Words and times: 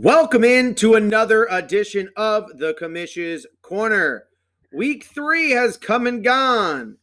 Welcome 0.00 0.44
in 0.44 0.76
to 0.76 0.94
another 0.94 1.48
edition 1.50 2.08
of 2.14 2.56
the 2.56 2.72
Commission's 2.74 3.46
Corner. 3.62 4.26
Week 4.72 5.02
three 5.02 5.50
has 5.50 5.76
come 5.76 6.06
and 6.06 6.22
gone. 6.22 6.98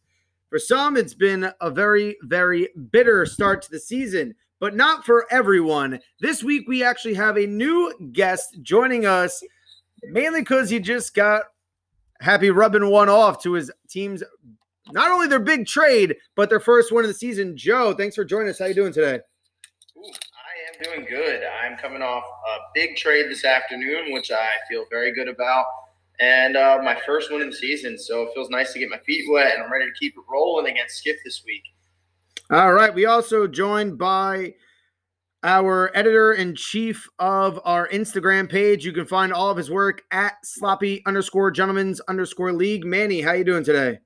For 0.50 0.58
some, 0.58 0.96
it's 0.96 1.14
been 1.14 1.52
a 1.60 1.70
very, 1.70 2.16
very 2.22 2.70
bitter 2.92 3.26
start 3.26 3.64
to 3.64 3.70
the 3.70 3.82
season, 3.82 4.34
but 4.62 4.78
not 4.78 5.04
for 5.04 5.28
everyone. 5.30 6.00
This 6.22 6.42
week, 6.42 6.70
we 6.70 6.86
actually 6.86 7.16
have 7.16 7.36
a 7.36 7.46
new 7.46 7.94
guest 8.14 8.60
joining 8.62 9.06
us, 9.06 9.44
mainly 10.04 10.40
because 10.40 10.70
he 10.70 10.80
just 10.80 11.14
got 11.14 11.42
happy 12.22 12.50
rubbing 12.50 12.90
one 12.90 13.10
off 13.10 13.44
to 13.44 13.52
his 13.52 13.70
team's 13.90 14.24
not 14.94 15.12
only 15.12 15.28
their 15.28 15.40
big 15.40 15.68
trade, 15.68 16.16
but 16.38 16.50
their 16.50 16.62
first 16.62 16.94
one 16.94 17.04
of 17.04 17.10
the 17.10 17.14
season. 17.14 17.58
Joe, 17.58 17.94
thanks 17.94 18.16
for 18.16 18.24
joining 18.24 18.48
us. 18.48 18.60
How 18.60 18.66
are 18.66 18.68
you 18.70 18.74
doing 18.74 18.94
today? 18.94 19.20
Ooh, 20.76 20.90
I 20.90 20.94
am 20.94 21.06
doing 21.06 21.08
good. 21.10 21.42
I'm 21.64 21.78
coming 21.78 22.02
off 22.02 22.24
a 22.24 22.58
big 22.74 22.96
trade 22.96 23.30
this 23.30 23.46
afternoon, 23.46 24.12
which 24.12 24.32
I 24.32 24.50
feel 24.70 24.86
very 24.90 25.14
good 25.14 25.28
about, 25.28 25.66
and 26.20 26.56
uh, 26.56 26.80
my 26.84 26.98
first 27.06 27.32
win 27.32 27.42
of 27.42 27.50
the 27.50 27.56
season. 27.56 27.98
So 27.98 28.24
it 28.24 28.30
feels 28.34 28.50
nice 28.50 28.74
to 28.74 28.80
get 28.80 28.90
my 28.90 29.00
feet 29.00 29.26
wet, 29.30 29.54
and 29.56 29.64
I'm 29.64 29.72
ready 29.72 29.86
to 29.86 29.94
keep 30.00 30.16
it 30.18 30.24
rolling 30.30 30.72
against 30.72 30.98
Skip 30.98 31.18
this 31.24 31.44
week. 31.46 31.64
All 32.52 32.74
right. 32.74 32.94
We 32.94 33.06
also 33.06 33.48
joined 33.48 33.98
by 33.98 34.54
our 35.44 35.92
editor 35.96 36.34
in 36.34 36.56
chief 36.56 37.08
of 37.20 37.60
our 37.66 37.88
Instagram 37.90 38.50
page. 38.50 38.86
You 38.86 38.92
can 38.92 39.06
find 39.06 39.32
all 39.34 39.50
of 39.50 39.58
his 39.58 39.70
work 39.70 40.04
at 40.12 40.34
sloppy 40.44 41.04
underscore 41.06 41.52
gentlemen's 41.52 42.02
underscore 42.02 42.54
league. 42.54 42.86
Manny, 42.86 43.22
how 43.22 43.34
you 43.34 43.44
doing 43.44 43.64
today? 43.64 44.00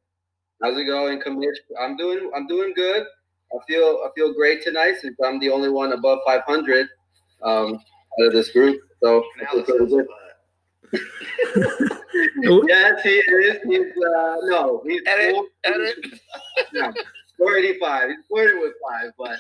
How's 0.61 0.77
it 0.77 0.85
going, 0.85 1.21
Commish? 1.21 1.55
I'm 1.81 1.95
doing 1.95 2.29
I'm 2.35 2.47
doing 2.47 2.73
good. 2.75 3.03
I 3.53 3.57
feel 3.67 4.01
I 4.05 4.09
feel 4.15 4.33
great 4.33 4.63
tonight 4.63 4.95
since 5.01 5.17
I'm 5.23 5.39
the 5.39 5.49
only 5.49 5.69
one 5.69 5.93
above 5.93 6.19
500 6.25 6.87
um, 7.43 7.73
out 7.75 8.27
of 8.27 8.33
this 8.33 8.51
group. 8.51 8.79
So 9.01 9.23
I 9.41 9.53
feel 9.53 9.63
pretty 9.63 10.05
yes, 12.67 13.01
he 13.03 13.09
is. 13.09 13.57
He's 13.67 13.81
uh, 13.81 14.35
no, 14.43 14.81
he's 14.85 15.01
Edit, 15.07 15.35
four- 15.35 15.45
edit. 15.63 15.95
no, 16.73 16.91
485. 17.37 18.09
He's 18.09 18.17
flirting 18.27 18.59
with 18.59 18.73
five, 18.87 19.11
but 19.17 19.37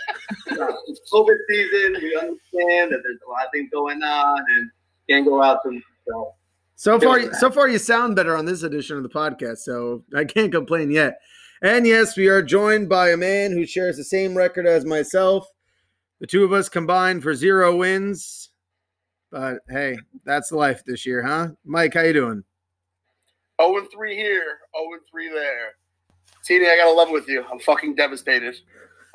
no, 0.57 0.77
it's 0.87 1.01
COVID 1.11 1.37
season. 1.49 1.97
We 2.01 2.15
understand 2.15 2.91
that 2.91 2.99
there's 3.03 3.19
a 3.25 3.29
lot 3.29 3.45
of 3.45 3.51
things 3.53 3.69
going 3.71 4.01
on 4.03 4.37
and 4.39 4.69
can't 5.09 5.25
go 5.25 5.41
out 5.41 5.59
to 5.63 5.81
so 6.07 6.33
So 6.75 6.99
far, 6.99 7.33
so 7.33 7.51
far, 7.51 7.67
you 7.67 7.77
sound 7.77 8.15
better 8.15 8.35
on 8.37 8.45
this 8.45 8.63
edition 8.63 8.97
of 8.97 9.03
the 9.03 9.09
podcast, 9.09 9.59
so 9.59 10.03
I 10.15 10.23
can't 10.25 10.51
complain 10.51 10.91
yet. 10.91 11.19
And 11.61 11.85
yes, 11.85 12.15
we 12.15 12.27
are 12.27 12.41
joined 12.41 12.87
by 12.87 13.09
a 13.09 13.17
man 13.17 13.51
who 13.51 13.65
shares 13.65 13.97
the 13.97 14.03
same 14.03 14.35
record 14.35 14.65
as 14.65 14.85
myself. 14.85 15.47
The 16.19 16.27
two 16.27 16.43
of 16.43 16.53
us 16.53 16.69
combined 16.69 17.21
for 17.21 17.35
zero 17.35 17.75
wins. 17.75 18.49
But 19.31 19.59
hey, 19.69 19.97
that's 20.25 20.51
life 20.51 20.83
this 20.85 21.05
year, 21.05 21.21
huh? 21.21 21.49
Mike, 21.65 21.93
how 21.93 22.01
you 22.01 22.13
doing? 22.13 22.43
0 23.61 23.77
and 23.77 23.91
3 23.91 24.15
here, 24.15 24.59
0 24.75 24.93
and 24.93 25.01
3 25.11 25.29
there. 25.29 25.75
Teeny, 26.45 26.67
I 26.67 26.77
gotta 26.77 26.91
love 26.91 27.09
with 27.09 27.27
you. 27.27 27.43
I'm 27.51 27.59
fucking 27.59 27.95
devastated. 27.95 28.55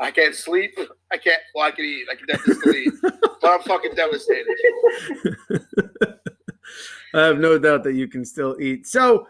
I 0.00 0.10
can't 0.10 0.34
sleep. 0.34 0.78
I 1.10 1.16
can't. 1.16 1.40
Well, 1.54 1.66
I 1.66 1.70
can 1.70 1.84
eat. 1.84 2.06
I 2.10 2.14
can 2.14 2.26
definitely 2.26 2.84
eat, 2.84 2.92
but 3.02 3.50
I'm 3.50 3.62
fucking 3.62 3.94
devastated. 3.94 4.46
I 7.14 7.22
have 7.22 7.38
no 7.38 7.58
doubt 7.58 7.84
that 7.84 7.94
you 7.94 8.08
can 8.08 8.24
still 8.24 8.60
eat. 8.60 8.86
So, 8.86 9.26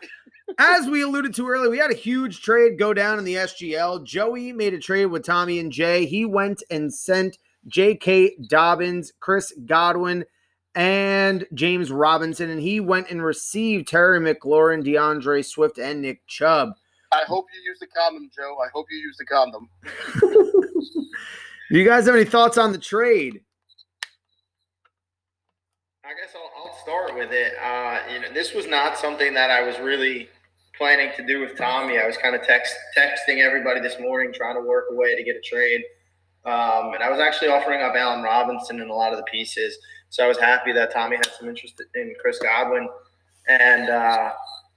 as 0.59 0.87
we 0.87 1.03
alluded 1.03 1.35
to 1.35 1.49
earlier, 1.49 1.71
we 1.71 1.79
had 1.79 1.91
a 1.91 1.95
huge 1.95 2.43
trade 2.43 2.79
go 2.79 2.93
down 2.93 3.19
in 3.19 3.25
the 3.25 3.35
SGL. 3.35 4.05
Joey 4.05 4.53
made 4.53 4.75
a 4.75 4.79
trade 4.79 5.07
with 5.07 5.25
Tommy 5.25 5.59
and 5.59 5.73
Jay. 5.73 6.07
He 6.07 6.25
went 6.25 6.63
and 6.71 6.93
sent 6.93 7.39
J.K. 7.67 8.37
Dobbins, 8.49 9.13
Chris 9.21 9.53
Godwin, 9.65 10.25
and 10.75 11.47
James 11.55 11.91
Robinson, 11.91 12.51
and 12.51 12.61
he 12.61 12.81
went 12.81 13.11
and 13.11 13.25
received 13.25 13.89
Terry 13.89 14.21
McLaurin, 14.21 14.85
DeAndre 14.85 15.45
Swift, 15.45 15.79
and 15.79 16.03
Nick 16.03 16.27
Chubb. 16.27 16.71
I 17.13 17.23
hope 17.27 17.47
you 17.55 17.71
use 17.71 17.79
the 17.79 17.87
condom, 17.87 18.29
Joe. 18.35 18.57
I 18.65 18.69
hope 18.75 18.87
you 18.91 18.99
use 18.99 19.17
the 19.17 19.25
condom. 19.25 19.69
Do 20.21 21.09
you 21.79 21.85
guys 21.85 22.07
have 22.07 22.17
any 22.17 22.25
thoughts 22.25 22.59
on 22.59 22.73
the 22.73 22.79
trade? 22.79 23.41
I 26.05 26.09
guess 26.09 26.35
I'll, 26.35 26.51
I'll 26.67 26.77
start 26.83 27.15
with 27.15 27.33
it. 27.33 27.55
Uh, 27.63 28.01
you 28.13 28.21
know, 28.21 28.33
this 28.35 28.53
was 28.53 28.67
not 28.67 28.99
something 28.99 29.33
that 29.35 29.51
I 29.51 29.63
was 29.63 29.79
really 29.79 30.29
planning 30.79 31.11
to 31.17 31.27
do 31.27 31.41
with 31.41 31.57
Tommy. 31.57 31.99
I 31.99 32.07
was 32.07 32.17
kind 32.17 32.35
of 32.35 32.43
text 32.43 32.75
texting 32.97 33.39
everybody 33.39 33.81
this 33.81 33.99
morning, 34.01 34.33
trying 34.33 34.57
to 34.57 34.67
work 34.67 34.87
a 34.91 34.95
way 34.95 35.15
to 35.17 35.23
get 35.23 35.37
a 35.37 35.41
trade. 35.41 35.83
Um, 36.45 36.93
and 36.93 37.03
I 37.03 37.11
was 37.11 37.21
actually 37.21 37.49
offering 37.49 37.83
up 37.83 37.95
Allen 37.97 38.23
Robinson 38.23 38.81
in 38.81 38.91
a 38.91 38.95
lot 38.95 39.13
of 39.13 39.19
the 39.19 39.25
pieces. 39.25 39.79
So 40.11 40.25
I 40.25 40.29
was 40.29 40.39
happy 40.39 40.73
that 40.73 40.93
Tommy 40.93 41.17
had 41.17 41.29
some 41.39 41.49
interest 41.49 41.83
in 41.95 42.15
Chris 42.21 42.39
Godwin. 42.39 42.89
And, 43.49 43.89
uh, 43.89 44.31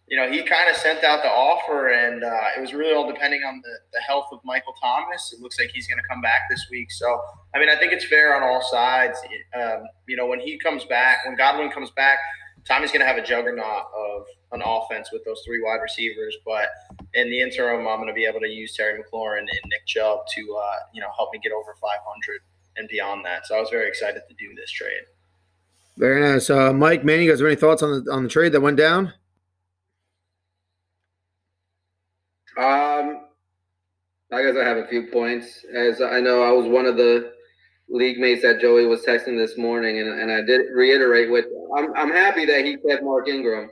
you 0.08 0.18
know, 0.18 0.31
he 0.31 0.41
kind 0.44 0.69
of 0.69 0.78
sent 0.78 1.03
out 1.03 1.22
the 1.22 1.30
offer, 1.30 1.90
and 1.90 2.24
uh, 2.24 2.58
it 2.58 2.62
was 2.62 2.74
really 2.74 2.94
all 2.94 3.12
depending 3.12 3.44
on 3.44 3.62
the, 3.62 3.74
the 3.94 4.00
health 4.00 4.28
of 4.31 4.40
Michael 4.46 4.74
Thomas. 4.81 5.34
It 5.34 5.41
looks 5.41 5.59
like 5.59 5.69
he's 5.74 5.88
going 5.88 6.00
to 6.02 6.08
come 6.08 6.22
back 6.22 6.41
this 6.50 6.66
week. 6.72 6.90
So, 6.91 7.19
I 7.53 7.59
mean, 7.59 7.68
I 7.68 7.75
think 7.75 7.91
it's 7.91 8.06
fair 8.06 8.35
on 8.35 8.41
all 8.41 8.62
sides. 8.62 9.19
Um, 9.53 9.84
you 10.08 10.16
know, 10.16 10.25
when 10.25 10.40
he 10.40 10.58
comes 10.58 10.85
back, 10.85 11.25
when 11.25 11.35
Godwin 11.35 11.69
comes 11.72 11.91
back, 11.91 12.19
Tommy's 12.67 12.91
going 12.91 13.00
to 13.01 13.07
have 13.07 13.17
a 13.17 13.22
juggernaut 13.22 13.85
of 13.95 14.25
an 14.51 14.61
offense 14.66 15.11
with 15.11 15.23
those 15.23 15.41
three 15.45 15.61
wide 15.63 15.79
receivers. 15.81 16.35
But 16.45 16.69
in 17.13 17.29
the 17.29 17.41
interim, 17.41 17.88
I'm 17.88 17.97
going 17.97 18.07
to 18.07 18.13
be 18.13 18.25
able 18.25 18.41
to 18.41 18.50
use 18.50 18.75
Terry 18.75 19.01
McLaurin 19.01 19.39
and 19.39 19.50
Nick 19.50 19.85
Chubb 19.85 20.19
to, 20.35 20.41
uh, 20.41 20.75
you 20.94 21.01
know, 21.01 21.07
help 21.16 21.31
me 21.31 21.39
get 21.41 21.51
over 21.53 21.75
500 21.79 22.41
and 22.75 22.88
beyond 22.89 23.25
that. 23.25 23.47
So 23.47 23.55
I 23.55 23.59
was 23.59 23.69
very 23.69 23.88
excited 23.88 24.22
to 24.28 24.35
do 24.35 24.53
this 24.55 24.69
trade. 24.69 25.03
Very 25.97 26.22
nice. 26.22 26.50
Uh, 26.50 26.73
Mike, 26.73 27.03
Manny, 27.03 27.23
you 27.23 27.31
guys 27.31 27.39
have 27.39 27.47
any 27.47 27.55
thoughts 27.55 27.81
on 27.81 28.03
the 28.03 28.11
on 28.11 28.23
the 28.23 28.29
trade 28.29 28.51
that 28.51 28.61
went 28.61 28.78
down? 28.78 29.13
Um, 32.57 33.22
I 34.31 34.44
guess 34.44 34.55
I 34.55 34.63
have 34.63 34.78
a 34.78 34.88
few 34.88 35.07
points. 35.07 35.66
As 35.73 36.01
I 36.01 36.19
know, 36.19 36.44
I 36.44 36.51
was 36.51 36.67
one 36.67 36.85
of 36.85 36.97
the 36.97 37.34
league 37.90 38.18
mates 38.18 38.42
that 38.42 38.59
Joey 38.59 38.86
was 38.86 39.02
texting 39.02 39.38
this 39.38 39.58
morning, 39.58 40.00
and, 40.00 40.20
and 40.20 40.31
I 40.31 40.42
did 40.42 40.62
reiterate 40.74 41.31
with 41.31 41.46
I'm 41.75 41.94
I'm 41.96 42.12
happy 42.12 42.46
that 42.46 42.66
he 42.66 42.78
kept 42.78 43.03
Mark 43.03 43.28
Ingram. 43.28 43.70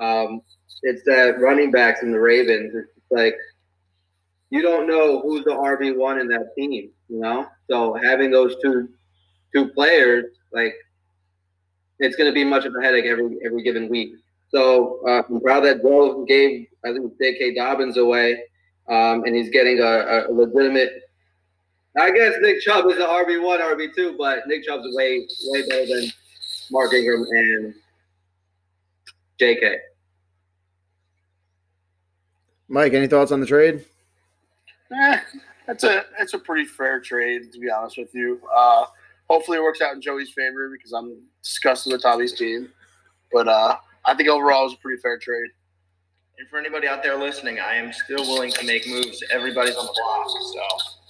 Um, 0.00 0.40
it's 0.82 1.02
that 1.04 1.38
running 1.38 1.70
backs 1.70 2.02
in 2.02 2.12
the 2.12 2.20
Ravens. 2.20 2.74
It's 2.74 3.10
like 3.10 3.36
you 4.50 4.62
don't 4.62 4.86
know 4.86 5.20
who's 5.20 5.44
the 5.44 5.50
RB 5.52 5.96
one 5.96 6.20
in 6.20 6.28
that 6.28 6.54
team, 6.56 6.90
you 7.08 7.20
know. 7.20 7.46
So 7.70 7.94
having 7.94 8.30
those 8.30 8.56
two 8.62 8.88
two 9.54 9.68
players, 9.68 10.24
like 10.52 10.74
it's 11.98 12.16
going 12.16 12.30
to 12.30 12.34
be 12.34 12.44
much 12.44 12.64
of 12.64 12.72
a 12.78 12.82
headache 12.82 13.06
every 13.06 13.38
every 13.44 13.62
given 13.62 13.88
week. 13.88 14.14
So 14.48 15.00
uh, 15.08 15.22
I'm 15.28 15.40
proud 15.40 15.64
that 15.64 15.82
Joe 15.82 16.24
gave 16.26 16.66
I 16.84 16.92
think 16.92 17.12
J.K. 17.20 17.54
Dobbins 17.54 17.96
away, 17.96 18.42
um, 18.88 19.24
and 19.24 19.34
he's 19.34 19.50
getting 19.50 19.80
a, 19.80 20.26
a 20.28 20.32
legitimate. 20.32 20.92
I 21.96 22.10
guess 22.10 22.34
Nick 22.40 22.60
Chubb 22.60 22.90
is 22.90 22.96
the 22.98 23.04
RB 23.04 23.42
one, 23.42 23.60
RB 23.60 23.94
two, 23.94 24.16
but 24.18 24.46
Nick 24.46 24.64
Chubb's 24.64 24.86
way 24.96 25.26
way 25.46 25.68
better 25.68 25.86
than 25.86 26.10
Mark 26.70 26.92
Ingram 26.92 27.24
and 27.30 27.74
J.K. 29.38 29.78
Mike, 32.68 32.94
any 32.94 33.06
thoughts 33.06 33.30
on 33.30 33.40
the 33.40 33.46
trade? 33.46 33.84
Eh, 34.92 35.20
that's 35.66 35.84
a 35.84 36.04
that's 36.18 36.34
a 36.34 36.38
pretty 36.38 36.64
fair 36.64 37.00
trade, 37.00 37.52
to 37.52 37.58
be 37.60 37.70
honest 37.70 37.98
with 37.98 38.14
you. 38.14 38.40
Uh, 38.54 38.86
hopefully, 39.28 39.58
it 39.58 39.62
works 39.62 39.80
out 39.80 39.94
in 39.94 40.00
Joey's 40.00 40.30
favor 40.30 40.70
because 40.70 40.92
I'm 40.92 41.22
disgusted 41.42 41.92
with 41.92 42.02
Tommy's 42.02 42.32
team. 42.32 42.70
But 43.32 43.48
uh, 43.48 43.76
I 44.04 44.14
think 44.14 44.28
overall 44.28 44.62
it 44.62 44.64
was 44.64 44.74
a 44.74 44.78
pretty 44.78 45.00
fair 45.00 45.18
trade. 45.18 45.50
And 46.38 46.48
for 46.48 46.58
anybody 46.58 46.88
out 46.88 47.02
there 47.02 47.16
listening, 47.16 47.60
I 47.60 47.76
am 47.76 47.92
still 47.92 48.22
willing 48.22 48.50
to 48.52 48.66
make 48.66 48.88
moves. 48.88 49.22
Everybody's 49.30 49.76
on 49.76 49.86
the 49.86 49.94
block. 49.94 50.26
So. 50.52 51.03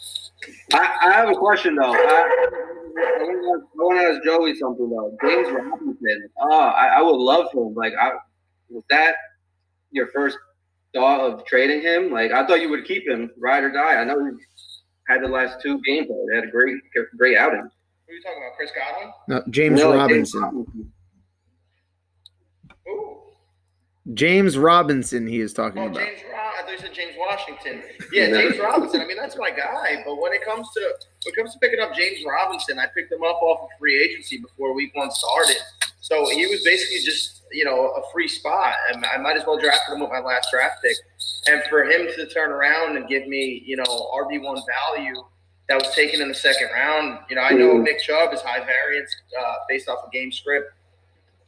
I, 0.72 0.96
I 1.02 1.12
have 1.12 1.28
a 1.28 1.34
question 1.34 1.74
though. 1.76 1.92
I, 1.92 2.56
I 2.96 3.56
want 3.76 4.00
to 4.00 4.06
ask 4.06 4.24
Joey 4.24 4.54
something 4.54 4.88
though. 4.88 5.16
James 5.22 5.48
Robinson. 5.50 6.28
Oh, 6.40 6.52
I, 6.52 6.98
I 6.98 7.02
would 7.02 7.16
love 7.16 7.46
him. 7.52 7.74
Like, 7.74 7.92
I 8.00 8.12
was 8.68 8.84
that 8.90 9.16
your 9.90 10.08
first 10.08 10.38
thought 10.94 11.20
of 11.20 11.44
trading 11.46 11.82
him? 11.82 12.10
Like, 12.10 12.32
I 12.32 12.46
thought 12.46 12.60
you 12.60 12.68
would 12.70 12.84
keep 12.84 13.08
him, 13.08 13.30
ride 13.38 13.64
or 13.64 13.70
die. 13.72 13.96
I 13.96 14.04
know 14.04 14.24
he 14.24 14.30
had 15.08 15.22
the 15.22 15.28
last 15.28 15.60
two 15.60 15.80
games. 15.84 16.08
Though. 16.08 16.26
They 16.30 16.36
had 16.36 16.44
a 16.44 16.50
great, 16.50 16.76
great 17.16 17.36
outing. 17.36 17.60
Who 17.60 18.12
are 18.12 18.16
you 18.16 18.22
talking 18.22 18.42
about? 18.42 18.56
Chris 18.56 18.70
Godwin? 18.76 19.12
No, 19.28 19.42
James 19.50 19.80
No, 19.80 19.94
Robinson. 19.94 20.40
Robinson. 20.40 20.92
James 24.12 24.58
Robinson, 24.58 25.26
he 25.26 25.40
is 25.40 25.52
talking 25.54 25.82
Oh, 25.82 25.86
about. 25.86 25.98
James 26.04 26.20
Rob. 26.30 26.52
I 26.58 26.62
thought 26.62 26.72
you 26.72 26.78
said 26.78 26.92
James 26.92 27.14
Washington. 27.18 27.82
Yeah, 28.12 28.28
No. 28.28 28.40
James 28.42 28.58
Robinson. 28.62 29.00
I 29.00 29.06
mean, 29.06 29.16
that's 29.16 29.36
my 29.38 29.50
guy. 29.50 30.02
But 30.04 30.16
when 30.20 30.32
it 30.34 30.44
comes 30.44 30.68
to 30.74 30.80
when 30.80 31.32
it 31.32 31.36
comes 31.36 31.52
to 31.54 31.58
picking 31.58 31.80
up 31.80 31.94
James 31.94 32.18
Robinson, 32.26 32.78
I 32.78 32.86
picked 32.94 33.10
him 33.10 33.22
up 33.24 33.40
off 33.42 33.62
of 33.62 33.68
free 33.78 33.98
agency 34.04 34.38
before 34.38 34.74
week 34.74 34.94
one 34.94 35.10
started. 35.10 35.56
So 36.00 36.28
he 36.28 36.46
was 36.46 36.62
basically 36.62 36.98
just 37.02 37.44
you 37.50 37.64
know 37.64 37.88
a 37.96 38.02
free 38.12 38.28
spot, 38.28 38.74
and 38.92 39.06
I 39.06 39.16
might 39.16 39.38
as 39.38 39.44
well 39.46 39.58
draft 39.58 39.88
him 39.88 40.00
with 40.00 40.10
my 40.10 40.20
last 40.20 40.48
draft 40.52 40.82
pick. 40.82 40.96
And 41.46 41.62
for 41.70 41.84
him 41.84 42.06
to 42.14 42.26
turn 42.28 42.50
around 42.50 42.96
and 42.98 43.08
give 43.08 43.26
me 43.26 43.62
you 43.64 43.76
know 43.78 43.84
RB 43.84 44.42
one 44.42 44.60
value 44.66 45.14
that 45.70 45.82
was 45.82 45.94
taken 45.94 46.20
in 46.20 46.28
the 46.28 46.34
second 46.34 46.68
round. 46.74 47.20
You 47.30 47.36
know, 47.36 47.42
I 47.42 47.52
know 47.52 47.78
Nick 47.78 48.02
Chubb 48.02 48.34
is 48.34 48.42
high 48.42 48.62
variance 48.66 49.16
uh, 49.40 49.54
based 49.66 49.88
off 49.88 50.04
of 50.04 50.12
game 50.12 50.30
script, 50.30 50.73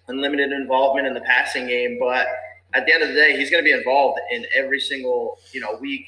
unlimited 0.08 0.52
involvement 0.52 1.06
in 1.06 1.14
the 1.14 1.20
passing 1.20 1.66
game, 1.66 1.98
but 1.98 2.26
at 2.74 2.86
the 2.86 2.92
end 2.92 3.02
of 3.02 3.08
the 3.08 3.14
day, 3.14 3.36
he's 3.36 3.50
going 3.50 3.62
to 3.62 3.64
be 3.64 3.76
involved 3.76 4.18
in 4.30 4.44
every 4.54 4.80
single 4.80 5.38
you 5.52 5.60
know 5.60 5.76
week 5.80 6.06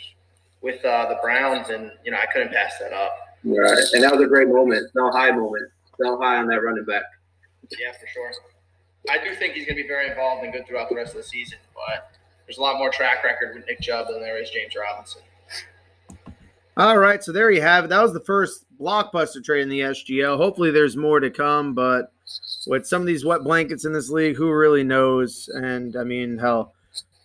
with 0.61 0.85
uh, 0.85 1.09
the 1.09 1.19
Browns, 1.23 1.69
and 1.71 1.91
you 2.05 2.11
know 2.11 2.19
I 2.19 2.27
couldn't 2.27 2.53
pass 2.53 2.79
that 2.81 2.93
up. 2.93 3.17
Right, 3.45 3.79
and 3.93 4.03
that 4.03 4.13
was 4.13 4.25
a 4.25 4.29
great 4.29 4.49
moment. 4.49 4.91
No 4.95 5.11
high 5.11 5.31
moment. 5.31 5.71
No 5.99 6.19
high 6.19 6.37
on 6.37 6.47
that 6.49 6.63
running 6.63 6.85
back. 6.85 7.03
Yeah, 7.79 7.93
for 7.93 8.07
sure. 8.07 8.33
I 9.11 9.23
do 9.23 9.35
think 9.35 9.55
he's 9.55 9.65
going 9.65 9.77
to 9.77 9.83
be 9.83 9.89
very 9.89 10.09
involved 10.09 10.45
and 10.45 10.53
good 10.53 10.67
throughout 10.67 10.89
the 10.89 10.97
rest 10.97 11.13
of 11.13 11.19
the 11.19 11.29
season, 11.29 11.59
but 11.75 12.13
there's 12.47 12.59
a 12.59 12.61
lot 12.61 12.79
more 12.79 12.91
track 12.91 13.25
record 13.25 13.55
with 13.55 13.67
Nick 13.67 13.81
Chubb 13.81 14.09
than 14.09 14.21
there 14.21 14.41
is 14.41 14.51
James 14.51 14.75
Robinson. 14.79 15.23
All 16.79 16.97
right, 16.97 17.23
so 17.25 17.33
there 17.33 17.51
you 17.51 17.61
have 17.61 17.85
it. 17.85 17.89
That 17.89 18.01
was 18.03 18.13
the 18.13 18.21
first 18.21 18.65
blockbuster 18.81 19.43
trade 19.43 19.63
in 19.63 19.69
the 19.69 19.81
SGL. 19.81 20.37
Hopefully, 20.37 20.71
there's 20.71 20.97
more 20.97 21.19
to 21.19 21.29
come, 21.29 21.75
but 21.75 22.13
with 22.69 22.87
some 22.87 23.03
of 23.03 23.07
these 23.07 23.25
wet 23.25 23.43
blankets 23.43 23.85
in 23.85 23.93
this 23.93 24.11
league, 24.11 24.37
who 24.37 24.53
really 24.53 24.85
knows? 24.85 25.49
And 25.53 25.97
I 25.97 26.05
mean, 26.05 26.39
hell, 26.39 26.75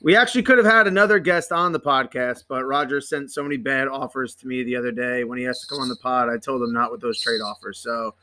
we 0.02 0.16
actually 0.16 0.42
could 0.42 0.58
have 0.58 0.66
had 0.66 0.88
another 0.88 1.20
guest 1.20 1.52
on 1.52 1.72
the 1.72 1.80
podcast, 1.80 2.46
but 2.48 2.66
Roger 2.66 3.00
sent 3.00 3.32
so 3.32 3.44
many 3.44 3.58
bad 3.58 3.88
offers 3.88 4.34
to 4.36 4.48
me 4.48 4.64
the 4.64 4.76
other 4.76 4.92
day 4.92 5.24
when 5.24 5.38
he 5.38 5.44
has 5.44 5.60
to 5.62 5.68
come 5.68 5.80
on 5.80 5.88
the 5.88 5.98
pod. 5.98 6.30
I 6.30 6.40
told 6.40 6.64
him 6.64 6.74
not 6.74 6.92
with 6.92 7.02
those 7.02 7.22
trade 7.22 7.42
offers. 7.42 7.78
So 7.78 8.16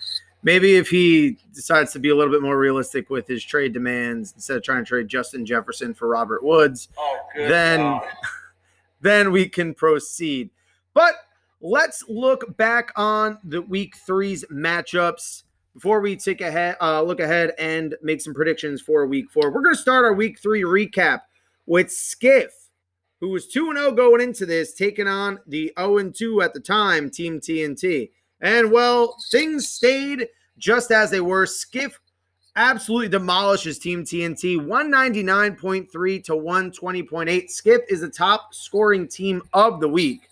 maybe 0.42 0.74
if 0.74 0.88
he 0.90 1.38
decides 1.54 1.92
to 1.92 2.00
be 2.00 2.08
a 2.08 2.16
little 2.16 2.32
bit 2.32 2.42
more 2.42 2.58
realistic 2.58 3.08
with 3.08 3.28
his 3.28 3.44
trade 3.44 3.72
demands 3.72 4.32
instead 4.34 4.56
of 4.56 4.64
trying 4.64 4.84
to 4.84 4.88
trade 4.88 5.06
Justin 5.06 5.46
Jefferson 5.46 5.94
for 5.94 6.08
Robert 6.08 6.42
Woods, 6.42 6.88
Oh, 6.98 7.18
then 7.36 7.78
God. 7.78 8.02
then 9.00 9.30
we 9.30 9.48
can 9.48 9.74
proceed. 9.74 10.50
But 10.94 11.14
let's 11.60 12.04
look 12.08 12.56
back 12.56 12.92
on 12.96 13.38
the 13.44 13.62
week 13.62 13.96
three's 13.96 14.44
matchups 14.50 15.44
before 15.74 16.00
we 16.00 16.16
take 16.16 16.40
a 16.40 16.50
he- 16.50 16.78
uh, 16.80 17.02
look 17.02 17.20
ahead 17.20 17.52
and 17.58 17.94
make 18.02 18.20
some 18.20 18.34
predictions 18.34 18.80
for 18.80 19.06
week 19.06 19.30
four. 19.30 19.50
We're 19.50 19.62
going 19.62 19.74
to 19.74 19.80
start 19.80 20.04
our 20.04 20.14
week 20.14 20.40
three 20.40 20.62
recap 20.62 21.20
with 21.66 21.92
Skiff, 21.92 22.50
who 23.20 23.28
was 23.28 23.46
2 23.46 23.74
0 23.74 23.92
going 23.92 24.20
into 24.20 24.46
this, 24.46 24.74
taking 24.74 25.06
on 25.06 25.38
the 25.46 25.72
0 25.78 26.10
2 26.10 26.42
at 26.42 26.54
the 26.54 26.60
time, 26.60 27.10
Team 27.10 27.40
TNT. 27.40 28.10
And 28.40 28.72
well, 28.72 29.16
things 29.30 29.68
stayed 29.68 30.28
just 30.58 30.90
as 30.90 31.10
they 31.10 31.20
were. 31.20 31.46
Skiff 31.46 32.00
absolutely 32.56 33.08
demolishes 33.08 33.78
Team 33.78 34.02
TNT 34.02 34.58
199.3 34.58 36.24
to 36.24 36.32
120.8. 36.32 37.50
Skip 37.50 37.84
is 37.88 38.00
the 38.00 38.08
top 38.08 38.54
scoring 38.54 39.06
team 39.06 39.42
of 39.52 39.80
the 39.80 39.88
week 39.88 40.29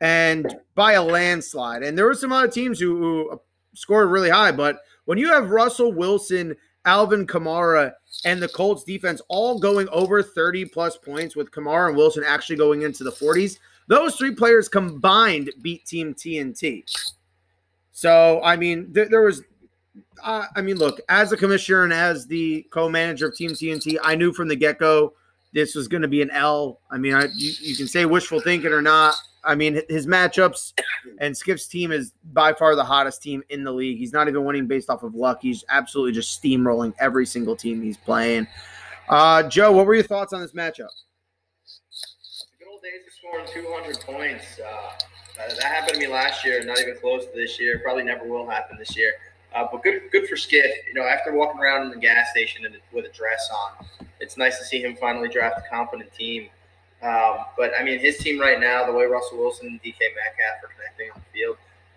and 0.00 0.56
by 0.74 0.92
a 0.92 1.02
landslide. 1.02 1.82
And 1.82 1.96
there 1.96 2.06
were 2.06 2.14
some 2.14 2.32
other 2.32 2.48
teams 2.48 2.78
who, 2.78 2.96
who 2.96 3.40
scored 3.74 4.10
really 4.10 4.30
high, 4.30 4.52
but 4.52 4.80
when 5.04 5.18
you 5.18 5.28
have 5.28 5.50
Russell 5.50 5.92
Wilson, 5.92 6.56
Alvin 6.84 7.26
Kamara, 7.26 7.92
and 8.24 8.42
the 8.42 8.48
Colts 8.48 8.84
defense 8.84 9.20
all 9.28 9.58
going 9.58 9.88
over 9.90 10.22
30 10.22 10.66
plus 10.66 10.96
points 10.96 11.36
with 11.36 11.50
Kamara 11.50 11.88
and 11.88 11.96
Wilson 11.96 12.24
actually 12.26 12.56
going 12.56 12.82
into 12.82 13.04
the 13.04 13.12
40s, 13.12 13.58
those 13.88 14.16
three 14.16 14.34
players 14.34 14.68
combined 14.68 15.52
beat 15.62 15.86
Team 15.86 16.14
TNT. 16.14 16.84
So, 17.92 18.40
I 18.42 18.56
mean, 18.56 18.92
there, 18.92 19.08
there 19.08 19.22
was 19.22 19.42
uh, 20.22 20.46
I 20.54 20.62
mean, 20.62 20.76
look, 20.76 21.00
as 21.08 21.32
a 21.32 21.36
commissioner 21.36 21.84
and 21.84 21.92
as 21.92 22.26
the 22.26 22.66
co-manager 22.70 23.28
of 23.28 23.36
Team 23.36 23.50
TNT, 23.50 23.96
I 24.02 24.14
knew 24.14 24.32
from 24.32 24.48
the 24.48 24.56
get-go 24.56 25.14
this 25.52 25.74
was 25.74 25.88
going 25.88 26.02
to 26.02 26.08
be 26.08 26.22
an 26.22 26.30
L. 26.30 26.80
I 26.90 26.98
mean, 26.98 27.14
I, 27.14 27.24
you, 27.34 27.52
you 27.60 27.76
can 27.76 27.86
say 27.86 28.04
wishful 28.04 28.40
thinking 28.40 28.72
or 28.72 28.82
not. 28.82 29.14
I 29.46 29.54
mean, 29.54 29.80
his 29.88 30.06
matchups 30.06 30.72
and 31.18 31.36
Skip's 31.36 31.66
team 31.66 31.92
is 31.92 32.12
by 32.32 32.52
far 32.52 32.74
the 32.74 32.84
hottest 32.84 33.22
team 33.22 33.42
in 33.48 33.64
the 33.64 33.72
league. 33.72 33.98
He's 33.98 34.12
not 34.12 34.28
even 34.28 34.44
winning 34.44 34.66
based 34.66 34.90
off 34.90 35.02
of 35.02 35.14
luck. 35.14 35.38
He's 35.40 35.64
absolutely 35.68 36.12
just 36.12 36.42
steamrolling 36.42 36.92
every 36.98 37.26
single 37.26 37.56
team 37.56 37.80
he's 37.82 37.96
playing. 37.96 38.46
Uh, 39.08 39.44
Joe, 39.44 39.72
what 39.72 39.86
were 39.86 39.94
your 39.94 40.04
thoughts 40.04 40.32
on 40.32 40.40
this 40.40 40.52
matchup? 40.52 40.88
The 42.58 42.58
good 42.58 42.68
old 42.70 42.82
days 42.82 43.02
of 43.06 43.12
scoring 43.12 43.46
200 43.52 44.00
points. 44.00 44.58
Uh, 44.58 44.90
that, 45.36 45.50
that 45.50 45.64
happened 45.64 45.94
to 45.94 46.00
me 46.00 46.08
last 46.08 46.44
year. 46.44 46.64
Not 46.64 46.80
even 46.80 46.96
close 47.00 47.24
to 47.26 47.32
this 47.34 47.60
year. 47.60 47.80
Probably 47.84 48.02
never 48.02 48.26
will 48.26 48.48
happen 48.48 48.76
this 48.78 48.96
year. 48.96 49.12
Uh, 49.54 49.66
but 49.70 49.82
good, 49.82 50.02
good 50.10 50.28
for 50.28 50.36
Skiff. 50.36 50.70
You 50.88 50.94
know, 50.94 51.06
after 51.06 51.32
walking 51.32 51.60
around 51.60 51.86
in 51.86 51.90
the 51.90 51.98
gas 51.98 52.30
station 52.30 52.66
with 52.92 53.04
a 53.04 53.10
dress 53.10 53.48
on, 53.54 53.86
it's 54.20 54.36
nice 54.36 54.58
to 54.58 54.64
see 54.64 54.82
him 54.82 54.96
finally 54.96 55.28
draft 55.28 55.58
a 55.58 55.68
competent 55.70 56.12
team. 56.12 56.48
Um, 57.02 57.44
but 57.56 57.72
I 57.78 57.84
mean, 57.84 57.98
his 57.98 58.18
team 58.18 58.40
right 58.40 58.58
now, 58.58 58.86
the 58.86 58.92
way 58.92 59.04
Russell 59.04 59.38
Wilson 59.38 59.66
and 59.66 59.82
DK 59.82 59.98
Metcalf 60.00 60.64
are 60.64 60.70
connecting 60.74 61.10
on 61.14 61.20
the 61.20 61.38
field, 61.38 61.56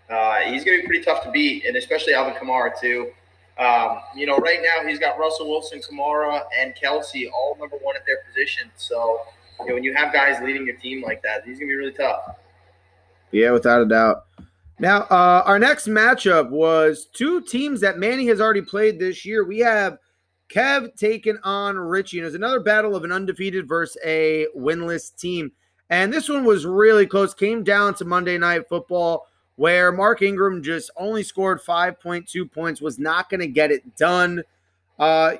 uh, 0.09 0.51
he's 0.51 0.63
going 0.63 0.77
to 0.77 0.81
be 0.81 0.87
pretty 0.87 1.03
tough 1.03 1.23
to 1.23 1.31
beat, 1.31 1.65
and 1.65 1.77
especially 1.77 2.13
Alvin 2.13 2.33
Kamara 2.33 2.79
too. 2.79 3.11
Um, 3.57 3.99
you 4.15 4.25
know, 4.25 4.37
right 4.37 4.59
now 4.61 4.87
he's 4.87 4.99
got 4.99 5.19
Russell 5.19 5.49
Wilson, 5.49 5.79
Kamara, 5.79 6.41
and 6.57 6.73
Kelce 6.75 7.29
all 7.31 7.57
number 7.59 7.75
one 7.77 7.95
at 7.95 8.05
their 8.05 8.19
position. 8.27 8.71
So, 8.77 9.19
you 9.59 9.67
know, 9.67 9.73
when 9.73 9.83
you 9.83 9.93
have 9.93 10.13
guys 10.13 10.41
leading 10.41 10.65
your 10.65 10.77
team 10.77 11.03
like 11.03 11.21
that, 11.23 11.43
he's 11.45 11.59
going 11.59 11.69
to 11.69 11.73
be 11.73 11.75
really 11.75 11.91
tough. 11.91 12.37
Yeah, 13.31 13.51
without 13.51 13.81
a 13.81 13.85
doubt. 13.85 14.25
Now, 14.79 15.01
uh, 15.09 15.43
our 15.45 15.59
next 15.59 15.87
matchup 15.87 16.49
was 16.49 17.05
two 17.11 17.41
teams 17.41 17.81
that 17.81 17.99
Manny 17.99 18.27
has 18.27 18.39
already 18.39 18.61
played 18.61 18.97
this 18.97 19.25
year. 19.25 19.43
We 19.43 19.59
have 19.59 19.97
Kev 20.49 20.95
taking 20.95 21.37
on 21.43 21.77
Richie, 21.77 22.17
and 22.17 22.25
it's 22.25 22.35
another 22.35 22.59
battle 22.59 22.95
of 22.95 23.03
an 23.03 23.11
undefeated 23.11 23.67
versus 23.67 23.97
a 24.03 24.47
winless 24.55 25.15
team. 25.15 25.51
And 25.89 26.11
this 26.11 26.29
one 26.29 26.43
was 26.43 26.65
really 26.65 27.05
close. 27.05 27.33
Came 27.33 27.63
down 27.63 27.93
to 27.95 28.05
Monday 28.05 28.37
Night 28.37 28.67
Football, 28.67 29.27
where 29.55 29.91
Mark 29.91 30.21
Ingram 30.21 30.63
just 30.63 30.91
only 30.97 31.23
scored 31.23 31.61
5.2 31.61 32.51
points, 32.51 32.81
was 32.81 32.97
not 32.99 33.29
going 33.29 33.41
to 33.41 33.47
get 33.47 33.71
it 33.71 33.95
done. 33.95 34.43
Uh, 34.97 35.33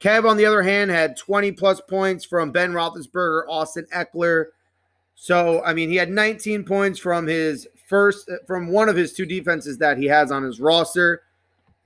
Kev, 0.00 0.28
on 0.28 0.36
the 0.36 0.46
other 0.46 0.62
hand, 0.62 0.90
had 0.90 1.16
20 1.16 1.52
plus 1.52 1.80
points 1.80 2.24
from 2.24 2.52
Ben 2.52 2.72
Roethlisberger, 2.72 3.42
Austin 3.48 3.86
Ekeler. 3.94 4.46
So, 5.14 5.62
I 5.62 5.74
mean, 5.74 5.90
he 5.90 5.96
had 5.96 6.10
19 6.10 6.64
points 6.64 6.98
from 6.98 7.26
his 7.26 7.68
first, 7.86 8.30
from 8.46 8.68
one 8.68 8.88
of 8.88 8.96
his 8.96 9.12
two 9.12 9.26
defenses 9.26 9.78
that 9.78 9.98
he 9.98 10.06
has 10.06 10.32
on 10.32 10.42
his 10.42 10.60
roster. 10.60 11.22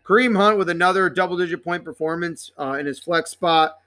Kareem 0.04 0.36
Hunt 0.36 0.58
with 0.58 0.68
another 0.68 1.08
double 1.08 1.36
digit 1.36 1.64
point 1.64 1.84
performance 1.84 2.52
uh, 2.58 2.72
in 2.72 2.86
his 2.86 2.98
flex 2.98 3.30
spot. 3.30 3.78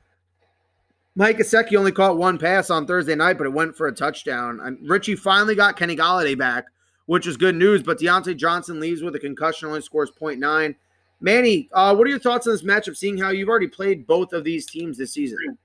Mike 1.15 1.37
Gesicki 1.37 1.75
only 1.75 1.91
caught 1.91 2.17
one 2.17 2.37
pass 2.37 2.69
on 2.69 2.85
Thursday 2.85 3.15
night, 3.15 3.37
but 3.37 3.47
it 3.47 3.53
went 3.53 3.75
for 3.75 3.87
a 3.87 3.91
touchdown. 3.91 4.59
And 4.61 4.77
Richie 4.87 5.15
finally 5.15 5.55
got 5.55 5.75
Kenny 5.75 5.95
Golladay 5.95 6.37
back, 6.37 6.65
which 7.07 7.25
is 7.25 7.37
good 7.37 7.55
news. 7.55 7.81
But 7.81 7.99
Diontae 7.99 8.37
Johnson 8.37 8.79
leaves 8.79 9.01
with 9.01 9.15
a 9.15 9.19
concussion, 9.19 9.67
only 9.67 9.81
scores 9.81 10.11
0.9. 10.11 10.75
Manny, 11.19 11.69
uh, 11.73 11.95
what 11.95 12.05
are 12.05 12.09
your 12.11 12.19
thoughts 12.19 12.45
on 12.45 12.53
this 12.53 12.61
matchup, 12.61 12.95
seeing 12.95 13.17
how 13.17 13.29
you've 13.29 13.49
already 13.49 13.67
played 13.67 14.05
both 14.05 14.33
of 14.33 14.43
these 14.43 14.67
teams 14.67 14.97
this 14.97 15.13
season? 15.13 15.57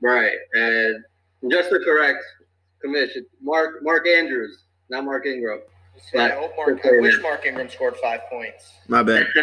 Right, 0.00 0.32
and 0.54 1.04
just 1.50 1.68
to 1.68 1.78
correct, 1.80 2.22
commission 2.80 3.26
Mark 3.42 3.82
Mark 3.82 4.06
Andrews, 4.06 4.64
not 4.88 5.04
Mark 5.04 5.26
Ingram. 5.26 5.60
So 6.12 6.18
I 6.18 6.30
hope 6.30 6.52
Mark. 6.56 6.80
I 6.84 7.00
wish 7.00 7.20
Mark 7.22 7.46
Ingram 7.46 7.68
scored 7.68 7.96
five 7.96 8.20
points. 8.30 8.72
My 8.88 9.02
bad. 9.02 9.26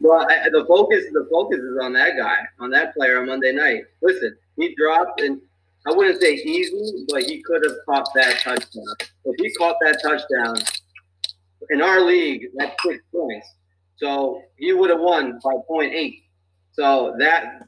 Well, 0.00 0.26
I, 0.30 0.48
the 0.50 0.64
focus 0.66 1.04
the 1.12 1.26
focus 1.30 1.58
is 1.58 1.78
on 1.82 1.92
that 1.94 2.16
guy, 2.16 2.36
on 2.60 2.70
that 2.70 2.94
player 2.94 3.20
on 3.20 3.26
Monday 3.26 3.52
night. 3.52 3.82
Listen, 4.00 4.36
he 4.56 4.74
dropped, 4.76 5.20
and 5.20 5.40
I 5.86 5.92
wouldn't 5.92 6.20
say 6.20 6.34
easy, 6.34 7.04
but 7.08 7.24
he 7.24 7.42
could 7.42 7.64
have 7.64 7.76
caught 7.84 8.08
that 8.14 8.38
touchdown. 8.40 8.84
If 9.24 9.36
he 9.38 9.52
caught 9.54 9.76
that 9.84 10.00
touchdown 10.02 10.56
in 11.70 11.82
our 11.82 12.00
league, 12.00 12.46
that's 12.54 12.80
six 12.82 13.02
points. 13.12 13.46
So 13.96 14.40
he 14.56 14.72
would 14.72 14.90
have 14.90 15.00
won 15.00 15.40
by 15.42 15.84
eight. 15.84 16.22
So 16.72 17.16
that 17.18 17.62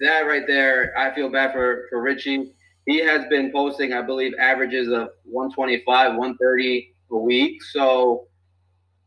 that 0.00 0.20
right 0.20 0.46
there, 0.46 0.96
I 0.96 1.12
feel 1.12 1.28
bad 1.28 1.52
for 1.52 1.86
for 1.90 2.00
Richie. 2.00 2.54
He 2.86 2.98
has 2.98 3.26
been 3.28 3.50
posting, 3.52 3.92
I 3.92 4.02
believe, 4.02 4.32
averages 4.40 4.88
of 4.88 5.10
125, 5.24 6.16
130 6.16 6.91
a 7.12 7.18
week. 7.18 7.62
So 7.62 8.26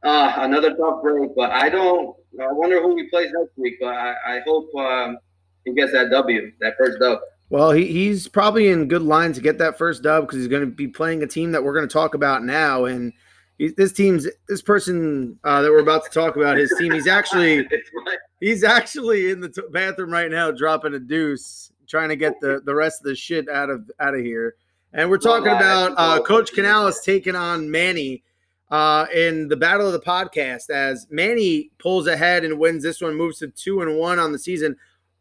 uh, 0.03 0.33
another 0.37 0.75
tough 0.75 1.01
break, 1.01 1.31
but 1.35 1.51
I 1.51 1.69
don't. 1.69 2.15
I 2.41 2.51
wonder 2.51 2.81
who 2.81 2.95
he 2.97 3.09
plays 3.09 3.31
next 3.33 3.57
week. 3.57 3.75
But 3.79 3.95
I, 3.95 4.15
I 4.27 4.41
hope 4.45 4.73
um, 4.75 5.17
he 5.63 5.73
gets 5.73 5.91
that 5.93 6.09
W, 6.11 6.51
that 6.61 6.73
first 6.77 6.99
dub. 6.99 7.19
Well, 7.49 7.71
he, 7.71 7.85
he's 7.85 8.27
probably 8.27 8.69
in 8.69 8.87
good 8.87 9.03
line 9.03 9.33
to 9.33 9.41
get 9.41 9.57
that 9.59 9.77
first 9.77 10.03
dub 10.03 10.25
because 10.25 10.39
he's 10.39 10.47
going 10.47 10.63
to 10.63 10.71
be 10.71 10.87
playing 10.87 11.23
a 11.23 11.27
team 11.27 11.51
that 11.51 11.63
we're 11.63 11.73
going 11.73 11.87
to 11.87 11.93
talk 11.93 12.15
about 12.15 12.43
now. 12.43 12.85
And 12.85 13.13
he, 13.57 13.69
this 13.69 13.93
team's 13.93 14.27
this 14.47 14.61
person 14.61 15.39
uh, 15.43 15.61
that 15.61 15.71
we're 15.71 15.79
about 15.79 16.03
to 16.05 16.09
talk 16.09 16.35
about, 16.35 16.57
his 16.57 16.73
team, 16.77 16.91
he's 16.91 17.07
actually 17.07 17.67
he's 18.39 18.63
actually 18.63 19.31
in 19.31 19.39
the 19.39 19.49
t- 19.49 19.61
bathroom 19.71 20.11
right 20.11 20.29
now, 20.29 20.51
dropping 20.51 20.95
a 20.95 20.99
deuce, 20.99 21.71
trying 21.87 22.09
to 22.09 22.15
get 22.15 22.33
the 22.41 22.61
the 22.65 22.73
rest 22.73 23.01
of 23.01 23.05
the 23.05 23.15
shit 23.15 23.47
out 23.49 23.69
of 23.69 23.89
out 23.99 24.15
of 24.15 24.21
here. 24.21 24.55
And 24.93 25.09
we're 25.09 25.17
talking 25.17 25.51
about 25.51 25.93
uh, 25.97 26.21
Coach 26.21 26.53
Canales 26.53 27.01
taking 27.01 27.35
on 27.35 27.69
Manny 27.69 28.23
uh, 28.71 29.05
in 29.13 29.47
the 29.47 29.57
battle 29.57 29.87
of 29.87 29.93
the 29.93 29.99
podcast 29.99 30.69
as 30.69 31.07
Manny 31.09 31.71
pulls 31.77 32.07
ahead 32.07 32.43
and 32.43 32.59
wins 32.59 32.83
this 32.83 33.01
one, 33.01 33.15
moves 33.15 33.39
to 33.39 33.47
two 33.47 33.81
and 33.81 33.97
one 33.97 34.19
on 34.19 34.31
the 34.31 34.39
season 34.39 34.75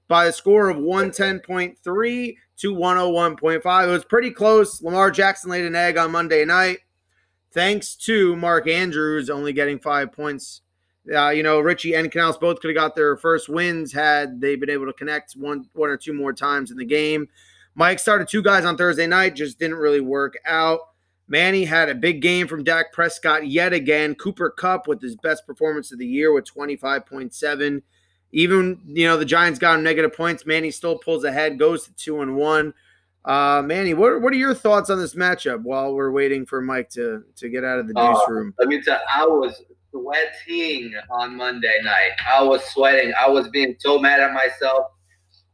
by 0.08 0.26
a 0.26 0.32
score 0.32 0.68
of 0.68 0.76
110.3 0.76 2.36
to 2.56 2.74
101.5. 2.74 3.88
It 3.88 3.90
was 3.90 4.04
pretty 4.04 4.30
close. 4.30 4.82
Lamar 4.82 5.10
Jackson 5.10 5.50
laid 5.50 5.64
an 5.64 5.74
egg 5.74 5.96
on 5.98 6.12
Monday 6.12 6.44
night. 6.44 6.78
thanks 7.52 7.94
to 7.94 8.34
Mark 8.36 8.68
Andrews 8.68 9.30
only 9.30 9.52
getting 9.52 9.78
five 9.78 10.12
points. 10.12 10.60
Uh, 11.12 11.28
you 11.28 11.42
know, 11.42 11.60
Richie 11.60 11.94
and 11.94 12.10
Canales 12.10 12.38
both 12.38 12.60
could 12.60 12.70
have 12.70 12.76
got 12.76 12.94
their 12.94 13.16
first 13.16 13.48
wins 13.48 13.92
had 13.92 14.40
they 14.40 14.56
been 14.56 14.70
able 14.70 14.86
to 14.86 14.92
connect 14.92 15.34
one, 15.34 15.68
one 15.74 15.90
or 15.90 15.96
two 15.96 16.14
more 16.14 16.32
times 16.32 16.70
in 16.70 16.76
the 16.78 16.84
game. 16.84 17.28
Mike 17.74 17.98
started 17.98 18.28
two 18.28 18.42
guys 18.42 18.64
on 18.64 18.76
Thursday 18.76 19.06
night, 19.06 19.34
just 19.34 19.58
didn't 19.58 19.76
really 19.76 20.00
work 20.00 20.34
out. 20.46 20.80
Manny 21.26 21.64
had 21.64 21.88
a 21.88 21.94
big 21.94 22.20
game 22.20 22.46
from 22.46 22.64
Dak 22.64 22.92
Prescott 22.92 23.46
yet 23.46 23.72
again. 23.72 24.14
Cooper 24.14 24.50
Kupp 24.50 24.86
with 24.86 25.00
his 25.00 25.16
best 25.16 25.46
performance 25.46 25.90
of 25.90 25.98
the 25.98 26.06
year 26.06 26.32
with 26.32 26.44
25.7. 26.44 27.82
Even, 28.32 28.80
you 28.86 29.06
know, 29.06 29.16
the 29.16 29.24
Giants 29.24 29.58
got 29.58 29.76
him 29.76 29.82
negative 29.82 30.14
points. 30.14 30.44
Manny 30.44 30.70
still 30.70 30.98
pulls 30.98 31.24
ahead, 31.24 31.58
goes 31.58 31.84
to 31.84 31.92
two 31.94 32.20
and 32.20 32.36
one. 32.36 32.74
Uh, 33.24 33.62
Manny, 33.64 33.94
what, 33.94 34.20
what 34.20 34.32
are 34.34 34.36
your 34.36 34.54
thoughts 34.54 34.90
on 34.90 34.98
this 34.98 35.14
matchup 35.14 35.62
while 35.62 35.94
we're 35.94 36.10
waiting 36.10 36.44
for 36.44 36.60
Mike 36.60 36.90
to, 36.90 37.24
to 37.36 37.48
get 37.48 37.64
out 37.64 37.78
of 37.78 37.88
the 37.88 37.94
juice 37.94 38.18
Uh, 38.28 38.32
room? 38.32 38.54
Let 38.58 38.68
me 38.68 38.82
tell 38.82 38.98
you, 38.98 39.06
I 39.08 39.24
was 39.24 39.62
sweating 39.90 40.92
on 41.10 41.36
Monday 41.36 41.78
night. 41.82 42.10
I 42.30 42.42
was 42.42 42.62
sweating. 42.64 43.14
I 43.18 43.28
was 43.28 43.48
being 43.48 43.76
so 43.78 43.98
mad 43.98 44.20
at 44.20 44.34
myself 44.34 44.88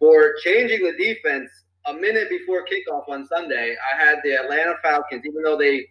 for 0.00 0.34
changing 0.42 0.82
the 0.82 0.96
defense 0.96 1.48
a 1.86 1.94
minute 1.94 2.28
before 2.28 2.64
kickoff 2.64 3.08
on 3.08 3.26
Sunday. 3.26 3.76
I 3.92 4.04
had 4.04 4.18
the 4.24 4.34
Atlanta 4.34 4.74
Falcons, 4.82 5.22
even 5.24 5.42
though 5.42 5.56
they 5.56 5.86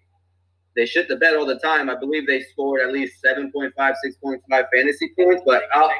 they 0.75 0.85
shit 0.85 1.07
the 1.07 1.15
bed 1.15 1.35
all 1.35 1.45
the 1.45 1.59
time. 1.59 1.89
I 1.89 1.95
believe 1.95 2.27
they 2.27 2.41
scored 2.41 2.81
at 2.81 2.93
least 2.93 3.23
7.5, 3.25 3.71
6.5 3.75 4.39
fantasy 4.49 5.11
points, 5.17 5.41
but 5.45 5.63
I'll, 5.73 5.91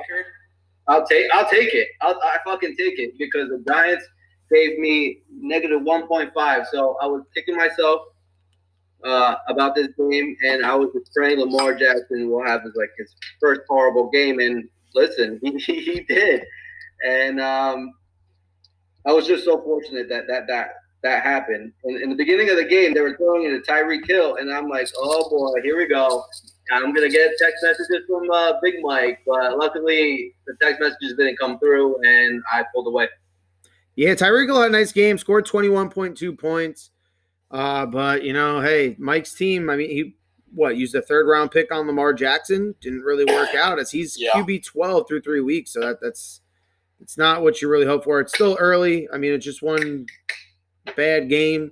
I'll 0.88 1.06
take 1.06 1.26
I'll 1.34 1.50
take 1.50 1.74
it. 1.74 1.88
I'll 2.02 2.20
I 2.24 2.38
fucking 2.46 2.76
take 2.78 3.00
it 3.00 3.18
because 3.18 3.50
the 3.50 3.64
Giants 3.68 4.06
gave 4.52 4.80
me 4.80 5.22
negative 5.32 5.82
one 5.84 6.08
point 6.08 6.34
five. 6.34 6.68
So 6.72 6.98
I 7.02 7.06
was 7.06 7.24
kicking 7.36 7.56
myself 7.56 8.02
uh, 9.04 9.36
about 9.48 9.76
this 9.76 9.88
game, 9.98 10.36
and 10.44 10.66
I 10.66 10.76
was 10.76 10.90
praying 11.16 11.40
Lamar 11.40 11.74
Jackson 11.76 12.30
will 12.30 12.46
have 12.46 12.64
his 12.64 12.74
like 12.76 12.90
his 12.98 13.14
first 13.40 13.62
horrible 13.70 14.10
game. 14.10 14.40
And 14.40 14.68
listen, 14.96 15.40
he, 15.44 15.58
he 15.58 16.06
did, 16.08 16.44
and 17.06 17.40
um, 17.40 17.94
I 19.06 19.14
was 19.14 19.28
just 19.28 19.46
so 19.46 19.62
fortunate 19.62 20.10
that 20.10 20.28
that 20.28 20.48
that 20.48 20.70
that 21.02 21.24
happened. 21.24 21.72
And 21.86 22.02
in 22.02 22.10
the 22.10 22.16
beginning 22.16 22.50
of 22.50 22.58
the 22.58 22.66
game, 22.66 22.94
they 22.94 23.02
were 23.02 23.16
throwing 23.16 23.44
it 23.46 23.50
to 23.66 23.72
Tyreek 23.72 24.06
Hill, 24.06 24.36
and 24.36 24.52
I'm 24.54 24.68
like, 24.68 24.88
oh 24.98 25.30
boy, 25.30 25.62
here 25.64 25.78
we 25.78 25.88
go. 25.88 26.24
I'm 26.72 26.94
gonna 26.94 27.10
get 27.10 27.32
text 27.40 27.64
messages 27.64 28.06
from 28.08 28.30
uh, 28.30 28.54
Big 28.62 28.76
Mike, 28.82 29.20
but 29.26 29.58
luckily 29.58 30.36
the 30.46 30.56
text 30.62 30.80
messages 30.82 31.16
didn't 31.18 31.38
come 31.40 31.58
through, 31.60 31.98
and 32.04 32.44
I 32.52 32.64
pulled 32.74 32.88
away. 32.88 33.08
Yeah, 33.96 34.14
Tyreek 34.14 34.46
Hill 34.46 34.62
had 34.62 34.70
a 34.70 34.74
nice 34.74 34.92
game, 34.92 35.18
scored 35.18 35.46
21.2 35.46 36.38
points. 36.38 36.92
Uh, 37.52 37.86
but 37.86 38.24
you 38.24 38.34
know, 38.34 38.62
hey, 38.62 38.96
Mike's 39.00 39.34
team, 39.34 39.70
I 39.70 39.76
mean, 39.76 39.90
he 39.90 40.16
what 40.54 40.78
used 40.78 40.96
a 40.96 41.02
third 41.02 41.28
round 41.28 41.52
pick 41.52 41.72
on 41.74 41.88
Lamar 41.88 42.14
Jackson. 42.14 42.76
Didn't 42.82 43.02
really 43.02 43.26
work 43.26 43.54
out 43.56 43.80
as 43.80 43.92
he's 43.92 44.20
Yeah. 44.20 44.32
QB 44.34 44.66
12 44.66 45.08
through 45.08 45.22
three 45.22 45.42
weeks. 45.42 45.74
So 45.74 45.80
that 45.82 46.00
that's 46.02 46.42
it's 47.02 47.18
not 47.18 47.42
what 47.42 47.62
you 47.62 47.70
really 47.70 47.86
hope 47.86 48.04
for. 48.04 48.20
It's 48.20 48.34
still 48.34 48.58
early. 48.60 49.08
I 49.14 49.18
mean, 49.18 49.34
it's 49.34 49.46
just 49.46 49.62
one 49.62 50.06
bad 50.96 51.30
game. 51.30 51.72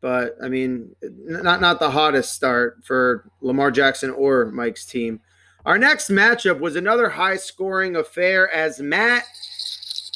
But 0.00 0.36
I 0.42 0.48
mean, 0.48 0.94
not 1.02 1.60
not 1.60 1.80
the 1.80 1.90
hottest 1.90 2.32
start 2.32 2.84
for 2.84 3.28
Lamar 3.40 3.70
Jackson 3.70 4.10
or 4.10 4.46
Mike's 4.46 4.84
team. 4.84 5.20
Our 5.64 5.78
next 5.78 6.10
matchup 6.10 6.60
was 6.60 6.76
another 6.76 7.08
high 7.08 7.36
scoring 7.36 7.96
affair 7.96 8.52
as 8.52 8.80
Matt 8.80 9.24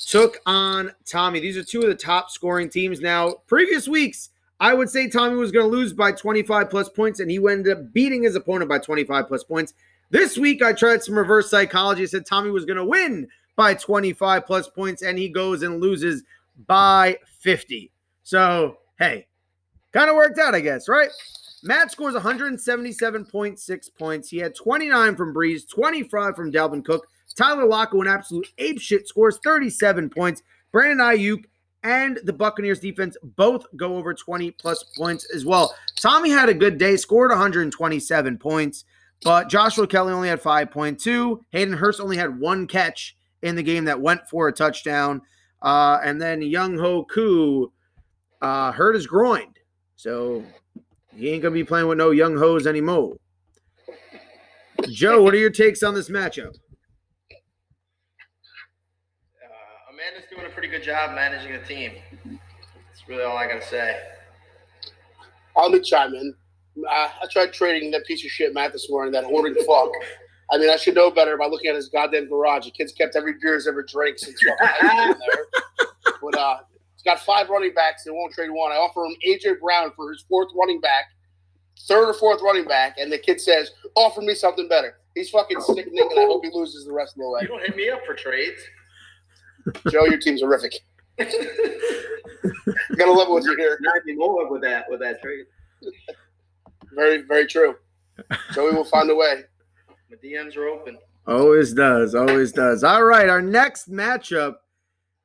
took 0.07 0.39
on 0.47 0.93
Tommy. 1.07 1.41
These 1.41 1.57
are 1.57 1.65
two 1.65 1.81
of 1.81 1.89
the 1.89 1.95
top 1.95 2.31
scoring 2.31 2.69
teams. 2.69 3.01
Now, 3.01 3.35
previous 3.47 3.89
weeks, 3.89 4.31
I 4.61 4.75
would 4.75 4.91
say 4.91 5.09
Tommy 5.09 5.37
was 5.37 5.51
going 5.51 5.65
to 5.69 5.77
lose 5.77 5.93
by 5.93 6.13
25 6.13 6.71
plus 6.71 6.89
points, 6.89 7.19
and 7.19 7.31
he 7.31 7.39
ended 7.39 7.77
up 7.77 7.93
beating 7.93 8.23
his 8.23 8.37
opponent 8.37 8.69
by 8.69 8.79
25 8.79 9.27
plus 9.27 9.43
points. 9.43 9.75
This 10.11 10.37
week, 10.37 10.63
I 10.63 10.73
tried 10.73 11.03
some 11.03 11.17
reverse 11.17 11.51
psychology. 11.51 12.03
I 12.03 12.07
said 12.07 12.27
Tommy 12.27 12.51
was 12.51 12.65
going 12.65 12.77
to 12.77 12.85
win 12.85 13.27
by 13.61 13.75
25 13.75 14.47
plus 14.47 14.69
points, 14.69 15.03
and 15.03 15.19
he 15.19 15.29
goes 15.29 15.63
and 15.63 15.83
loses 15.83 16.23
by 16.67 17.19
50. 17.41 17.93
So, 18.23 18.79
hey, 18.99 19.27
kind 19.93 20.09
of 20.09 20.17
worked 20.17 20.39
out, 20.39 20.55
I 20.55 20.61
guess, 20.61 20.89
right? 20.89 21.11
Matt 21.63 21.91
scores 21.91 22.15
177.6 22.15 23.89
points. 23.99 24.31
He 24.31 24.39
had 24.39 24.55
29 24.55 25.15
from 25.15 25.35
Brees, 25.35 25.69
25 25.69 26.37
from 26.37 26.51
Dalvin 26.51 26.83
Cook. 26.83 27.07
Tyler 27.37 27.67
Lockett, 27.67 28.01
an 28.01 28.07
absolute 28.07 28.51
ape 28.57 28.81
shit, 28.81 29.07
scores 29.07 29.39
37 29.45 30.09
points. 30.09 30.43
Brandon 30.73 30.97
Aiyuk 30.97 31.45
and 31.83 32.19
the 32.25 32.33
Buccaneers 32.33 32.81
defense 32.81 33.19
both 33.37 33.67
go 33.77 33.99
over 33.99 34.15
20 34.15 34.53
plus 34.53 34.83
points 34.97 35.31
as 35.35 35.45
well. 35.45 35.75
Tommy 36.01 36.31
had 36.31 36.49
a 36.49 36.55
good 36.55 36.79
day, 36.79 36.97
scored 36.97 37.31
127 37.31 38.39
points, 38.39 38.87
but 39.23 39.51
Joshua 39.51 39.87
Kelley 39.87 40.15
only 40.15 40.29
had 40.31 40.41
5.2. 40.41 41.41
Hayden 41.51 41.75
Hurst 41.75 42.01
only 42.01 42.17
had 42.17 42.41
one 42.41 42.67
catch 42.67 43.19
in 43.43 43.57
the 43.57 43.63
game 43.63 43.85
that 43.85 44.01
went 44.01 44.29
for 44.29 44.49
a 44.49 44.53
touchdown. 44.53 45.23
Uh, 45.63 45.99
and 46.03 46.21
then 46.21 46.41
Younghoe 46.41 47.09
Koo 47.09 47.73
uh, 48.41 48.73
hurt 48.73 48.95
his 48.95 49.07
groin. 49.07 49.53
So 49.97 50.45
he 51.15 51.29
ain't 51.31 51.43
going 51.43 51.53
to 51.53 51.61
be 51.61 51.65
playing 51.65 51.87
with 51.89 51.99
no 51.99 52.11
Young 52.11 52.37
Hoes 52.37 52.67
anymore. 52.67 53.17
Joe, 54.89 55.23
what 55.23 55.35
are 55.35 55.39
your 55.39 55.51
takes 55.51 55.83
on 55.83 55.95
this 55.95 56.09
matchup? 56.09 56.55
Uh, 59.43 59.93
Amanda's 59.93 60.25
doing 60.31 60.47
a 60.47 60.51
pretty 60.51 60.69
good 60.69 60.83
job 60.83 61.15
managing 61.15 61.53
the 61.53 61.59
team. 61.59 61.93
That's 62.25 63.07
really 63.09 63.23
all 63.23 63.37
I 63.37 63.47
gotta 63.47 63.67
say. 63.67 64.01
I'll 65.57 65.71
be 65.71 65.81
chime 65.81 66.15
in. 66.15 66.35
Uh, 66.89 67.09
I 67.23 67.27
tried 67.31 67.53
trading 67.53 67.91
that 67.91 68.07
piece 68.07 68.25
of 68.25 68.31
shit 68.31 68.55
Matt 68.55 68.73
this 68.73 68.89
morning, 68.89 69.13
that 69.13 69.25
hoarding 69.25 69.55
fuck. 69.67 69.91
I 70.53 70.59
mean, 70.59 70.71
I 70.71 70.77
should 70.77 70.95
know 70.95 71.11
better 71.11 71.37
by 71.37 71.47
looking 71.47 71.71
at 71.71 71.77
his 71.77 71.89
goddamn 71.89 72.29
garage. 72.29 72.65
The 72.65 72.73
kid's 72.73 72.93
kept 72.93 73.15
every 73.17 73.35
beer 73.41 73.55
he's 73.55 73.69
ever 73.69 73.83
drank 73.83 74.19
since 74.19 74.41
fucking 74.43 74.67
high 74.69 74.89
school 74.89 75.13
in 75.13 75.19
there. 75.19 75.45
But 76.23 76.37
uh, 76.39 76.59
he's 76.95 77.03
got 77.03 77.21
five 77.21 77.49
running 77.49 77.73
backs 77.73 78.05
and 78.05 78.15
won't 78.15 78.35
trade 78.35 78.51
one. 78.51 78.73
I 78.73 78.75
offer 78.75 79.05
him 79.05 79.17
AJ 79.27 79.61
Brown 79.61 79.91
for 79.97 80.11
his 80.11 80.23
fourth 80.29 80.51
running 80.55 80.81
back, 80.83 81.05
third 81.89 82.11
or 82.11 82.13
fourth 82.13 82.43
running 82.43 82.67
back, 82.67 82.97
and 82.99 83.11
the 83.11 83.17
kid 83.17 83.41
says, 83.41 83.71
"Offer 83.95 84.21
me 84.21 84.35
something 84.35 84.69
better." 84.69 84.99
He's 85.15 85.31
fucking 85.31 85.63
sickening, 85.63 86.09
and 86.11 86.21
I 86.21 86.25
hope 86.25 86.45
he 86.45 86.51
loses 86.53 86.85
the 86.85 86.93
rest 86.93 87.15
of 87.15 87.23
the 87.23 87.31
way. 87.31 87.41
You 87.43 87.49
don't 87.49 87.63
hit 87.63 87.75
me 87.75 87.89
up 87.89 88.01
for 88.05 88.15
trades. 88.15 88.61
Joe, 89.91 90.05
your 90.05 90.19
team's 90.19 90.43
horrific. 90.43 90.75
Gotta 91.19 93.13
love 93.13 93.29
what 93.29 93.45
you 93.45 93.57
hear. 93.57 93.79
Not 93.81 94.03
anymore 94.03 94.51
with 94.51 94.63
that 94.63 94.85
with 94.91 95.01
that 95.01 95.23
trade. 95.23 95.47
Very, 96.93 97.23
very 97.23 97.47
true. 97.47 97.77
Joey 98.53 98.75
will 98.75 98.85
find 98.85 99.11
a 99.11 99.15
way. 99.15 99.45
My 100.11 100.17
DMs 100.17 100.57
are 100.57 100.67
open. 100.67 100.99
Always 101.25 101.73
does, 101.73 102.17
always 102.17 102.51
does. 102.51 102.83
All 102.83 103.05
right, 103.05 103.29
our 103.29 103.41
next 103.41 103.89
matchup, 103.89 104.55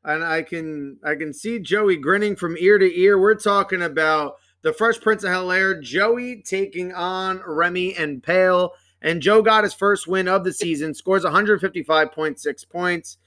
and 0.03 0.23
I 0.23 0.43
can 0.43 0.99
I 1.03 1.15
can 1.15 1.33
see 1.33 1.57
Joey 1.57 1.97
grinning 1.97 2.35
from 2.35 2.55
ear 2.59 2.77
to 2.77 2.99
ear. 2.99 3.19
We're 3.19 3.33
talking 3.33 3.81
about 3.81 4.35
the 4.61 4.73
Fresh 4.73 5.01
Prince 5.01 5.23
of 5.23 5.31
Hell 5.31 5.51
Air, 5.51 5.81
Joey 5.81 6.43
taking 6.45 6.93
on 6.93 7.41
Remy 7.47 7.95
and 7.95 8.21
Pale. 8.21 8.73
And 9.01 9.21
Joe 9.21 9.41
got 9.41 9.63
his 9.63 9.73
first 9.73 10.07
win 10.07 10.27
of 10.27 10.43
the 10.43 10.53
season, 10.53 10.93
scores 10.93 11.23
155.6 11.23 12.69
points. 12.69 13.17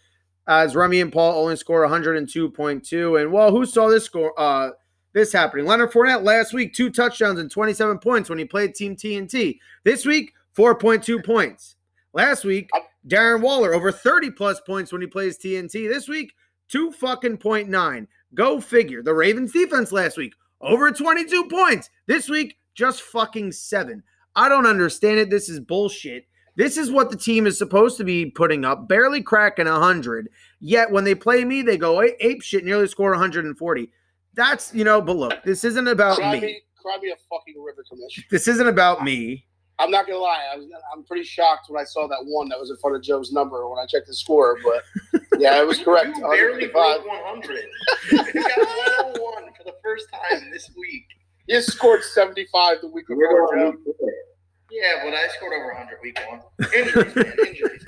As 0.47 0.77
Remy 0.77 1.01
and 1.01 1.13
Paul 1.13 1.43
only 1.43 1.57
score 1.57 1.87
102.2. 1.87 3.21
And 3.21 3.33
well, 3.33 3.51
who 3.51 3.67
saw 3.67 3.89
this 3.89 4.05
score? 4.05 4.33
Uh, 4.39 4.71
this 5.13 5.33
happening. 5.33 5.67
Leonard 5.67 5.91
Fournette 5.91 6.23
last 6.23 6.53
week, 6.53 6.73
two 6.73 6.91
touchdowns 6.91 7.41
and 7.41 7.51
27 7.51 7.99
points 7.99 8.29
when 8.29 8.39
he 8.39 8.45
played 8.45 8.75
Team 8.75 8.95
TNT. 8.95 9.59
This 9.85 10.07
week, 10.07 10.33
4.2 10.59 11.25
points. 11.25 11.77
Last 12.13 12.45
week, 12.45 12.69
Darren 13.07 13.41
Waller 13.41 13.75
over 13.75 13.93
30 13.93 14.33
plus 14.33 14.61
points 14.61 14.93
when 14.93 15.01
he 15.01 15.07
plays 15.07 15.39
TNT. 15.39 15.89
This 15.89 16.09
week, 16.09 16.33
two 16.69 16.91
fucking 16.93 17.37
point 17.39 17.69
nine. 17.69 18.09
Go 18.35 18.61
figure. 18.61 19.03
The 19.03 19.15
Ravens 19.15 19.53
defense 19.53 19.93
last 19.93 20.17
week, 20.17 20.35
over 20.61 20.91
22 20.91 21.45
points. 21.45 21.89
This 22.07 22.29
week, 22.29 22.57
just 22.75 23.03
fucking 23.03 23.53
seven. 23.53 24.03
I 24.37 24.49
don't 24.49 24.67
understand 24.67 25.19
it. 25.19 25.31
This 25.31 25.49
is 25.49 25.61
bullshit. 25.61 26.27
This 26.57 26.77
is 26.77 26.91
what 26.91 27.11
the 27.11 27.17
team 27.17 27.47
is 27.47 27.57
supposed 27.57 27.97
to 27.99 28.05
be 28.05 28.27
putting 28.27 28.65
up, 28.65 28.89
barely 28.89 29.23
cracking 29.23 29.67
100. 29.67 30.29
Yet 30.61 30.91
when 30.91 31.05
they 31.05 31.15
play 31.15 31.45
me, 31.45 31.63
they 31.63 31.77
go 31.77 32.03
ape 32.03 32.43
shit, 32.43 32.65
nearly 32.65 32.89
score 32.89 33.11
140. 33.11 33.91
That's, 34.35 34.75
you 34.75 34.85
know, 34.85 35.01
but 35.01 35.17
look, 35.17 35.43
this 35.45 35.65
isn't 35.65 35.87
about 35.89 36.17
Cry 36.17 36.35
me. 36.35 36.41
me, 36.41 36.63
cry 36.83 36.99
me 37.01 37.11
a 37.11 37.17
fucking 37.31 37.63
river 37.63 37.85
commission. 37.89 38.25
This 38.31 38.49
isn't 38.49 38.67
about 38.69 39.05
me. 39.05 39.47
I'm 39.79 39.91
not 39.91 40.07
gonna 40.07 40.19
lie. 40.19 40.45
I 40.53 40.57
was, 40.57 40.67
I'm 40.93 41.05
pretty 41.05 41.25
shocked 41.25 41.67
when 41.69 41.81
I 41.81 41.85
saw 41.85 42.09
that 42.09 42.25
one 42.25 42.49
that 42.49 42.59
was 42.59 42.71
in 42.71 42.77
front 42.79 42.97
of 42.97 43.03
Joe's 43.03 43.33
number 43.33 43.69
when 43.69 43.79
I 43.79 43.87
checked 43.87 44.09
the 44.09 44.15
score. 44.15 44.59
But 44.63 45.23
yeah, 45.39 45.61
it 45.61 45.67
was 45.67 45.79
correct. 45.79 46.17
You 46.17 46.23
barely 46.23 46.69
155. 46.69 47.03
broke 47.03 47.25
100. 47.47 48.35
you 48.35 48.43
got 48.43 48.59
101 49.15 49.53
for 49.57 49.65
the 49.65 49.75
first 49.83 50.07
time 50.11 50.51
this 50.51 50.71
week. 50.77 51.07
You 51.47 51.63
scored 51.63 52.03
75 52.03 52.79
the 52.83 52.89
week 52.89 53.07
before, 53.07 53.57
Joe. 53.57 53.75
Yeah, 54.71 55.01
but 55.03 55.15
I 55.15 55.29
scored 55.29 55.55
over 55.55 55.73
100 55.73 55.99
week 56.03 56.21
one. 56.29 56.43
Injuries, 56.77 57.17
man, 57.17 57.33
injuries. 57.47 57.87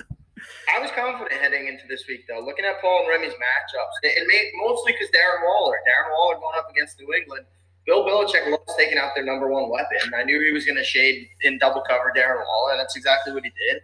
I 0.75 0.81
was 0.81 0.91
confident 0.93 1.33
heading 1.41 1.69
into 1.69 1.85
this 1.89 2.05
week, 2.09 2.25
though. 2.29 2.41
Looking 2.41 2.65
at 2.65 2.81
Paul 2.81 3.05
and 3.05 3.09
Remy's 3.09 3.37
matchups, 3.37 3.97
it, 4.03 4.17
it 4.17 4.27
made 4.27 4.51
mostly 4.65 4.93
because 4.93 5.09
Darren 5.13 5.45
Waller. 5.45 5.77
Darren 5.85 6.09
Waller 6.17 6.37
going 6.37 6.57
up 6.57 6.71
against 6.71 6.99
New 7.01 7.13
England. 7.13 7.45
Bill 7.87 8.05
Belichick 8.05 8.51
loves 8.51 8.75
taking 8.79 8.99
out 8.99 9.11
their 9.15 9.25
number 9.25 9.49
one 9.49 9.71
weapon. 9.71 10.13
I 10.17 10.23
knew 10.23 10.43
he 10.45 10.53
was 10.53 10.65
going 10.65 10.77
to 10.77 10.85
shade 10.85 11.29
in 11.43 11.59
double 11.59 11.83
cover 11.83 12.13
Darren 12.17 12.45
Waller, 12.47 12.73
and 12.73 12.81
that's 12.81 12.97
exactly 12.97 13.33
what 13.33 13.45
he 13.45 13.51
did. 13.51 13.83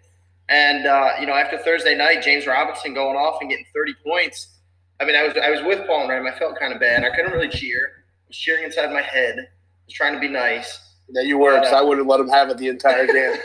And 0.48 0.86
uh, 0.86 1.12
you 1.20 1.26
know, 1.26 1.34
after 1.34 1.58
Thursday 1.58 1.96
night, 1.96 2.22
James 2.22 2.46
Robinson 2.46 2.94
going 2.94 3.16
off 3.16 3.40
and 3.40 3.50
getting 3.50 3.66
30 3.74 3.94
points. 4.04 4.58
I 5.00 5.04
mean, 5.04 5.16
I 5.16 5.22
was 5.24 5.36
I 5.36 5.50
was 5.50 5.62
with 5.62 5.86
Paul 5.86 6.02
and 6.02 6.10
Ram. 6.10 6.26
I 6.26 6.38
felt 6.38 6.58
kind 6.58 6.72
of 6.72 6.80
bad. 6.80 7.04
I 7.04 7.14
couldn't 7.14 7.32
really 7.32 7.48
cheer. 7.48 8.04
I 8.06 8.28
was 8.28 8.36
cheering 8.36 8.64
inside 8.64 8.92
my 8.92 9.02
head. 9.02 9.38
I 9.38 9.42
was 9.86 9.94
trying 9.94 10.14
to 10.14 10.20
be 10.20 10.28
nice. 10.28 10.86
Yeah, 11.08 11.22
you 11.22 11.38
were, 11.38 11.58
because 11.58 11.72
I 11.72 11.82
wouldn't 11.82 12.06
let 12.06 12.18
him 12.18 12.28
have 12.28 12.48
it 12.50 12.58
the 12.58 12.68
entire 12.68 13.06
game. 13.12 13.36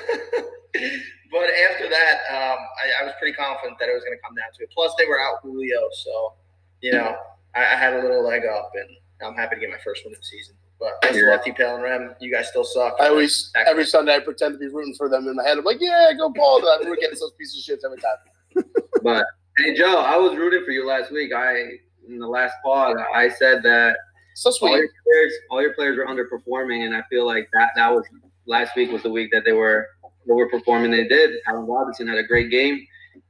but 1.32 1.50
after 1.72 1.90
that, 1.90 2.18
um, 2.32 2.58
I, 2.58 3.02
I, 3.02 3.04
was 3.06 3.14
pretty 3.20 3.36
confident 3.36 3.78
that 3.80 3.88
it 3.88 3.94
was 3.94 4.04
going 4.04 4.18
to 4.18 4.22
come 4.26 4.36
down 4.36 4.48
to 4.58 4.64
it. 4.64 4.70
Plus, 4.74 4.94
they 4.98 5.06
were 5.06 5.20
out 5.22 5.42
Julio, 5.44 5.80
so 5.94 6.34
you 6.82 6.92
know, 6.92 7.16
I, 7.56 7.60
I, 7.60 7.78
had 7.78 7.94
a 7.94 8.02
little 8.02 8.24
leg 8.24 8.46
up, 8.46 8.72
and 8.74 8.90
I'm 9.24 9.36
happy 9.36 9.56
to 9.56 9.62
get 9.62 9.70
my 9.70 9.78
first 9.84 10.04
win 10.04 10.14
of 10.14 10.20
the 10.20 10.26
season. 10.26 10.56
But 10.80 10.94
thanks 11.02 11.18
yeah. 11.18 11.30
a 11.30 11.32
lot, 11.32 11.44
T-Pal 11.44 11.76
and 11.76 11.84
Rem. 11.84 12.16
You 12.20 12.32
guys 12.32 12.48
still 12.50 12.64
suck. 12.64 12.96
I 13.00 13.08
always, 13.08 13.52
every 13.68 13.86
Sunday, 13.86 14.16
I 14.16 14.20
pretend 14.20 14.54
to 14.54 14.60
be 14.60 14.68
rooting 14.68 14.96
for 14.96 15.10
them 15.10 15.28
in 15.28 15.36
my 15.36 15.44
head. 15.44 15.58
I'm 15.58 15.64
like, 15.64 15.78
yeah, 15.80 16.12
go 16.18 16.32
Paul. 16.32 16.68
I'm 16.68 16.84
getting 16.96 17.20
those 17.20 17.34
pieces 17.38 17.58
of 17.58 17.64
shit 17.64 17.80
every 17.86 17.98
time. 17.98 18.66
but 19.04 19.26
hey, 19.58 19.76
Joe, 19.76 20.00
I 20.00 20.18
was 20.18 20.36
rooting 20.36 20.64
for 20.66 20.72
you 20.72 20.88
last 20.88 21.12
week. 21.12 21.32
I 21.34 21.78
in 22.08 22.20
the 22.20 22.28
last 22.28 22.56
pod, 22.64 22.98
I 23.16 23.30
said 23.30 23.62
that 23.64 23.96
so. 24.34 24.52
All 24.62 24.78
your 24.78 24.90
players, 25.04 25.34
all 25.50 25.62
your 25.62 25.74
players 25.74 25.98
were 25.98 26.06
underperforming, 26.06 26.86
and 26.86 26.96
I 26.96 27.04
feel 27.10 27.26
like 27.26 27.48
that 27.54 27.70
that 27.76 27.92
was 27.92 28.06
last 28.48 28.76
week 28.76 28.92
was 28.92 29.04
the 29.04 29.12
week 29.12 29.30
that 29.32 29.44
they 29.46 29.52
were 29.52 29.88
they 30.26 30.34
were 30.34 30.50
performing. 30.50 30.92
They 30.92 31.08
did. 31.08 31.32
Allen 31.48 31.68
Robinson 31.68 32.08
had 32.08 32.18
a 32.18 32.24
great 32.24 32.50
game, 32.50 32.86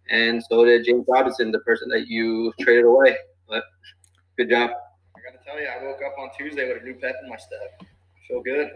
and 0.10 0.42
so 0.50 0.64
did 0.64 0.86
James 0.86 1.06
Robinson, 1.08 1.52
the 1.52 1.60
person 1.60 1.90
that 1.90 2.08
you 2.08 2.54
traded 2.62 2.86
away. 2.86 3.18
But 3.48 3.64
good 4.38 4.50
job. 4.50 4.72
I 5.52 5.56
got 5.56 5.60
to 5.60 5.66
tell 5.66 5.82
you, 5.82 5.88
I 5.88 5.92
woke 5.92 6.02
up 6.06 6.18
on 6.20 6.30
Tuesday 6.38 6.72
with 6.72 6.82
a 6.82 6.86
new 6.86 6.94
pep 6.96 7.16
in 7.24 7.30
my 7.30 7.38
step. 7.38 7.82
I 7.82 8.28
feel 8.28 8.42
good. 8.42 8.72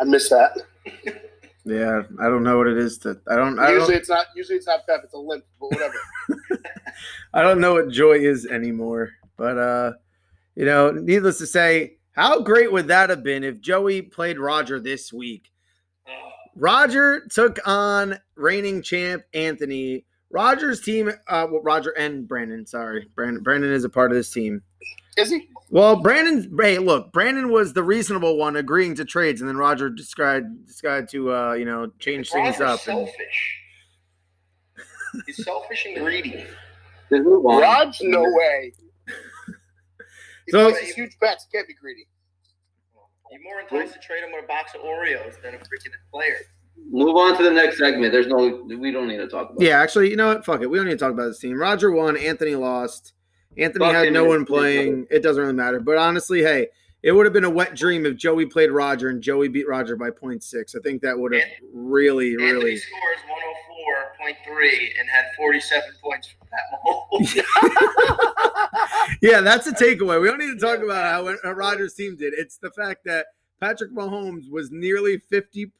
I 0.00 0.04
miss 0.04 0.28
that. 0.28 0.56
yeah, 1.64 2.02
I 2.20 2.28
don't 2.28 2.42
know 2.42 2.58
what 2.58 2.66
it 2.66 2.76
is 2.76 2.98
to. 2.98 3.20
I 3.28 3.36
don't. 3.36 3.58
I 3.58 3.70
usually 3.70 3.94
don't, 3.94 4.00
it's 4.00 4.08
not. 4.08 4.26
Usually 4.34 4.58
it's 4.58 4.66
not 4.66 4.86
pep. 4.86 5.00
It's 5.04 5.14
a 5.14 5.18
limp, 5.18 5.44
but 5.60 5.70
whatever. 5.70 5.94
I 7.34 7.42
don't 7.42 7.60
know 7.60 7.74
what 7.74 7.90
joy 7.90 8.14
is 8.14 8.46
anymore, 8.46 9.12
but 9.36 9.58
uh 9.58 9.92
you 10.54 10.64
know, 10.64 10.90
needless 10.90 11.38
to 11.38 11.46
say, 11.46 11.98
how 12.12 12.40
great 12.40 12.72
would 12.72 12.88
that 12.88 13.10
have 13.10 13.22
been 13.22 13.44
if 13.44 13.60
Joey 13.60 14.00
played 14.00 14.38
Roger 14.38 14.80
this 14.80 15.12
week? 15.12 15.52
Roger 16.56 17.26
took 17.30 17.58
on 17.66 18.18
reigning 18.34 18.80
champ 18.80 19.22
Anthony. 19.34 20.06
Roger's 20.30 20.80
team, 20.80 21.08
uh, 21.08 21.46
well, 21.50 21.62
Roger 21.62 21.90
and 21.90 22.26
Brandon. 22.26 22.66
Sorry, 22.66 23.06
Brandon. 23.14 23.42
Brandon 23.42 23.72
is 23.72 23.84
a 23.84 23.88
part 23.88 24.10
of 24.10 24.16
this 24.16 24.30
team. 24.30 24.62
Is 25.16 25.30
he? 25.30 25.48
Well, 25.70 25.96
Brandon. 25.96 26.54
Hey, 26.60 26.78
look, 26.78 27.12
Brandon 27.12 27.50
was 27.50 27.72
the 27.72 27.82
reasonable 27.82 28.36
one, 28.36 28.56
agreeing 28.56 28.94
to 28.96 29.04
trades, 29.04 29.40
and 29.40 29.48
then 29.48 29.56
Roger 29.56 29.88
decided 29.88 30.66
decided 30.66 31.08
to, 31.10 31.32
uh, 31.32 31.52
you 31.54 31.64
know, 31.64 31.90
change 31.98 32.30
things 32.30 32.60
up. 32.60 32.80
Selfish. 32.80 33.62
And... 35.14 35.22
He's 35.26 35.44
selfish 35.44 35.86
and 35.86 35.96
greedy. 36.04 36.44
Raj, 37.10 37.98
no 38.02 38.22
way. 38.22 38.72
So 40.48 40.74
he's 40.74 40.94
huge 40.94 41.16
bets. 41.20 41.46
Can't 41.52 41.66
be 41.66 41.74
greedy. 41.74 42.06
You're 43.30 43.42
more 43.42 43.60
enticed 43.60 43.94
to 43.94 44.00
trade 44.06 44.22
him 44.22 44.32
with 44.32 44.44
a 44.44 44.46
box 44.46 44.74
of 44.74 44.82
Oreos 44.82 45.40
than 45.42 45.54
a 45.54 45.58
freaking 45.58 45.92
player. 46.12 46.36
Move 46.88 47.16
on 47.16 47.36
to 47.36 47.42
the 47.42 47.50
next 47.50 47.78
segment. 47.78 48.12
There's 48.12 48.26
no, 48.26 48.62
we 48.64 48.92
don't 48.92 49.08
need 49.08 49.16
to 49.16 49.28
talk 49.28 49.50
about. 49.50 49.60
Yeah, 49.60 49.80
actually, 49.80 50.10
you 50.10 50.16
know 50.16 50.28
what? 50.28 50.44
Fuck 50.44 50.62
it. 50.62 50.70
We 50.70 50.78
don't 50.78 50.86
need 50.86 50.92
to 50.92 50.98
talk 50.98 51.12
about 51.12 51.26
this 51.26 51.38
team. 51.38 51.58
Roger 51.58 51.90
won. 51.90 52.16
Anthony 52.16 52.54
lost. 52.54 53.12
Anthony 53.58 53.84
Fuck 53.86 53.94
had 53.94 54.12
no 54.12 54.24
one 54.24 54.44
playing. 54.44 55.06
It 55.10 55.22
doesn't 55.22 55.40
really 55.40 55.54
matter. 55.54 55.80
But 55.80 55.96
honestly, 55.96 56.42
hey, 56.42 56.68
it 57.02 57.12
would 57.12 57.26
have 57.26 57.32
been 57.32 57.44
a 57.44 57.50
wet 57.50 57.74
dream 57.74 58.06
if 58.06 58.16
Joey 58.16 58.46
played 58.46 58.70
Roger 58.70 59.08
and 59.08 59.22
Joey 59.22 59.48
beat 59.48 59.68
Roger 59.68 59.96
by 59.96 60.10
0.6. 60.10 60.76
I 60.76 60.80
think 60.82 61.02
that 61.02 61.18
would 61.18 61.34
have 61.34 61.42
really, 61.72 62.32
Anthony 62.32 62.52
really. 62.52 62.76
scores 62.76 63.18
104.3 64.26 65.00
and 65.00 65.08
had 65.08 65.26
47 65.36 65.84
points 66.02 66.28
from 66.28 66.48
that 66.50 66.66
yeah, 69.22 69.40
that's 69.40 69.66
a 69.66 69.72
takeaway. 69.72 70.20
We 70.20 70.28
don't 70.28 70.38
need 70.38 70.58
to 70.58 70.58
talk 70.58 70.82
about 70.82 71.36
how 71.44 71.52
Rogers' 71.52 71.94
uh, 71.94 71.96
team 71.96 72.16
did. 72.16 72.34
It's 72.34 72.58
the 72.58 72.70
fact 72.70 73.04
that 73.04 73.26
Patrick 73.60 73.92
Mahomes 73.92 74.50
was 74.50 74.70
nearly 74.70 75.18
50 75.18 75.72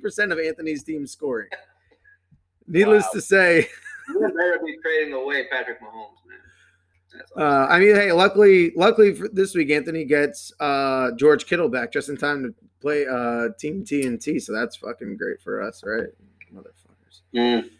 percent 0.00 0.32
of 0.32 0.38
Anthony's 0.38 0.82
team 0.82 1.06
scoring. 1.06 1.48
Needless 2.66 3.04
wow. 3.04 3.10
to 3.12 3.20
say, 3.20 3.68
better 4.14 4.60
be 4.64 4.76
trading 4.82 5.14
away 5.14 5.46
Patrick 5.50 5.80
Mahomes, 5.80 6.18
man. 6.28 6.38
Uh, 7.36 7.66
I 7.70 7.78
mean, 7.78 7.94
hey, 7.94 8.12
luckily, 8.12 8.72
luckily 8.74 9.14
for 9.14 9.28
this 9.28 9.54
week, 9.54 9.70
Anthony 9.70 10.04
gets 10.04 10.52
uh, 10.60 11.12
George 11.12 11.46
Kittle 11.46 11.68
back 11.68 11.92
just 11.92 12.08
in 12.08 12.16
time 12.16 12.42
to 12.42 12.54
play 12.80 13.06
uh, 13.06 13.48
Team 13.58 13.84
TNT. 13.84 14.40
So 14.40 14.52
that's 14.52 14.76
fucking 14.76 15.16
great 15.16 15.40
for 15.40 15.62
us, 15.62 15.82
right, 15.84 16.08
motherfuckers? 16.54 17.20
Mm. 17.34 17.70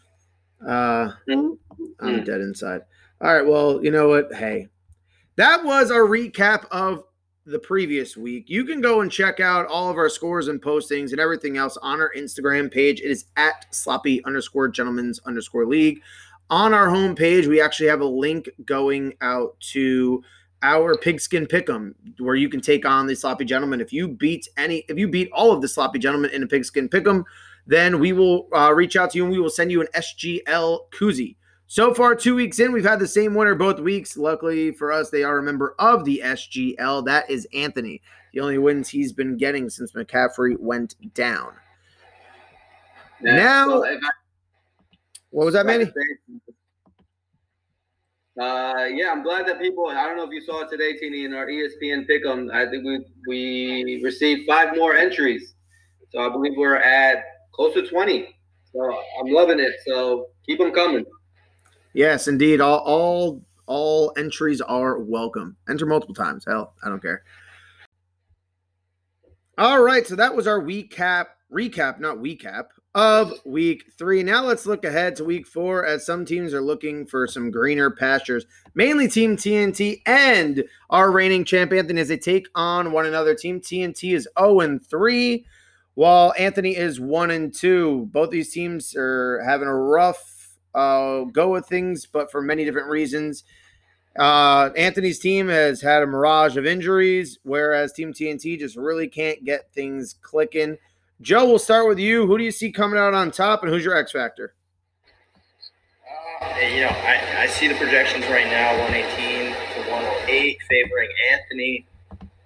Uh, 0.65 1.13
mm-hmm. 1.29 1.83
I'm 1.99 2.23
dead 2.23 2.41
inside. 2.41 2.81
All 3.21 3.33
right, 3.33 3.45
well, 3.45 3.83
you 3.83 3.91
know 3.91 4.07
what? 4.07 4.33
Hey, 4.33 4.69
that 5.35 5.63
was 5.63 5.91
our 5.91 6.01
recap 6.01 6.65
of 6.71 7.03
the 7.47 7.59
previous 7.59 8.15
week. 8.15 8.45
You 8.47 8.65
can 8.65 8.81
go 8.81 9.01
and 9.01 9.11
check 9.11 9.39
out 9.39 9.65
all 9.67 9.89
of 9.89 9.97
our 9.97 10.09
scores 10.09 10.47
and 10.47 10.61
postings 10.61 11.11
and 11.11 11.19
everything 11.19 11.57
else 11.57 11.77
on 11.77 11.99
our 11.99 12.11
Instagram 12.15 12.71
page. 12.71 13.01
It 13.01 13.09
is 13.09 13.25
at 13.35 13.73
sloppy 13.73 14.23
underscore 14.25 14.67
gentlemen's 14.67 15.19
underscore 15.25 15.65
league 15.65 16.01
on 16.49 16.73
our 16.73 16.87
homepage, 16.87 17.47
we 17.47 17.61
actually 17.61 17.89
have 17.89 18.01
a 18.01 18.05
link 18.05 18.49
going 18.65 19.13
out 19.21 19.59
to 19.71 20.23
our 20.63 20.97
pigskin 20.97 21.45
pick'em 21.45 21.93
where 22.19 22.35
you 22.35 22.49
can 22.49 22.61
take 22.61 22.85
on 22.85 23.05
the 23.05 23.15
sloppy 23.15 23.45
gentleman. 23.45 23.81
If 23.81 23.93
you 23.93 24.07
beat 24.07 24.47
any, 24.57 24.85
if 24.87 24.97
you 24.97 25.07
beat 25.07 25.29
all 25.31 25.51
of 25.51 25.61
the 25.61 25.67
sloppy 25.67 25.99
gentlemen 25.99 26.31
in 26.31 26.43
a 26.43 26.47
pigskin 26.47 26.89
pick'em, 26.89 27.23
then 27.67 27.99
we 27.99 28.13
will 28.13 28.47
uh, 28.53 28.73
reach 28.73 28.95
out 28.95 29.11
to 29.11 29.17
you 29.17 29.25
and 29.25 29.31
we 29.31 29.39
will 29.39 29.49
send 29.49 29.71
you 29.71 29.81
an 29.81 29.87
SGL 29.93 30.79
koozie. 30.91 31.35
So 31.69 31.93
far, 31.93 32.15
two 32.15 32.33
weeks 32.33 32.59
in, 32.59 32.71
we've 32.71 32.85
had 32.85 32.99
the 32.99 33.07
same 33.07 33.35
winner 33.35 33.53
both 33.53 33.81
weeks. 33.81 34.15
Luckily 34.15 34.71
for 34.71 34.93
us, 34.93 35.09
they 35.09 35.23
are 35.23 35.39
a 35.39 35.43
member 35.43 35.75
of 35.79 36.05
the 36.05 36.21
SGL. 36.23 37.05
That 37.05 37.29
is 37.29 37.45
Anthony. 37.53 38.01
The 38.33 38.39
only 38.39 38.57
wins 38.57 38.87
he's 38.87 39.11
been 39.11 39.35
getting 39.35 39.69
since 39.69 39.91
McCaffrey 39.91 40.57
went 40.57 40.95
down. 41.13 41.53
Yeah, 43.21 43.35
now, 43.35 43.67
well, 43.81 43.99
what 45.31 45.45
was 45.45 45.53
that, 45.55 45.65
Manny? 45.65 45.91
Uh, 48.39 48.85
yeah, 48.93 49.11
I'm 49.11 49.23
glad 49.23 49.45
that 49.47 49.59
people. 49.59 49.87
I 49.87 50.05
don't 50.05 50.15
know 50.15 50.23
if 50.23 50.31
you 50.31 50.41
saw 50.41 50.61
it 50.61 50.69
today, 50.69 50.93
Tini, 50.93 51.25
in 51.25 51.33
our 51.33 51.47
ESPN 51.47 52.07
pick'em. 52.07 52.53
I 52.53 52.69
think 52.69 52.85
we 52.85 53.03
we 53.27 54.01
received 54.03 54.47
five 54.47 54.75
more 54.77 54.95
entries, 54.95 55.55
so 56.11 56.19
I 56.19 56.29
believe 56.29 56.53
we're 56.55 56.75
at 56.75 57.23
close 57.53 57.73
to 57.73 57.87
20. 57.87 58.27
So 58.71 58.97
I'm 59.19 59.33
loving 59.33 59.59
it. 59.59 59.73
So 59.87 60.27
keep 60.45 60.59
them 60.59 60.71
coming. 60.71 61.03
Yes, 61.97 62.27
indeed. 62.27 62.61
All 62.61 62.77
all 62.85 63.41
all 63.65 64.13
entries 64.17 64.61
are 64.61 64.99
welcome. 64.99 65.57
Enter 65.67 65.87
multiple 65.87 66.13
times. 66.13 66.45
Hell, 66.45 66.75
I 66.83 66.89
don't 66.89 67.01
care. 67.01 67.23
All 69.57 69.81
right, 69.81 70.05
so 70.05 70.15
that 70.15 70.35
was 70.35 70.45
our 70.45 70.61
recap. 70.61 71.25
Recap, 71.51 71.99
not 71.99 72.17
recap 72.17 72.65
of 72.93 73.33
week 73.47 73.85
three. 73.97 74.21
Now 74.21 74.43
let's 74.43 74.67
look 74.67 74.85
ahead 74.85 75.15
to 75.15 75.23
week 75.23 75.47
four 75.47 75.87
as 75.87 76.05
some 76.05 76.23
teams 76.23 76.53
are 76.53 76.61
looking 76.61 77.07
for 77.07 77.25
some 77.25 77.49
greener 77.49 77.89
pastures, 77.89 78.45
mainly 78.75 79.07
Team 79.07 79.35
TNT 79.35 80.03
and 80.05 80.65
our 80.91 81.09
reigning 81.09 81.45
champ 81.45 81.73
Anthony 81.73 81.99
as 81.99 82.09
they 82.09 82.17
take 82.17 82.47
on 82.53 82.91
one 82.91 83.07
another. 83.07 83.33
Team 83.33 83.59
TNT 83.59 84.13
is 84.13 84.27
0 84.37 84.59
and 84.59 84.85
3, 84.85 85.47
while 85.95 86.31
Anthony 86.37 86.75
is 86.75 86.99
1 86.99 87.31
and 87.31 87.51
2. 87.51 88.09
Both 88.11 88.29
these 88.29 88.51
teams 88.53 88.95
are 88.95 89.41
having 89.43 89.67
a 89.67 89.75
rough 89.75 90.36
uh, 90.77 91.23
go 91.25 91.49
with 91.49 91.65
things, 91.67 92.05
but 92.05 92.31
for 92.31 92.41
many 92.41 92.63
different 92.63 92.89
reasons. 92.89 93.43
Uh, 94.17 94.69
Anthony's 94.75 95.19
team 95.19 95.47
has 95.47 95.81
had 95.81 96.01
a 96.01 96.07
mirage 96.07 96.57
of 96.57 96.65
injuries, 96.65 97.39
whereas 97.43 97.93
Team 97.93 98.13
TNT 98.13 98.57
just 98.57 98.75
really 98.75 99.07
can't 99.07 99.43
get 99.43 99.71
things 99.73 100.15
clicking. 100.21 100.77
Joe, 101.21 101.45
we'll 101.45 101.59
start 101.59 101.87
with 101.87 101.99
you. 101.99 102.25
Who 102.25 102.37
do 102.37 102.43
you 102.43 102.51
see 102.51 102.71
coming 102.71 102.99
out 102.99 103.13
on 103.13 103.31
top, 103.31 103.63
and 103.63 103.71
who's 103.71 103.83
your 103.83 103.95
X 103.95 104.11
factor? 104.11 104.53
Uh, 106.41 106.59
you 106.59 106.81
know, 106.81 106.89
I, 106.89 107.43
I 107.43 107.47
see 107.47 107.67
the 107.67 107.75
projections 107.75 108.25
right 108.27 108.47
now 108.47 108.77
118 108.79 109.53
to 109.53 109.91
108 109.91 110.57
favoring 110.69 111.09
Anthony. 111.31 111.85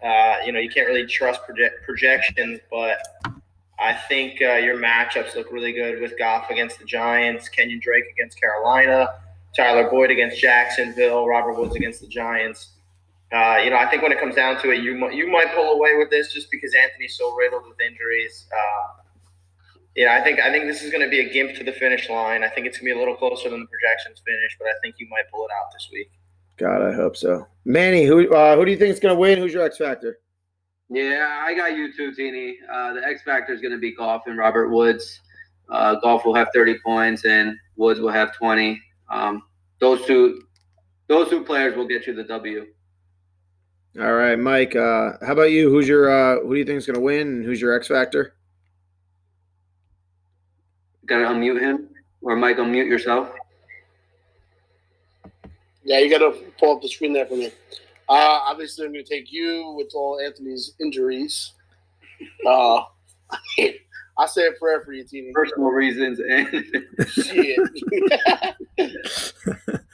Uh, 0.04 0.38
you 0.46 0.52
know, 0.52 0.60
you 0.60 0.70
can't 0.70 0.88
really 0.88 1.06
trust 1.06 1.44
project, 1.44 1.84
projections, 1.86 2.60
but 2.70 2.98
I 3.82 3.94
think 3.94 4.42
uh, 4.42 4.56
your 4.56 4.78
matchups 4.78 5.36
look 5.36 5.52
really 5.52 5.74
good 5.74 6.02
with 6.02 6.18
Goff 6.18 6.52
against 6.52 6.78
the 6.78 6.86
Giants, 6.86 7.50
Kenyon 7.50 7.80
Drake 7.84 8.06
against 8.14 8.40
Carolina, 8.40 9.16
Tyler 9.56 9.90
Boyd 9.90 10.12
against 10.12 10.40
Jacksonville, 10.40 11.28
Robert 11.28 11.54
Woods 11.60 11.76
against 11.76 12.00
the 12.00 12.08
Giants. 12.08 12.74
Uh, 13.32 13.58
you 13.64 13.72
know, 13.72 13.78
I 13.78 13.90
think 13.90 14.04
when 14.04 14.12
it 14.12 14.20
comes 14.20 14.36
down 14.36 14.62
to 14.62 14.72
it, 14.72 14.84
you 14.84 15.10
you 15.12 15.32
might 15.32 15.56
pull 15.56 15.74
away 15.74 15.96
with 15.98 16.10
this 16.10 16.34
just 16.34 16.52
because 16.52 16.76
Anthony's 16.76 17.16
so 17.18 17.34
riddled 17.34 17.64
with 17.68 17.80
injuries. 17.82 18.46
Uh, 18.54 19.02
yeah, 19.96 20.16
I 20.20 20.24
think 20.24 20.40
I 20.40 20.52
think 20.52 20.66
this 20.66 20.84
is 20.84 20.92
going 20.92 21.04
to 21.04 21.10
be 21.10 21.20
a 21.22 21.34
gimp 21.34 21.56
to 21.56 21.64
the 21.64 21.72
finish 21.72 22.10
line. 22.10 22.44
I 22.44 22.50
think 22.50 22.68
it's 22.68 22.78
going 22.78 22.90
to 22.90 22.94
be 22.94 22.98
a 22.98 23.00
little 23.00 23.16
closer 23.16 23.50
than 23.50 23.62
the 23.62 23.68
projections 23.68 24.22
finish, 24.26 24.58
but 24.60 24.68
I 24.68 24.74
think 24.84 24.96
you 25.00 25.08
might 25.10 25.24
pull 25.32 25.46
it 25.46 25.52
out 25.60 25.72
this 25.74 25.90
week. 25.92 26.12
God, 26.58 26.82
I 26.82 26.94
hope 26.94 27.18
so. 27.18 27.48
Manny, 27.66 28.06
who 28.06 28.32
uh, 28.34 28.56
who 28.56 28.66
do 28.66 28.72
you 28.72 28.78
think 28.78 28.94
is 28.94 29.00
going 29.00 29.16
to 29.16 29.20
win? 29.20 29.40
Who's 29.40 29.54
your 29.54 29.64
X 29.64 29.78
factor? 29.78 30.20
Yeah, 30.94 31.42
I 31.42 31.54
got 31.54 31.78
you 31.78 31.94
too, 31.94 32.14
Teeny. 32.14 32.58
Uh, 32.70 32.94
the 32.94 33.08
X 33.08 33.22
factor 33.24 33.54
is 33.54 33.62
going 33.62 33.72
to 33.72 33.78
be 33.78 33.96
Goff 33.96 34.24
and 34.28 34.38
Robert 34.38 34.70
Woods. 34.70 35.22
Uh, 35.70 35.96
Goff 36.02 36.26
will 36.26 36.36
have 36.36 36.50
30 36.54 36.80
points 36.86 37.24
and 37.24 37.56
Woods 37.78 38.02
will 38.02 38.12
have 38.12 38.36
20. 38.36 38.80
Um, 39.10 39.42
those 39.80 40.06
two, 40.06 40.42
those 41.08 41.30
two 41.30 41.46
players 41.46 41.78
will 41.78 41.88
get 41.88 42.08
you 42.08 42.14
the 42.14 42.26
W. 42.26 42.68
All 44.00 44.14
right, 44.14 44.38
Mike. 44.38 44.76
Uh, 44.76 45.14
how 45.26 45.32
about 45.32 45.52
you? 45.52 45.70
Who's 45.70 45.88
your 45.88 46.10
uh, 46.10 46.42
who 46.42 46.54
do 46.54 46.60
you 46.60 46.66
think 46.66 46.78
is 46.78 46.86
going 46.86 46.96
to 46.96 47.02
win, 47.02 47.28
and 47.28 47.46
who's 47.46 47.60
your 47.60 47.74
X 47.74 47.88
factor? 47.88 48.36
Got 51.06 51.20
to 51.20 51.26
unmute 51.26 51.60
him, 51.60 51.90
or 52.22 52.38
Mike, 52.38 52.56
unmute 52.56 52.88
yourself. 52.88 53.30
Yeah, 55.84 56.00
you 56.00 56.10
got 56.10 56.20
to 56.20 56.40
pull 56.58 56.78
up 56.78 56.82
the 56.82 56.88
screen 56.88 57.12
there 57.12 57.26
for 57.26 57.36
me. 57.36 57.52
Uh, 58.10 58.40
obviously, 58.46 58.86
I'm 58.86 58.94
going 58.94 59.06
to 59.06 59.10
take 59.10 59.32
you 59.32 59.74
with 59.78 59.92
all 59.94 60.20
Anthony's 60.20 60.74
injuries. 60.80 61.54
Uh, 62.46 62.84
I 64.18 64.28
say 64.28 64.48
a 64.48 64.52
prayer 64.54 64.84
for 64.84 64.94
you, 64.94 65.04
Teeny. 65.04 65.32
Personal 65.34 65.70
reasons 65.70 66.20
and 66.20 67.08
Shit. 67.08 67.60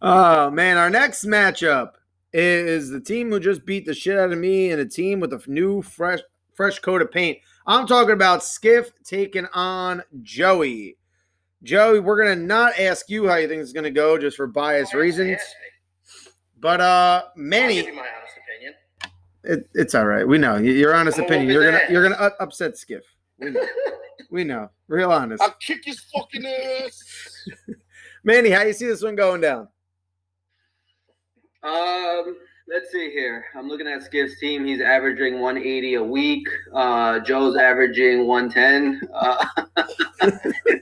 Oh 0.00 0.48
man, 0.50 0.76
our 0.76 0.90
next 0.90 1.24
matchup 1.24 1.94
is 2.32 2.90
the 2.90 3.00
team 3.00 3.30
who 3.30 3.40
just 3.40 3.66
beat 3.66 3.84
the 3.84 3.94
shit 3.94 4.16
out 4.16 4.32
of 4.32 4.38
me 4.38 4.70
and 4.70 4.80
a 4.80 4.86
team 4.86 5.18
with 5.18 5.32
a 5.32 5.42
new 5.48 5.82
fresh 5.82 6.20
fresh 6.54 6.78
coat 6.78 7.02
of 7.02 7.10
paint. 7.10 7.38
I'm 7.66 7.86
talking 7.86 8.12
about 8.12 8.44
Skiff 8.44 8.92
taking 9.02 9.46
on 9.54 10.02
Joey. 10.22 10.96
Joey, 11.64 11.98
we're 11.98 12.22
gonna 12.22 12.40
not 12.40 12.78
ask 12.78 13.10
you 13.10 13.26
how 13.26 13.36
you 13.36 13.48
think 13.48 13.60
it's 13.60 13.72
gonna 13.72 13.90
go 13.90 14.16
just 14.18 14.36
for 14.36 14.46
bias 14.46 14.90
Don't 14.90 15.00
reasons. 15.00 15.40
But 16.60 16.80
uh 16.80 17.24
Manny, 17.36 17.82
my 17.82 17.90
honest 17.90 18.34
opinion. 18.44 18.74
it, 19.44 19.68
it's 19.74 19.94
all 19.94 20.06
right. 20.06 20.26
We 20.26 20.38
know 20.38 20.56
your 20.56 20.94
honest 20.94 21.18
I'm 21.18 21.24
opinion. 21.24 21.50
You're 21.50 21.64
gonna 21.64 21.84
ass. 21.84 21.90
you're 21.90 22.02
gonna 22.02 22.32
upset 22.40 22.76
Skiff. 22.76 23.04
We 23.38 23.50
know. 23.50 23.66
we 24.30 24.44
know. 24.44 24.70
Real 24.88 25.12
honest. 25.12 25.42
I'll 25.42 25.54
kick 25.60 25.84
his 25.84 26.00
fucking 26.00 26.44
ass. 26.44 27.48
Manny, 28.24 28.50
how 28.50 28.62
you 28.62 28.72
see 28.72 28.86
this 28.86 29.02
one 29.02 29.14
going 29.16 29.40
down? 29.40 29.68
Um, 31.62 32.36
let's 32.70 32.92
see 32.92 33.10
here. 33.10 33.46
I'm 33.56 33.68
looking 33.68 33.86
at 33.86 34.02
Skip's 34.02 34.38
team. 34.38 34.64
He's 34.64 34.80
averaging 34.80 35.40
180 35.40 35.94
a 35.94 36.02
week. 36.02 36.46
Uh, 36.74 37.18
Joe's 37.20 37.56
averaging 37.56 38.26
110. 38.26 39.00
Uh, 39.14 39.46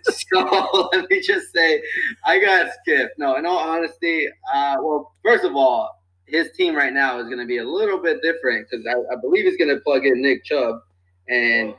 so 0.02 0.88
let 0.92 1.08
me 1.08 1.20
just 1.20 1.52
say, 1.54 1.82
I 2.24 2.40
got 2.40 2.70
Skip. 2.80 3.12
No, 3.18 3.36
in 3.36 3.46
all 3.46 3.58
honesty, 3.58 4.28
uh, 4.52 4.76
well, 4.80 5.12
first 5.24 5.44
of 5.44 5.54
all, 5.54 6.02
his 6.26 6.50
team 6.52 6.74
right 6.74 6.92
now 6.92 7.20
is 7.20 7.26
going 7.26 7.38
to 7.38 7.46
be 7.46 7.58
a 7.58 7.64
little 7.64 7.98
bit 7.98 8.18
different 8.20 8.66
because 8.68 8.84
I, 8.86 9.14
I 9.14 9.20
believe 9.20 9.44
he's 9.44 9.56
going 9.56 9.74
to 9.74 9.80
plug 9.82 10.04
in 10.04 10.20
Nick 10.20 10.44
Chubb 10.44 10.80
and 11.28 11.72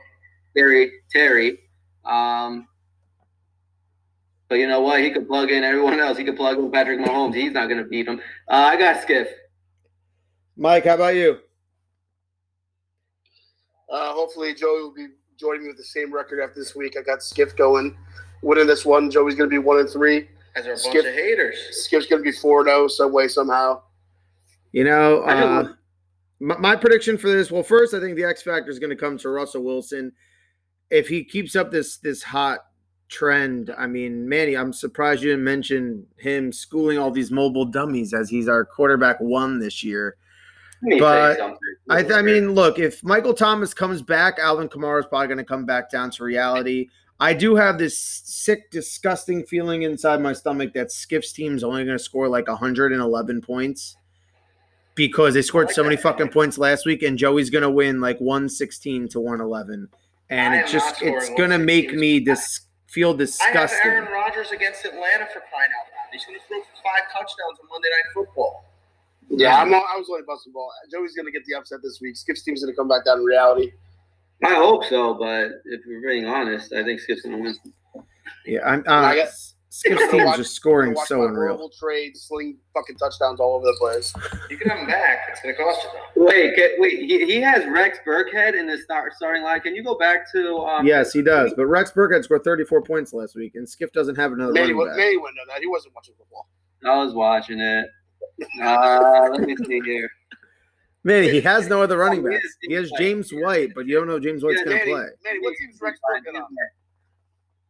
Terry 0.56 0.90
Terry. 1.10 1.58
Um, 2.06 2.66
but 4.48 4.54
you 4.54 4.66
know 4.66 4.80
what? 4.80 5.02
He 5.02 5.10
could 5.10 5.28
plug 5.28 5.50
in 5.50 5.64
everyone 5.64 6.00
else. 6.00 6.16
He 6.16 6.24
could 6.24 6.36
plug 6.36 6.58
in 6.58 6.70
Patrick 6.70 7.00
Mahomes. 7.00 7.34
He's 7.34 7.52
not 7.52 7.68
going 7.68 7.82
to 7.82 7.88
beat 7.88 8.08
him. 8.08 8.18
Uh, 8.48 8.54
I 8.54 8.76
got 8.78 9.02
Skiff. 9.02 9.28
Mike, 10.60 10.86
how 10.86 10.96
about 10.96 11.14
you? 11.14 11.38
Uh, 13.88 14.12
hopefully, 14.12 14.54
Joey 14.54 14.82
will 14.82 14.92
be 14.92 15.06
joining 15.38 15.62
me 15.62 15.68
with 15.68 15.76
the 15.76 15.84
same 15.84 16.12
record 16.12 16.42
after 16.42 16.58
this 16.58 16.74
week. 16.74 16.96
I 16.98 17.02
got 17.02 17.22
Skip 17.22 17.56
going, 17.56 17.96
winning 18.42 18.66
this 18.66 18.84
one. 18.84 19.08
Joey's 19.08 19.36
going 19.36 19.48
to 19.48 19.54
be 19.54 19.58
one 19.58 19.78
and 19.78 19.88
three. 19.88 20.28
As 20.56 20.66
are 20.66 20.72
a 20.72 20.76
bunch 20.76 20.96
of 20.96 21.14
haters. 21.14 21.56
Skip's 21.70 22.06
going 22.06 22.24
to 22.24 22.28
be 22.28 22.36
four 22.36 22.64
zero 22.64 22.88
some 22.88 23.12
way 23.12 23.28
somehow. 23.28 23.82
You 24.72 24.82
know, 24.82 25.22
uh, 25.22 25.72
my, 26.40 26.56
my 26.58 26.76
prediction 26.76 27.16
for 27.18 27.28
this. 27.28 27.52
Well, 27.52 27.62
first, 27.62 27.94
I 27.94 28.00
think 28.00 28.16
the 28.16 28.24
X 28.24 28.42
factor 28.42 28.70
is 28.70 28.80
going 28.80 28.90
to 28.90 28.96
come 28.96 29.16
to 29.18 29.28
Russell 29.28 29.62
Wilson. 29.62 30.10
If 30.90 31.06
he 31.06 31.22
keeps 31.22 31.54
up 31.54 31.70
this 31.70 31.98
this 31.98 32.24
hot 32.24 32.58
trend, 33.08 33.72
I 33.78 33.86
mean, 33.86 34.28
Manny, 34.28 34.56
I'm 34.56 34.72
surprised 34.72 35.22
you 35.22 35.30
didn't 35.30 35.44
mention 35.44 36.04
him 36.18 36.52
schooling 36.52 36.98
all 36.98 37.12
these 37.12 37.30
mobile 37.30 37.64
dummies 37.64 38.12
as 38.12 38.28
he's 38.28 38.48
our 38.48 38.64
quarterback 38.64 39.20
one 39.20 39.60
this 39.60 39.84
year. 39.84 40.16
Let 40.82 40.88
me 40.88 40.96
say 40.96 41.00
But. 41.00 41.58
I, 41.90 42.02
th- 42.02 42.12
I 42.12 42.22
mean, 42.22 42.52
look, 42.52 42.78
if 42.78 43.02
Michael 43.02 43.34
Thomas 43.34 43.72
comes 43.74 44.02
back, 44.02 44.38
Alvin 44.38 44.68
Kamara 44.68 45.00
is 45.00 45.06
probably 45.06 45.28
going 45.28 45.38
to 45.38 45.44
come 45.44 45.64
back 45.64 45.90
down 45.90 46.10
to 46.12 46.24
reality. 46.24 46.88
I 47.20 47.34
do 47.34 47.56
have 47.56 47.78
this 47.78 47.98
sick, 47.98 48.70
disgusting 48.70 49.44
feeling 49.44 49.82
inside 49.82 50.20
my 50.20 50.32
stomach 50.32 50.72
that 50.74 50.92
Skip's 50.92 51.32
team's 51.32 51.64
only 51.64 51.84
going 51.84 51.98
to 51.98 52.02
score 52.02 52.28
like 52.28 52.46
111 52.46 53.40
points 53.40 53.96
because 54.94 55.34
they 55.34 55.42
scored 55.42 55.66
like 55.66 55.74
so 55.74 55.82
many 55.82 55.96
that. 55.96 56.02
fucking 56.02 56.28
points 56.28 56.58
last 56.58 56.86
week, 56.86 57.02
and 57.02 57.18
Joey's 57.18 57.50
going 57.50 57.62
to 57.62 57.70
win 57.70 58.00
like 58.00 58.20
116 58.20 59.08
to 59.08 59.20
111, 59.20 59.88
and 60.30 60.54
I 60.54 60.58
it 60.58 60.68
just 60.68 61.02
it's 61.02 61.28
going 61.30 61.50
to 61.50 61.58
make 61.58 61.92
me 61.92 62.20
dis- 62.20 62.60
feel 62.86 63.14
disgusted. 63.14 63.80
I 63.80 63.84
have. 63.84 63.92
Aaron 63.94 64.12
Rodgers 64.12 64.52
against 64.52 64.84
Atlanta 64.84 65.26
for 65.26 65.40
crying 65.50 65.70
out 65.80 65.86
loud. 65.90 66.12
He's 66.12 66.24
going 66.24 66.38
to 66.38 66.46
throw 66.46 66.60
for 66.60 66.82
five 66.82 67.10
touchdowns 67.12 67.58
on 67.62 67.68
Monday 67.68 67.88
Night 67.88 68.12
Football. 68.14 68.64
Yeah, 69.30 69.60
I'm. 69.60 69.72
I 69.74 69.78
was 69.96 70.06
only 70.10 70.22
busting 70.26 70.52
ball. 70.52 70.70
Joey's 70.90 71.14
going 71.14 71.26
to 71.26 71.32
get 71.32 71.42
the 71.46 71.56
upset 71.56 71.80
this 71.82 71.98
week. 72.00 72.16
Skip's 72.16 72.42
team's 72.42 72.62
going 72.62 72.72
to 72.72 72.76
come 72.76 72.88
back 72.88 73.04
down 73.04 73.18
to 73.18 73.24
reality. 73.24 73.72
I 74.44 74.54
hope 74.54 74.84
so, 74.84 75.14
but 75.14 75.50
if 75.64 75.80
we're 75.86 76.00
being 76.08 76.26
honest, 76.26 76.72
I 76.72 76.82
think 76.84 77.00
Skip's 77.00 77.22
going 77.22 77.36
to 77.36 77.42
win. 77.42 78.04
Yeah, 78.46 78.60
I'm. 78.64 78.84
Uh, 78.86 79.14
Skip's 79.70 80.00
I'm 80.02 80.10
gonna 80.10 80.24
team's 80.24 80.36
just 80.38 80.54
scoring 80.54 80.96
so 81.04 81.18
my 81.18 81.24
unreal. 81.26 81.70
trade, 81.78 82.16
sling 82.16 82.56
fucking 82.74 82.96
touchdowns 82.96 83.38
all 83.38 83.54
over 83.56 83.66
the 83.66 83.76
place. 83.78 84.12
You 84.48 84.56
can 84.56 84.70
have 84.70 84.78
him 84.78 84.86
back. 84.86 85.28
It's 85.30 85.40
going 85.42 85.54
to 85.54 85.62
cost 85.62 85.82
you 85.84 85.90
though. 86.16 86.24
Wait, 86.26 86.56
get, 86.56 86.70
wait. 86.78 87.00
He, 87.00 87.26
he 87.26 87.40
has 87.42 87.66
Rex 87.66 87.98
Burkhead 88.06 88.58
in 88.58 88.66
the 88.66 88.78
start 88.78 89.12
starting 89.12 89.42
line. 89.42 89.60
Can 89.60 89.74
you 89.76 89.84
go 89.84 89.96
back 89.98 90.30
to? 90.32 90.56
Um, 90.60 90.86
Yes, 90.86 91.12
he 91.12 91.20
does. 91.20 91.52
But 91.54 91.66
Rex 91.66 91.92
Burkhead 91.92 92.24
scored 92.24 92.44
34 92.44 92.82
points 92.82 93.12
last 93.12 93.36
week, 93.36 93.56
and 93.56 93.68
Skip 93.68 93.92
doesn't 93.92 94.16
have 94.16 94.32
another 94.32 94.52
Manny, 94.54 94.72
running 94.72 94.78
wa- 94.78 94.86
back. 94.86 94.96
Manny 94.96 95.16
wouldn't 95.18 95.36
know 95.36 95.52
that. 95.52 95.60
He 95.60 95.66
wasn't 95.66 95.94
watching 95.94 96.14
football. 96.16 96.48
I 96.86 97.04
was 97.04 97.12
watching 97.12 97.60
it. 97.60 97.88
Uh, 98.62 99.28
let 99.32 99.40
me 99.42 99.56
see 99.56 99.80
here. 99.84 100.10
Manny, 101.04 101.30
he 101.30 101.40
has 101.40 101.68
no 101.68 101.80
other 101.82 101.96
running 101.96 102.26
Oh, 102.26 102.30
he 102.30 102.36
backs. 102.36 102.56
He 102.62 102.72
has 102.74 102.90
James 102.98 103.30
White, 103.32 103.74
but 103.74 103.86
you 103.86 103.94
don't 103.94 104.06
know 104.08 104.18
James 104.18 104.42
White's 104.44 104.58
Yeah, 104.60 104.64
going 104.66 104.78
to 104.78 104.84
play. 104.84 105.06
Manny, 105.24 105.38
what 105.40 105.54
team 105.56 105.70
is 105.70 105.80
Rex 105.80 105.98
Burkhead 106.10 106.36
on? 106.40 106.46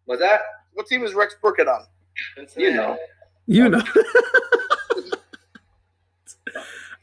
Was 0.07 0.19
that? 0.21 0.41
What 0.73 0.87
team 0.87 1.05
is 1.05 1.15
Rex 1.15 1.37
Burkhead 1.43 1.69
on? 1.69 1.85
You 2.57 2.73
know. 2.75 2.99
You 3.47 3.69
know. 3.69 3.83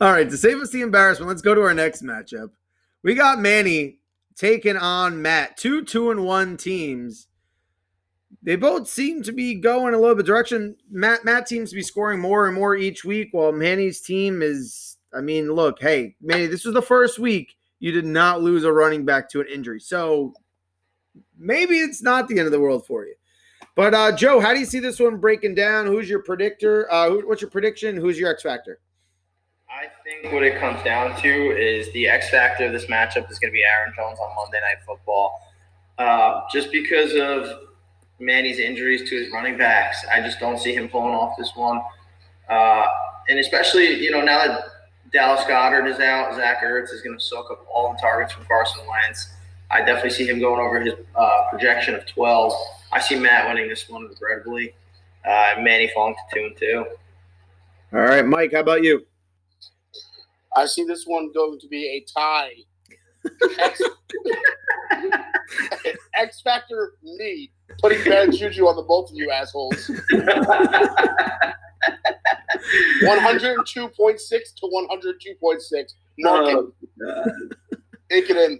All 0.01 0.11
right, 0.11 0.29
to 0.29 0.37
save 0.37 0.57
us 0.59 0.71
the 0.71 0.81
embarrassment, 0.81 1.29
let's 1.29 1.41
go 1.41 1.55
to 1.55 1.61
our 1.61 1.73
next 1.73 2.03
matchup. 2.03 2.49
We 3.03 3.13
got 3.13 3.39
Manny 3.39 3.99
taking 4.35 4.75
on 4.75 5.21
Matt. 5.21 5.55
Two 5.57 5.85
two 5.85 6.11
and 6.11 6.25
one 6.25 6.57
teams. 6.57 7.27
They 8.43 8.55
both 8.55 8.87
seem 8.87 9.23
to 9.23 9.31
be 9.31 9.55
going 9.55 9.93
a 9.93 9.99
little 9.99 10.15
bit 10.15 10.25
direction. 10.25 10.75
Matt 10.91 11.25
Matt 11.25 11.47
seems 11.47 11.69
to 11.69 11.75
be 11.75 11.81
scoring 11.81 12.19
more 12.19 12.47
and 12.47 12.55
more 12.55 12.75
each 12.75 13.03
week, 13.03 13.29
while 13.31 13.51
Manny's 13.51 14.01
team 14.01 14.41
is. 14.41 14.97
I 15.13 15.21
mean, 15.21 15.53
look, 15.53 15.81
hey, 15.81 16.15
Manny, 16.21 16.47
this 16.47 16.65
was 16.65 16.73
the 16.73 16.81
first 16.81 17.19
week 17.19 17.55
you 17.79 17.91
did 17.93 18.05
not 18.05 18.41
lose 18.41 18.65
a 18.65 18.73
running 18.73 19.05
back 19.05 19.29
to 19.29 19.39
an 19.39 19.47
injury, 19.47 19.79
so 19.79 20.33
maybe 21.37 21.79
it's 21.79 22.03
not 22.03 22.27
the 22.27 22.37
end 22.37 22.47
of 22.47 22.51
the 22.51 22.59
world 22.59 22.85
for 22.85 23.05
you. 23.05 23.15
But 23.75 23.93
uh, 23.93 24.15
Joe, 24.15 24.39
how 24.39 24.53
do 24.53 24.59
you 24.59 24.65
see 24.65 24.79
this 24.79 24.99
one 24.99 25.17
breaking 25.17 25.55
down? 25.55 25.85
Who's 25.85 26.09
your 26.09 26.19
predictor? 26.19 26.91
Uh, 26.91 27.09
who, 27.09 27.27
what's 27.27 27.41
your 27.41 27.51
prediction? 27.51 27.95
Who's 27.97 28.19
your 28.19 28.29
X 28.29 28.43
factor? 28.43 28.79
I 29.69 29.87
think 30.03 30.33
what 30.33 30.43
it 30.43 30.59
comes 30.59 30.81
down 30.83 31.19
to 31.21 31.27
is 31.27 31.91
the 31.91 32.07
X 32.07 32.29
factor 32.29 32.65
of 32.65 32.71
this 32.71 32.85
matchup 32.85 33.29
is 33.29 33.39
going 33.39 33.51
to 33.51 33.53
be 33.53 33.63
Aaron 33.63 33.93
Jones 33.95 34.17
on 34.19 34.35
Monday 34.35 34.59
Night 34.61 34.83
Football. 34.85 35.41
Uh, 35.97 36.41
just 36.51 36.71
because 36.71 37.13
of 37.15 37.49
Manny's 38.19 38.59
injuries 38.59 39.09
to 39.09 39.15
his 39.15 39.31
running 39.31 39.57
backs, 39.57 40.05
I 40.11 40.21
just 40.21 40.39
don't 40.39 40.59
see 40.59 40.73
him 40.73 40.87
pulling 40.87 41.13
off 41.13 41.35
this 41.37 41.51
one. 41.55 41.81
Uh, 42.49 42.83
and 43.27 43.39
especially, 43.39 44.03
you 44.03 44.11
know, 44.11 44.21
now 44.21 44.45
that 44.45 44.63
Dallas 45.11 45.43
Goedert 45.45 45.87
is 45.87 45.99
out, 45.99 46.35
Zach 46.35 46.63
Ertz 46.63 46.93
is 46.93 47.01
going 47.01 47.17
to 47.17 47.23
soak 47.23 47.51
up 47.51 47.65
all 47.73 47.93
the 47.93 47.99
targets 47.99 48.33
from 48.33 48.45
Carson 48.45 48.81
Wentz. 48.87 49.29
I 49.71 49.79
definitely 49.79 50.11
see 50.11 50.27
him 50.27 50.39
going 50.39 50.59
over 50.59 50.79
his 50.79 50.93
uh, 51.15 51.49
projection 51.49 51.95
of 51.95 52.05
12. 52.05 52.53
I 52.91 52.99
see 52.99 53.15
Matt 53.15 53.47
winning 53.47 53.67
this 53.67 53.89
one 53.89 54.07
regrettably. 54.07 54.75
Uh, 55.25 55.55
Manny 55.59 55.89
falling 55.93 56.15
to 56.15 56.35
two 56.35 56.45
and 56.45 56.57
two. 56.57 56.85
All 57.93 58.01
right, 58.01 58.25
Mike, 58.25 58.51
how 58.53 58.59
about 58.59 58.83
you? 58.83 59.05
I 60.55 60.65
see 60.65 60.85
this 60.85 61.05
one 61.05 61.31
going 61.33 61.59
to 61.59 61.67
be 61.67 61.85
a 61.85 62.05
tie. 62.13 62.53
X, 63.59 63.81
X 66.13 66.41
Factor 66.41 66.93
me 67.03 67.51
putting 67.81 68.03
bad 68.03 68.33
juju 68.33 68.67
on 68.67 68.75
the 68.75 68.83
both 68.83 69.09
of 69.09 69.15
you 69.15 69.31
assholes. 69.31 69.91
102.6 73.03 74.55
to 74.55 74.69
102.6. 75.41 75.93
Mark 76.19 76.47
it. 76.47 76.55
Oh, 76.55 76.71
God. 77.03 77.31
Ink 78.11 78.29
it 78.29 78.37
in. 78.37 78.59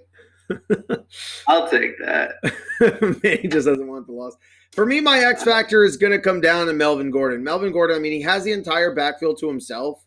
I'll 1.47 1.69
take 1.69 1.97
that. 1.99 2.33
he 3.41 3.47
just 3.47 3.67
doesn't 3.67 3.87
want 3.87 4.07
the 4.07 4.13
loss. 4.13 4.35
For 4.73 4.85
me, 4.85 4.99
my 4.99 5.19
X 5.19 5.43
factor 5.43 5.83
is 5.83 5.97
going 5.97 6.11
to 6.11 6.19
come 6.19 6.41
down 6.41 6.67
to 6.67 6.73
Melvin 6.73 7.09
Gordon. 7.09 7.43
Melvin 7.43 7.71
Gordon, 7.71 7.95
I 7.95 7.99
mean, 7.99 8.11
he 8.11 8.21
has 8.21 8.43
the 8.43 8.51
entire 8.51 8.93
backfield 8.93 9.39
to 9.39 9.47
himself. 9.47 10.03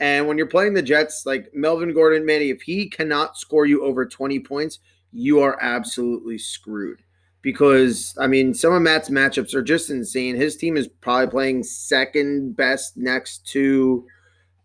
And 0.00 0.26
when 0.26 0.38
you're 0.38 0.46
playing 0.46 0.74
the 0.74 0.82
Jets, 0.82 1.24
like 1.26 1.50
Melvin 1.54 1.92
Gordon, 1.92 2.26
Manny, 2.26 2.50
if 2.50 2.62
he 2.62 2.88
cannot 2.88 3.36
score 3.36 3.66
you 3.66 3.84
over 3.84 4.04
20 4.06 4.40
points, 4.40 4.80
you 5.12 5.40
are 5.40 5.58
absolutely 5.60 6.38
screwed. 6.38 7.03
Because 7.44 8.16
I 8.18 8.26
mean, 8.26 8.54
some 8.54 8.72
of 8.72 8.82
Matt's 8.82 9.10
matchups 9.10 9.54
are 9.54 9.62
just 9.62 9.90
insane. 9.90 10.34
His 10.34 10.56
team 10.56 10.76
is 10.76 10.88
probably 10.88 11.28
playing 11.30 11.62
second 11.62 12.56
best 12.56 12.96
next 12.96 13.46
to 13.52 14.04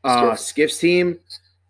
uh 0.06 0.34
Skiff's 0.36 0.80
team. 0.80 1.20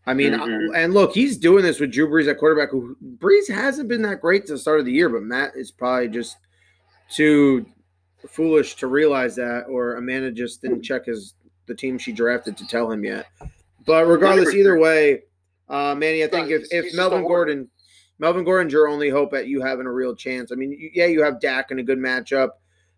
I 0.05 0.13
mean, 0.13 0.33
Mhm. 0.33 0.69
and 0.75 0.93
look, 0.93 1.13
he's 1.13 1.35
doing 1.35 1.63
this 1.63 1.79
with 1.79 1.91
Drew 1.91 2.07
Brees 2.07 2.27
at 2.29 2.37
quarterback. 2.37 2.69
Who 2.69 2.95
Brees 3.17 3.49
hasn't 3.49 3.89
been 3.89 4.03
that 4.03 4.21
great 4.21 4.45
to 4.45 4.53
the 4.53 4.59
start 4.59 4.79
of 4.79 4.85
the 4.85 4.91
year, 4.91 5.09
but 5.09 5.23
Matt 5.23 5.53
is 5.55 5.71
probably 5.71 6.07
just 6.07 6.37
too 7.11 7.65
foolish 8.27 8.75
to 8.75 8.87
realize 8.87 9.35
that, 9.35 9.65
or 9.67 9.95
Amanda 9.95 10.31
just 10.31 10.61
didn't 10.61 10.83
check 10.83 11.05
his 11.07 11.33
the 11.65 11.75
team 11.75 11.97
she 11.97 12.11
drafted 12.11 12.55
to 12.57 12.67
tell 12.67 12.91
him 12.91 13.03
yet. 13.03 13.25
But 13.85 14.05
regardless, 14.05 14.53
either 14.53 14.77
way, 14.77 15.23
uh, 15.69 15.95
Manny, 15.95 16.23
I 16.23 16.27
think 16.27 16.49
if, 16.51 16.63
if 16.71 16.93
Melvin. 16.95 17.23
Gordon, 17.23 17.69
Melvin 18.19 18.43
Gordon's 18.43 18.73
your 18.73 18.87
only 18.87 19.09
hope 19.09 19.33
at 19.33 19.47
you 19.47 19.61
having 19.61 19.85
a 19.85 19.91
real 19.91 20.15
chance. 20.15 20.51
I 20.51 20.55
mean, 20.55 20.91
yeah, 20.93 21.05
you 21.05 21.23
have 21.23 21.39
Dak 21.39 21.71
in 21.71 21.79
a 21.79 21.83
good 21.83 21.97
matchup. 21.97 22.49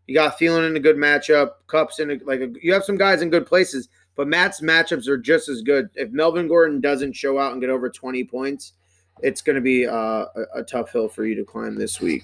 You 0.07 0.15
got 0.15 0.37
Thielen 0.37 0.67
in 0.67 0.75
a 0.75 0.79
good 0.79 0.97
matchup. 0.97 1.51
Cups 1.67 1.99
in 1.99 2.11
a, 2.11 2.19
like 2.25 2.41
a, 2.41 2.51
you 2.61 2.73
have 2.73 2.83
some 2.83 2.97
guys 2.97 3.21
in 3.21 3.29
good 3.29 3.45
places, 3.45 3.87
but 4.15 4.27
Matt's 4.27 4.61
matchups 4.61 5.07
are 5.07 5.17
just 5.17 5.47
as 5.47 5.61
good. 5.61 5.89
If 5.95 6.11
Melvin 6.11 6.47
Gordon 6.47 6.81
doesn't 6.81 7.13
show 7.13 7.39
out 7.39 7.53
and 7.53 7.61
get 7.61 7.69
over 7.69 7.89
twenty 7.89 8.23
points, 8.23 8.73
it's 9.21 9.41
going 9.41 9.55
to 9.55 9.61
be 9.61 9.87
uh, 9.87 9.93
a, 9.93 10.45
a 10.55 10.63
tough 10.63 10.91
hill 10.91 11.07
for 11.07 11.25
you 11.25 11.35
to 11.35 11.45
climb 11.45 11.75
this 11.75 12.01
week. 12.01 12.23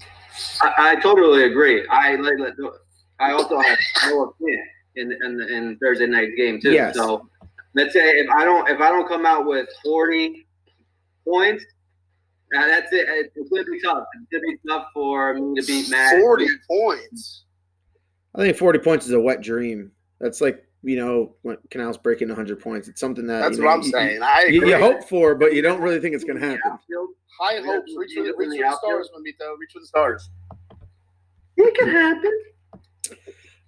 I, 0.60 0.72
I 0.78 0.96
totally 0.96 1.44
agree. 1.44 1.86
I 1.88 2.16
like. 2.16 2.36
I 3.20 3.32
also 3.32 3.58
have 3.60 3.78
Noah 4.06 4.32
Fant 4.40 4.62
in 4.96 5.12
in 5.12 5.40
in 5.50 5.78
Thursday 5.78 6.06
night's 6.06 6.34
game 6.36 6.60
too. 6.60 6.72
Yes. 6.72 6.94
So 6.96 7.28
let's 7.74 7.92
say 7.92 8.00
if 8.00 8.28
I 8.30 8.44
don't 8.44 8.68
if 8.68 8.80
I 8.80 8.90
don't 8.90 9.08
come 9.08 9.24
out 9.24 9.46
with 9.46 9.68
forty 9.84 10.46
points, 11.26 11.64
uh, 12.56 12.66
that's 12.66 12.92
it. 12.92 13.08
It- 13.08 13.32
It's 13.36 13.50
gonna 13.50 13.64
be 13.64 13.80
tough. 13.80 14.04
It's 14.14 14.30
gonna 14.30 14.42
be 14.42 14.58
tough 14.68 14.86
for 14.94 15.34
me 15.34 15.60
to 15.60 15.66
beat 15.66 15.90
Matt. 15.90 16.20
Forty 16.20 16.48
points. 16.68 17.44
I 18.34 18.42
think 18.42 18.56
40 18.56 18.78
points 18.80 19.06
is 19.06 19.12
a 19.12 19.20
wet 19.20 19.40
dream. 19.40 19.90
That's 20.20 20.40
like, 20.40 20.64
you 20.82 20.96
know, 20.96 21.34
when 21.42 21.56
Canals 21.70 21.96
breaking 21.98 22.28
100 22.28 22.60
points. 22.60 22.86
It's 22.86 23.00
something 23.00 23.26
that 23.26 23.40
That's 23.40 23.58
you 23.58 23.64
what 23.64 23.72
I'm 23.72 23.82
you- 23.82 23.90
saying. 23.90 24.22
I 24.22 24.42
You, 24.44 24.58
agree. 24.60 24.70
you 24.70 24.76
hope 24.78 25.02
for, 25.08 25.34
but 25.34 25.54
you 25.54 25.62
don't 25.62 25.80
really 25.80 25.98
think 25.98 26.14
it's 26.14 26.24
going 26.24 26.38
to 26.38 26.46
happen. 26.46 26.60
Outfield, 26.66 27.08
High 27.40 27.60
hopes. 27.64 27.90
Reach 27.96 28.12
for 28.14 28.22
the, 28.24 28.34
reach 28.36 28.60
for 28.60 28.70
the 28.70 28.76
stars, 28.76 29.08
Mamito. 29.16 29.58
Reach 29.58 29.70
for 29.72 29.80
the 29.80 29.86
stars. 29.86 30.30
It 31.56 31.74
can 31.74 31.88
happen. 31.88 32.42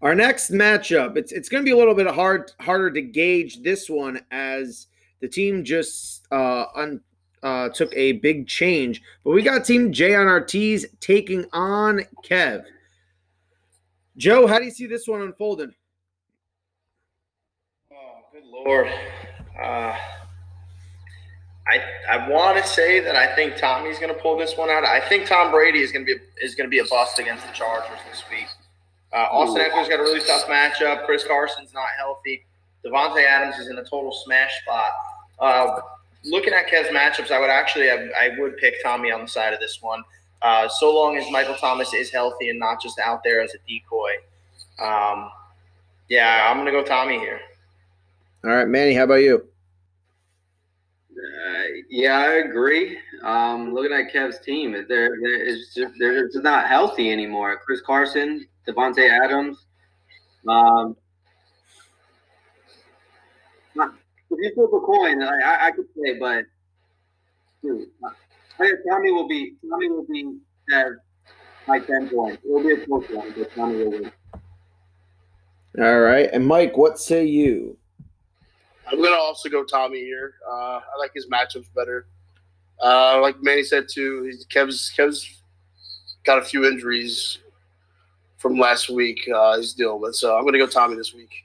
Our 0.03 0.15
next 0.15 0.51
matchup, 0.53 1.17
it's 1.17 1.33
it's 1.33 1.49
going 1.49 1.63
to 1.63 1.65
be 1.65 1.73
a 1.73 1.77
little 1.77 1.95
bit 1.95 2.07
hard 2.07 2.53
harder 2.61 2.91
to 2.93 3.03
gauge 3.03 3.63
this 3.63 3.91
one 3.91 4.21
as 4.31 4.87
the 5.21 5.29
team 5.29 5.65
just 5.65 6.27
uh, 6.31 6.67
un, 6.75 7.01
uh, 7.43 7.69
took 7.71 7.93
a 7.95 8.13
big 8.13 8.47
change. 8.47 9.03
But 9.25 9.31
we 9.31 9.43
got 9.43 9.65
Team 9.65 9.93
J 9.93 10.15
on 10.15 10.27
our 10.27 10.41
tees 10.41 10.87
taking 11.01 11.47
on 11.53 12.03
Kev. 12.25 12.65
Joe, 14.17 14.47
how 14.47 14.59
do 14.59 14.65
you 14.65 14.71
see 14.71 14.87
this 14.87 15.07
one 15.07 15.23
unfolding? 15.23 15.73
Oh, 17.93 17.97
good 18.33 18.45
lord. 18.45 18.89
Uh, 19.59 19.97
I 21.67 21.81
I 22.11 22.29
want 22.29 22.59
to 22.59 22.69
say 22.69 23.01
that 23.01 23.17
I 23.17 23.35
think 23.35 23.57
Tommy's 23.57 23.99
going 23.99 24.13
to 24.13 24.21
pull 24.21 24.37
this 24.37 24.57
one 24.57 24.69
out. 24.69 24.85
I 24.85 25.01
think 25.09 25.27
Tom 25.27 25.51
Brady 25.51 25.81
is 25.81 25.93
going 25.93 26.05
to 26.05 26.15
be 26.15 26.21
is 26.43 26.55
going 26.55 26.67
to 26.67 26.71
be 26.71 26.81
a 26.81 26.85
bust 26.85 27.19
against 27.19 27.47
the 27.47 27.53
Chargers 27.53 27.99
this 28.11 28.25
week. 28.31 28.49
Uh, 29.13 29.27
Austin 29.31 29.63
Ekeler's 29.63 29.89
got 29.89 30.01
a 30.01 30.03
really 30.03 30.21
tough 30.21 30.47
matchup. 30.47 31.05
Chris 31.05 31.25
Carson's 31.25 31.73
not 31.73 31.89
healthy. 31.97 32.45
Davante 32.85 33.25
Adams 33.25 33.59
is 33.59 33.69
in 33.69 33.79
a 33.79 33.85
total 33.85 34.13
smash 34.13 34.53
spot. 34.63 34.91
Uh, 35.39 35.81
looking 36.25 36.53
at 36.53 36.69
Kev's 36.69 36.89
matchups, 36.89 37.31
I 37.31 37.39
would 37.39 37.51
actually 37.51 37.91
I, 37.91 38.09
I 38.19 38.31
would 38.39 38.57
pick 38.57 38.83
Tommy 38.83 39.11
on 39.11 39.23
the 39.23 39.29
side 39.29 39.53
of 39.53 39.61
this 39.61 39.79
one. 39.81 40.03
Uh, 40.43 40.69
so 40.69 40.95
long 40.95 41.17
as 41.17 41.31
Michael 41.31 41.55
Thomas 41.55 41.93
is 41.93 42.11
healthy 42.11 42.49
and 42.49 42.59
not 42.59 42.81
just 42.81 42.99
out 42.99 43.23
there 43.23 43.43
as 43.43 43.55
a 43.55 43.59
decoy. 43.69 44.13
Um, 44.79 45.31
yeah, 46.09 46.49
I'm 46.49 46.57
going 46.57 46.67
to 46.67 46.73
go 46.73 46.83
Tommy 46.83 47.19
here. 47.19 47.41
All 48.45 48.51
right, 48.51 48.67
Manny, 48.67 48.95
how 48.95 49.05
about 49.05 49.17
you? 49.17 49.47
Uh, 51.11 51.63
yeah, 51.91 52.19
I 52.19 52.33
agree. 52.37 52.99
Um, 53.23 53.75
looking 53.75 53.93
at 53.93 54.11
Kev's 54.11 54.39
team, 54.39 54.73
they're 54.73 54.87
they're, 54.89 55.45
it's 55.47 55.75
just, 55.75 55.93
they're 55.99 56.27
just 56.29 56.43
not 56.43 56.67
healthy 56.67 57.13
anymore. 57.13 57.61
Chris 57.63 57.83
Carson, 57.83 58.47
Davante 58.67 59.11
Adams. 59.11 59.67
Um, 60.49 60.97
not- 63.75 63.95
if 64.30 64.30
you 64.41 64.53
flip 64.55 64.71
a 64.73 64.81
coin, 64.81 65.23
I, 65.23 65.41
I, 65.45 65.67
I 65.67 65.71
could 65.73 65.87
say, 65.97 66.19
but 66.19 66.45
dude, 67.63 67.89
I 68.05 68.65
think 68.65 68.79
Tommy 68.89 69.13
will 69.13 69.29
be 69.29 69.55
Tommy 69.69 69.91
will 69.91 70.07
be 70.07 70.39
at 70.73 70.87
like 71.67 71.87
ten 71.87 72.09
points. 72.09 72.43
It 72.45 72.51
will 72.51 72.63
be 72.63 72.73
a 72.73 72.87
close 72.87 73.05
one, 73.11 73.33
but 73.37 73.55
Tommy 73.55 73.85
will 73.85 73.91
win. 73.91 74.13
All 75.79 76.01
right, 76.01 76.29
and 76.33 76.47
Mike, 76.47 76.77
what 76.77 76.99
say 76.99 77.25
you? 77.25 77.77
I'm 78.91 79.01
gonna 79.01 79.15
also 79.17 79.49
go 79.49 79.65
Tommy 79.65 80.01
here. 80.01 80.35
Uh, 80.49 80.81
I 80.81 80.99
like 80.99 81.13
his 81.15 81.27
matchups 81.29 81.73
better. 81.75 82.07
Uh, 82.83 83.21
like 83.21 83.43
Manny 83.43 83.63
said 83.63 83.87
too, 83.89 84.25
he's, 84.25 84.45
Kev's 84.47 84.93
Kev's 84.97 85.43
got 86.25 86.39
a 86.39 86.43
few 86.43 86.67
injuries 86.67 87.39
from 88.39 88.59
last 88.59 88.91
week. 88.91 89.29
Uh, 89.33 89.59
he's 89.59 89.75
dealing 89.75 90.01
with, 90.01 90.17
so 90.17 90.37
I'm 90.37 90.45
gonna 90.45 90.59
go 90.59 90.67
Tommy 90.67 90.97
this 90.97 91.15
week. 91.15 91.45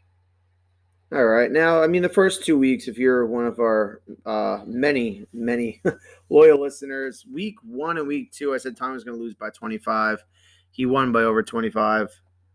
All 1.13 1.25
right. 1.25 1.51
Now, 1.51 1.83
I 1.83 1.87
mean, 1.87 2.01
the 2.01 2.09
first 2.09 2.43
two 2.43 2.57
weeks, 2.57 2.87
if 2.87 2.97
you're 2.97 3.27
one 3.27 3.45
of 3.45 3.59
our 3.59 4.01
uh, 4.25 4.61
many, 4.65 5.25
many 5.33 5.81
loyal 6.29 6.59
listeners, 6.59 7.25
week 7.31 7.55
one 7.63 7.97
and 7.97 8.07
week 8.07 8.31
two, 8.31 8.55
I 8.55 8.57
said 8.57 8.75
Tom 8.75 8.93
was 8.93 9.03
going 9.03 9.15
to 9.15 9.23
lose 9.23 9.35
by 9.35 9.51
25. 9.51 10.23
He 10.71 10.87
won 10.87 11.11
by 11.11 11.21
over 11.21 11.43
25. 11.43 12.09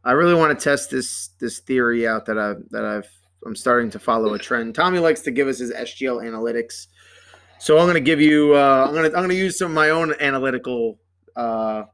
I 0.05 0.13
really 0.13 0.35
want 0.35 0.59
to 0.59 0.63
test 0.63 0.91
this 0.91 1.29
this 1.39 1.61
theory 1.61 2.09
out 2.09 2.27
that 2.27 2.39
I 2.39 2.55
that 2.71 2.85
I've 2.85 3.09
I'm 3.47 3.55
starting 3.55 3.91
to 3.91 3.99
follow 3.99 4.35
a 4.35 4.39
trend. 4.39 4.75
Tommy 4.75 4.99
likes 4.99 5.21
to 5.23 5.31
give 5.31 5.47
us 5.47 5.59
his 5.59 5.73
SGL 5.73 6.25
analytics, 6.25 6.89
so 7.59 7.79
I'm 7.79 7.85
going 7.85 7.95
to 7.95 8.01
give 8.01 8.21
you 8.21 8.55
uh, 8.57 8.87
I'm 8.89 8.95
going 8.95 9.11
to 9.11 9.17
I'm 9.17 9.23
going 9.23 9.31
to 9.31 9.37
use 9.37 9.59
some 9.59 9.69
of 9.69 9.75
my 9.75 9.91
own 9.91 10.15
analytical 10.21 10.99
uh, 11.37 11.85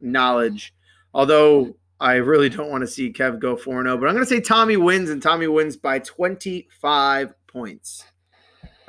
knowledge. 0.00 0.74
Although 1.14 1.76
I 2.02 2.14
really 2.14 2.48
don't 2.48 2.68
want 2.68 2.80
to 2.80 2.88
see 2.88 3.12
Kev 3.12 3.38
go 3.38 3.54
4 3.54 3.84
0, 3.84 3.96
but 3.96 4.08
I'm 4.08 4.14
going 4.14 4.26
to 4.26 4.28
say 4.28 4.40
Tommy 4.40 4.76
wins, 4.76 5.08
and 5.08 5.22
Tommy 5.22 5.46
wins 5.46 5.76
by 5.76 6.00
25 6.00 7.32
points. 7.46 8.04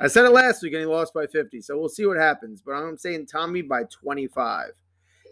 I 0.00 0.08
said 0.08 0.24
it 0.24 0.30
last 0.30 0.64
week, 0.64 0.72
and 0.72 0.80
he 0.80 0.86
lost 0.86 1.14
by 1.14 1.28
50, 1.28 1.60
so 1.60 1.78
we'll 1.78 1.88
see 1.88 2.06
what 2.06 2.16
happens. 2.16 2.60
But 2.60 2.72
I'm 2.72 2.98
saying 2.98 3.26
Tommy 3.26 3.62
by 3.62 3.84
25. 3.84 4.70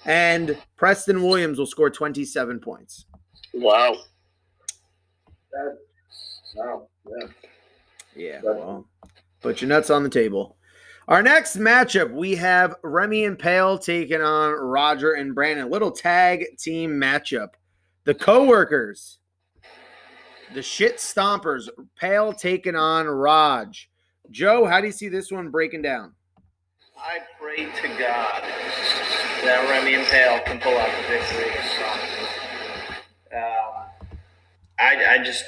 And 0.05 0.57
Preston 0.77 1.25
Williams 1.25 1.59
will 1.59 1.67
score 1.67 1.91
27 1.91 2.61
points. 2.61 3.07
Wow. 3.53 3.97
Wow. 6.55 6.89
Yeah. 7.05 7.27
Yeah, 8.15 8.41
well, 8.45 8.87
put 9.41 9.61
your 9.61 9.69
nuts 9.69 9.91
on 9.91 10.05
the 10.05 10.09
table. 10.09 10.57
Our 11.09 11.23
next 11.23 11.57
matchup, 11.57 12.13
we 12.13 12.37
have 12.37 12.77
Remy 12.85 13.25
and 13.25 13.37
Pale 13.37 13.79
taking 13.79 14.21
on 14.21 14.53
Roger 14.53 15.15
and 15.15 15.35
Brandon. 15.35 15.69
Little 15.69 15.91
tag 15.91 16.45
team 16.59 16.93
matchup. 16.93 17.55
The 18.05 18.15
co-workers, 18.15 19.19
the 20.55 20.63
shit 20.63 20.97
stompers, 20.97 21.69
Pale 21.97 22.33
taking 22.33 22.75
on 22.75 23.07
Raj. 23.07 23.89
Joe, 24.31 24.67
how 24.67 24.81
do 24.81 24.87
you 24.87 24.93
see 24.93 25.09
this 25.09 25.31
one 25.31 25.51
breaking 25.51 25.83
down? 25.83 26.13
I 26.99 27.19
pray 27.41 27.67
to 27.67 27.89
God 27.99 28.43
that 29.45 29.69
Remy 29.71 29.95
and 29.95 30.07
Pale 30.07 30.41
can 30.41 30.59
pull 30.59 30.77
out 30.77 30.91
the 30.97 31.09
victory 31.09 31.51
Um, 33.37 33.87
I, 34.81 35.15
I 35.15 35.23
just, 35.25 35.45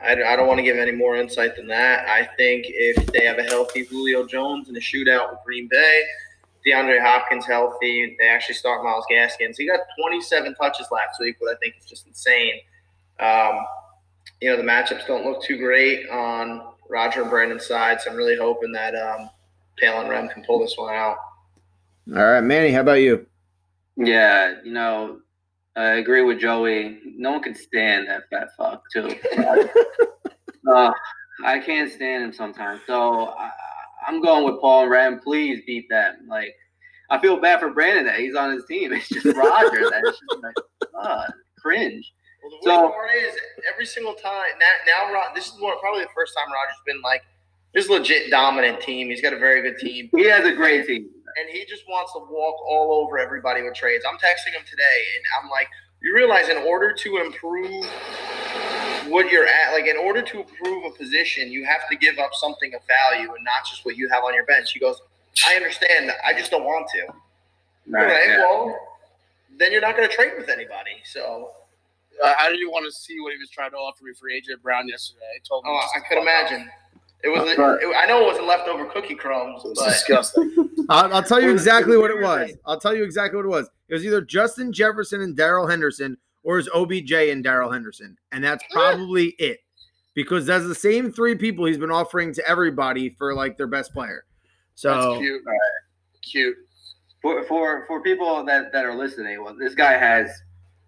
I, 0.00 0.12
I 0.12 0.36
don't 0.36 0.46
want 0.46 0.58
to 0.58 0.64
give 0.64 0.76
any 0.76 0.92
more 0.92 1.16
insight 1.16 1.56
than 1.56 1.66
that. 1.68 2.08
I 2.08 2.28
think 2.36 2.66
if 2.68 3.06
they 3.08 3.24
have 3.24 3.38
a 3.38 3.44
healthy 3.44 3.84
Julio 3.84 4.26
Jones 4.26 4.68
in 4.68 4.76
a 4.76 4.80
shootout 4.80 5.30
with 5.30 5.40
Green 5.44 5.66
Bay, 5.68 6.04
DeAndre 6.66 7.00
Hopkins 7.00 7.46
healthy, 7.46 8.16
they 8.18 8.26
actually 8.26 8.56
start 8.56 8.82
Myles 8.82 9.04
Gaskins. 9.08 9.56
He 9.56 9.66
got 9.66 9.80
27 10.00 10.54
touches 10.56 10.88
last 10.90 11.20
week, 11.20 11.36
but 11.40 11.50
I 11.50 11.54
think 11.56 11.74
it's 11.76 11.86
just 11.86 12.06
insane. 12.06 12.54
Um, 13.20 13.64
you 14.40 14.50
know, 14.50 14.56
the 14.56 14.62
matchups 14.62 15.06
don't 15.06 15.24
look 15.24 15.42
too 15.42 15.58
great 15.58 16.08
on 16.10 16.62
Roger 16.90 17.22
and 17.22 17.30
Brandon's 17.30 17.66
side, 17.66 18.00
so 18.00 18.10
I'm 18.10 18.16
really 18.16 18.36
hoping 18.36 18.72
that 18.72 18.94
um, 18.94 19.30
Pale 19.78 20.00
and 20.00 20.10
Rem 20.10 20.28
can 20.28 20.44
pull 20.44 20.58
this 20.58 20.74
one 20.76 20.92
out. 20.92 21.16
All 22.14 22.24
right, 22.24 22.40
Manny, 22.40 22.70
how 22.70 22.80
about 22.80 22.94
you? 22.94 23.26
Yeah, 23.96 24.54
you 24.64 24.72
know, 24.72 25.20
I 25.76 25.92
agree 25.94 26.22
with 26.22 26.40
Joey. 26.40 27.00
No 27.04 27.32
one 27.32 27.42
can 27.42 27.54
stand 27.54 28.08
that 28.08 28.28
fat 28.30 28.48
fuck 28.56 28.82
too. 28.92 29.14
uh, 30.68 30.92
I 31.44 31.58
can't 31.58 31.90
stand 31.90 32.24
him 32.24 32.32
sometimes. 32.32 32.80
So 32.86 33.28
I, 33.30 33.50
I'm 34.06 34.20
going 34.22 34.44
with 34.44 34.60
Paul 34.60 34.82
and 34.82 34.90
Ram. 34.90 35.20
Please 35.20 35.62
beat 35.66 35.88
them. 35.88 36.26
Like 36.28 36.54
I 37.10 37.18
feel 37.20 37.36
bad 37.40 37.60
for 37.60 37.70
Brandon 37.70 38.04
that 38.06 38.18
he's 38.18 38.34
on 38.34 38.52
his 38.52 38.64
team. 38.66 38.92
It's 38.94 39.08
just 39.08 39.26
Roger 39.26 39.90
that's 39.90 40.08
just 40.18 40.42
like 40.42 40.54
uh, 41.00 41.24
cringe. 41.60 42.12
Well, 42.42 42.58
the 42.60 42.64
So- 42.70 42.80
weird 42.82 42.92
part 42.92 43.10
is 43.16 43.34
every 43.72 43.86
single 43.86 44.14
time 44.14 44.46
now, 44.60 45.12
now 45.12 45.22
this 45.34 45.46
is 45.46 45.60
one, 45.60 45.78
probably 45.80 46.02
the 46.02 46.10
first 46.14 46.34
time 46.36 46.52
Roger's 46.52 46.80
been 46.86 47.00
like 47.02 47.22
this 47.74 47.88
legit 47.88 48.30
dominant 48.30 48.80
team. 48.80 49.08
He's 49.08 49.20
got 49.20 49.32
a 49.32 49.38
very 49.38 49.60
good 49.62 49.78
team, 49.78 50.08
He 50.16 50.24
has 50.30 50.46
a 50.46 50.52
great 50.54 50.86
team. 50.86 51.08
and 51.36 51.48
he 51.50 51.64
just 51.66 51.82
wants 51.88 52.12
to 52.14 52.20
walk 52.20 52.56
all 52.68 53.04
over 53.04 53.18
everybody 53.18 53.62
with 53.62 53.74
trades. 53.74 54.04
I'm 54.08 54.16
texting 54.16 54.52
him 54.54 54.62
today, 54.64 54.98
and 55.16 55.24
I'm 55.42 55.50
like, 55.50 55.68
you 56.02 56.14
realize 56.14 56.48
in 56.48 56.56
order 56.58 56.92
to 56.94 57.16
improve 57.18 57.84
what 59.08 59.30
you're 59.30 59.46
at, 59.46 59.72
like 59.72 59.86
in 59.86 59.96
order 59.96 60.22
to 60.22 60.40
improve 60.40 60.84
a 60.84 60.90
position, 60.96 61.50
you 61.50 61.64
have 61.64 61.88
to 61.90 61.96
give 61.96 62.18
up 62.18 62.30
something 62.34 62.74
of 62.74 62.80
value 62.86 63.32
and 63.34 63.44
not 63.44 63.64
just 63.68 63.84
what 63.84 63.96
you 63.96 64.08
have 64.10 64.24
on 64.24 64.34
your 64.34 64.44
bench. 64.46 64.72
He 64.72 64.80
goes, 64.80 65.00
I 65.46 65.54
understand. 65.56 66.10
I 66.26 66.32
just 66.32 66.50
don't 66.50 66.64
want 66.64 66.88
to. 66.94 67.12
Right, 67.88 68.02
All 68.02 68.08
right, 68.12 68.28
yeah. 68.28 68.38
well, 68.38 68.78
then 69.58 69.72
you're 69.72 69.80
not 69.80 69.96
going 69.96 70.08
to 70.08 70.14
trade 70.14 70.32
with 70.36 70.48
anybody. 70.48 71.02
So, 71.04 71.50
Uh, 72.22 72.34
I 72.38 72.50
didn't 72.50 72.70
want 72.70 72.84
to 72.86 72.92
see 72.92 73.20
what 73.20 73.32
he 73.32 73.38
was 73.38 73.50
trying 73.50 73.70
to 73.70 73.76
offer 73.76 74.02
me 74.04 74.12
for 74.18 74.28
AJ 74.30 74.62
Brown 74.62 74.88
yesterday. 74.88 75.26
I 75.34 75.38
told 75.46 75.64
him. 75.64 75.70
oh, 75.72 75.86
I 75.94 76.00
could 76.00 76.16
fuck 76.16 76.22
imagine. 76.22 76.70
It 77.22 77.28
was. 77.28 77.54
But- 77.56 77.82
It, 77.82 77.94
I 77.96 78.06
know 78.06 78.22
it 78.22 78.26
wasn't 78.26 78.46
leftover 78.46 78.86
cookie 78.86 79.14
crumbs, 79.14 79.62
off. 79.64 79.70
It's 79.70 79.80
but 79.80 79.88
disgusting. 79.90 80.70
I'll, 80.88 81.14
I'll 81.14 81.22
tell 81.22 81.40
you 81.42 81.50
exactly 81.50 81.96
what 81.96 82.10
it 82.10 82.20
was. 82.20 82.52
I'll 82.64 82.80
tell 82.80 82.94
you 82.96 83.04
exactly 83.04 83.36
what 83.36 83.44
it 83.44 83.48
was. 83.50 83.68
It 83.88 83.94
was 83.94 84.04
either 84.04 84.20
Justin 84.20 84.72
Jefferson 84.72 85.20
and 85.20 85.36
Darrell 85.36 85.66
Henderson, 85.66 86.16
or 86.46 86.60
is 86.60 86.70
OBJ 86.72 87.12
and 87.12 87.42
Darrell 87.42 87.72
Henderson, 87.72 88.16
and 88.30 88.42
that's 88.42 88.62
mm. 88.64 88.72
probably 88.72 89.34
it. 89.38 89.58
Because 90.14 90.46
that's 90.46 90.66
the 90.66 90.74
same 90.74 91.12
three 91.12 91.34
people 91.34 91.66
he's 91.66 91.76
been 91.76 91.90
offering 91.90 92.32
to 92.32 92.48
everybody 92.48 93.10
for 93.10 93.34
like 93.34 93.58
their 93.58 93.66
best 93.66 93.92
player. 93.92 94.24
So 94.74 95.10
That's 95.10 95.18
cute. 95.18 95.42
Cute. 96.22 96.56
For 97.20 97.44
for 97.44 97.84
for 97.86 98.00
people 98.02 98.44
that 98.44 98.72
that 98.72 98.86
are 98.86 98.94
listening, 98.94 99.42
well, 99.42 99.54
this 99.58 99.74
guy 99.74 99.92
has 99.92 100.30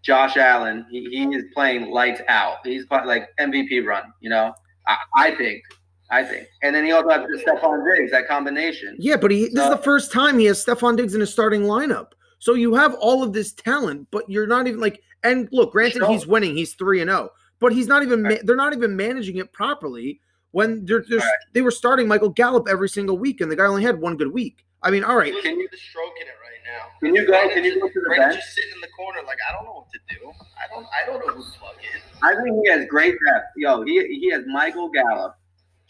Josh 0.02 0.36
Allen. 0.36 0.86
He, 0.90 1.04
he 1.10 1.24
is 1.34 1.44
playing 1.52 1.90
lights 1.90 2.22
out. 2.28 2.58
He's 2.64 2.86
playing 2.86 3.06
like 3.06 3.28
MVP 3.38 3.84
run. 3.84 4.04
You 4.20 4.30
know, 4.30 4.54
I, 4.86 4.96
I 5.16 5.30
think. 5.34 5.62
I 6.10 6.24
think. 6.24 6.46
And 6.62 6.74
then 6.74 6.86
he 6.86 6.92
also 6.92 7.10
has 7.10 7.20
Stefon 7.42 7.84
Diggs, 7.84 8.12
that 8.12 8.26
combination. 8.28 8.96
Yeah, 8.98 9.16
but 9.16 9.30
he 9.30 9.48
this 9.52 9.64
is 9.64 9.70
the 9.70 9.76
first 9.76 10.10
time 10.10 10.38
he 10.38 10.46
has 10.46 10.64
Stefon 10.64 10.96
Diggs 10.96 11.14
in 11.14 11.20
his 11.20 11.30
starting 11.30 11.62
lineup. 11.62 12.12
So 12.38 12.54
you 12.54 12.74
have 12.74 12.94
all 12.94 13.22
of 13.22 13.32
this 13.32 13.52
talent, 13.52 14.06
but 14.10 14.28
you're 14.28 14.46
not 14.46 14.66
even 14.66 14.80
like. 14.80 15.02
And 15.24 15.48
look, 15.50 15.72
granted, 15.72 15.98
Sure. 15.98 16.08
he's 16.10 16.26
winning. 16.26 16.56
He's 16.56 16.74
three 16.74 17.00
and 17.00 17.10
zero, 17.10 17.30
but 17.58 17.72
he's 17.72 17.86
not 17.88 18.02
even. 18.02 18.22
Ma- 18.22 18.28
Right. 18.30 18.46
they're 18.46 18.56
not 18.56 18.72
even 18.74 18.96
managing 18.96 19.36
it 19.38 19.52
properly. 19.52 20.20
When 20.52 20.84
they're, 20.86 21.04
they're 21.08 21.18
Right. 21.18 21.28
they 21.52 21.60
were 21.62 21.70
starting 21.70 22.08
Michael 22.08 22.30
Gallup 22.30 22.68
every 22.68 22.88
single 22.88 23.18
week, 23.18 23.40
and 23.40 23.50
the 23.50 23.56
guy 23.56 23.66
only 23.66 23.82
had 23.82 24.00
one 24.00 24.16
good 24.16 24.32
week. 24.32 24.64
I 24.82 24.90
mean, 24.90 25.02
all 25.04 25.16
right, 25.16 25.34
Can 25.42 25.58
you- 25.58 25.68
just 25.68 25.82
stroking 25.82 26.22
it 26.22 26.36
right 26.40 26.60
now. 26.64 26.86
Can 27.00 27.14
you 27.14 27.26
go? 27.26 27.48
Can 27.50 27.64
you 27.64 27.80
go 27.80 27.88
to 27.88 27.92
the 27.94 28.00
Brandon's 28.06 28.34
bench? 28.36 28.44
just 28.44 28.54
sitting 28.54 28.70
in 28.74 28.80
the 28.80 28.88
corner, 28.96 29.20
like 29.26 29.38
I 29.48 29.52
don't 29.52 29.64
know 29.64 29.72
what 29.72 29.88
to 29.92 29.98
do. 30.14 30.30
I 30.56 30.72
don't. 30.72 30.86
I 30.86 31.04
don't 31.06 31.26
know 31.26 31.32
who's 31.34 31.52
to 31.52 31.58
plug 31.58 31.74
in. 31.82 32.00
I 32.22 32.34
think 32.42 32.60
he 32.64 32.70
has 32.70 32.86
great 32.88 33.16
depth. 33.26 33.46
Yo, 33.56 33.82
he 33.82 34.20
he 34.20 34.30
has 34.30 34.44
Michael 34.46 34.88
Gallup, 34.88 35.36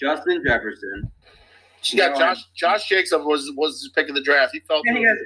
Justin 0.00 0.42
Jefferson. 0.44 1.10
She 1.82 1.96
got 1.98 2.18
Josh. 2.18 2.42
Josh 2.56 2.88
Jacobs 2.88 3.12
was 3.24 3.52
was 3.56 3.80
his 3.82 3.90
pick 3.94 4.08
of 4.08 4.14
the 4.14 4.22
draft. 4.22 4.52
He 4.54 4.60
felt 4.60 4.84
And 4.86 4.96
he 4.96 5.04
has 5.04 5.18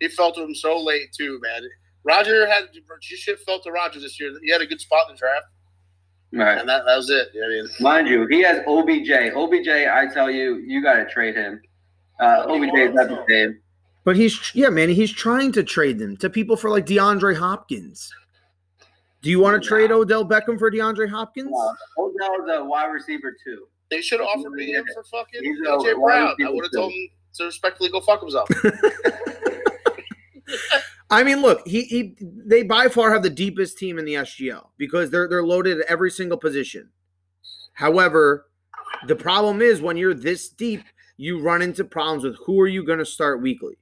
he 0.00 0.08
felt 0.08 0.34
to 0.36 0.42
him 0.42 0.54
so 0.54 0.78
late 0.82 1.12
too, 1.16 1.40
man. 1.42 1.62
Roger 2.04 2.46
had 2.48 2.64
you 2.72 3.16
should 3.16 3.36
have 3.38 3.42
felt 3.44 3.62
to 3.64 3.72
Roger 3.72 4.00
this 4.00 4.18
year. 4.20 4.32
He 4.42 4.50
had 4.50 4.60
a 4.62 4.66
good 4.66 4.80
spot 4.80 5.08
in 5.08 5.14
the 5.14 5.18
draft, 5.18 5.46
right. 6.32 6.58
and 6.60 6.68
that, 6.68 6.84
that 6.86 6.96
was 6.96 7.10
it. 7.10 7.28
I 7.34 7.48
mean, 7.48 7.66
Mind 7.80 8.08
you, 8.08 8.26
he 8.28 8.40
has 8.42 8.60
OBJ. 8.66 9.10
OBJ, 9.34 9.68
I 9.68 10.06
tell 10.12 10.30
you, 10.30 10.56
you 10.56 10.82
got 10.82 10.94
to 10.94 11.06
trade 11.06 11.34
him. 11.34 11.60
Uh, 12.20 12.46
He 12.48 12.68
OBJ 12.68 12.78
is 12.78 12.94
not 12.94 13.08
the 13.08 13.14
wants 13.14 13.30
same. 13.32 13.60
but 14.04 14.16
he's 14.16 14.54
yeah, 14.54 14.68
man, 14.70 14.88
he's 14.88 15.12
trying 15.12 15.52
to 15.52 15.62
trade 15.62 15.98
them 15.98 16.16
to 16.18 16.30
people 16.30 16.56
for 16.56 16.70
like 16.70 16.86
DeAndre 16.86 17.36
Hopkins. 17.36 18.10
Do 19.20 19.30
you 19.30 19.40
want 19.40 19.60
to 19.60 19.68
trade 19.68 19.90
Odell 19.90 20.24
Beckham 20.24 20.58
for 20.58 20.70
DeAndre 20.70 21.10
Hopkins? 21.10 21.50
Uh, 21.52 21.72
Odell's 22.00 22.48
a 22.50 22.64
wide 22.64 22.86
receiver 22.86 23.36
too. 23.44 23.66
they 23.90 24.00
should 24.00 24.20
have 24.20 24.28
offered 24.28 24.52
me 24.52 24.70
him 24.72 24.84
for 24.94 25.02
fucking 25.04 25.42
He's 25.42 25.60
AJ 25.60 26.00
Brown. 26.00 26.34
I 26.44 26.48
would 26.50 26.64
have 26.64 26.72
told 26.72 26.92
him 26.92 27.08
to 27.34 27.44
respectfully 27.44 27.90
go 27.90 28.00
fuck 28.00 28.20
himself. 28.20 28.48
I 31.10 31.22
mean, 31.22 31.40
look, 31.40 31.66
he, 31.66 31.82
he 31.84 32.16
they 32.20 32.62
by 32.62 32.88
far 32.88 33.12
have 33.12 33.22
the 33.22 33.30
deepest 33.30 33.78
team 33.78 33.98
in 33.98 34.04
the 34.04 34.14
SGL 34.14 34.68
because 34.76 35.10
they're 35.10 35.28
they're 35.28 35.44
loaded 35.44 35.80
at 35.80 35.86
every 35.86 36.10
single 36.10 36.38
position. 36.38 36.90
However, 37.74 38.46
the 39.06 39.16
problem 39.16 39.62
is 39.62 39.80
when 39.80 39.96
you're 39.96 40.14
this 40.14 40.48
deep, 40.48 40.82
you 41.16 41.40
run 41.40 41.62
into 41.62 41.84
problems 41.84 42.24
with 42.24 42.36
who 42.44 42.60
are 42.60 42.66
you 42.66 42.84
going 42.84 42.98
to 42.98 43.06
start 43.06 43.40
weekly, 43.40 43.78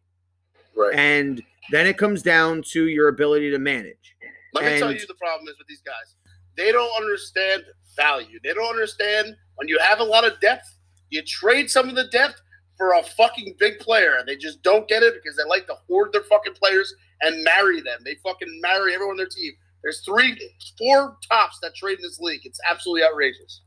right. 0.76 0.94
and 0.94 1.42
then 1.70 1.86
it 1.86 1.98
comes 1.98 2.22
down 2.22 2.62
to 2.72 2.86
your 2.86 3.08
ability 3.08 3.50
to 3.50 3.58
manage. 3.58 4.16
Let 4.54 4.64
me 4.64 4.78
tell 4.78 4.92
you 4.92 5.06
the 5.06 5.14
problem 5.14 5.48
is 5.48 5.58
with 5.58 5.66
these 5.66 5.82
guys. 5.82 6.14
They 6.56 6.72
don't 6.72 6.90
understand 6.96 7.64
value. 7.96 8.38
They 8.42 8.54
don't 8.54 8.70
understand 8.70 9.34
when 9.56 9.68
you 9.68 9.78
have 9.80 10.00
a 10.00 10.04
lot 10.04 10.24
of 10.24 10.40
depth, 10.40 10.78
you 11.10 11.22
trade 11.22 11.70
some 11.70 11.88
of 11.88 11.94
the 11.94 12.06
depth 12.08 12.40
for 12.76 12.92
a 12.94 13.02
fucking 13.02 13.54
big 13.58 13.78
player. 13.78 14.18
They 14.26 14.36
just 14.36 14.62
don't 14.62 14.86
get 14.88 15.02
it 15.02 15.14
because 15.14 15.36
they 15.36 15.44
like 15.48 15.66
to 15.66 15.74
hoard 15.88 16.12
their 16.12 16.22
fucking 16.24 16.54
players 16.54 16.94
and 17.22 17.42
marry 17.44 17.80
them. 17.80 18.00
They 18.04 18.16
fucking 18.22 18.60
marry 18.60 18.94
everyone 18.94 19.12
on 19.12 19.16
their 19.18 19.26
team. 19.26 19.52
There's 19.82 20.00
three, 20.00 20.38
four 20.78 21.16
tops 21.30 21.58
that 21.62 21.74
trade 21.74 21.98
in 21.98 22.02
this 22.02 22.18
league. 22.20 22.40
It's 22.44 22.60
absolutely 22.68 23.04
outrageous. 23.04 23.62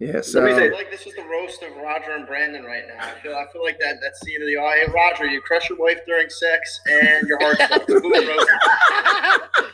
Yeah, 0.00 0.12
Let 0.12 0.14
me 0.14 0.22
so 0.22 0.46
I 0.46 0.54
say- 0.54 0.70
like 0.70 0.92
this 0.92 1.08
is 1.08 1.14
the 1.16 1.24
roast 1.24 1.60
of 1.64 1.76
Roger 1.76 2.12
and 2.12 2.24
Brandon 2.24 2.62
right 2.62 2.84
now. 2.86 3.04
I 3.04 3.20
feel. 3.20 3.34
I 3.34 3.50
feel 3.52 3.64
like 3.64 3.80
that 3.80 3.96
that 4.00 4.16
scene 4.16 4.40
of 4.40 4.46
the 4.46 4.56
oh, 4.56 4.70
hey 4.70 4.86
Roger, 4.92 5.26
you 5.26 5.40
crush 5.40 5.68
your 5.68 5.76
wife 5.78 5.98
during 6.06 6.30
sex 6.30 6.80
and 6.88 7.26
your 7.26 7.36
heart 7.42 7.56
stops. 7.56 7.84
Boom, 7.86 8.02
roast. 8.04 8.50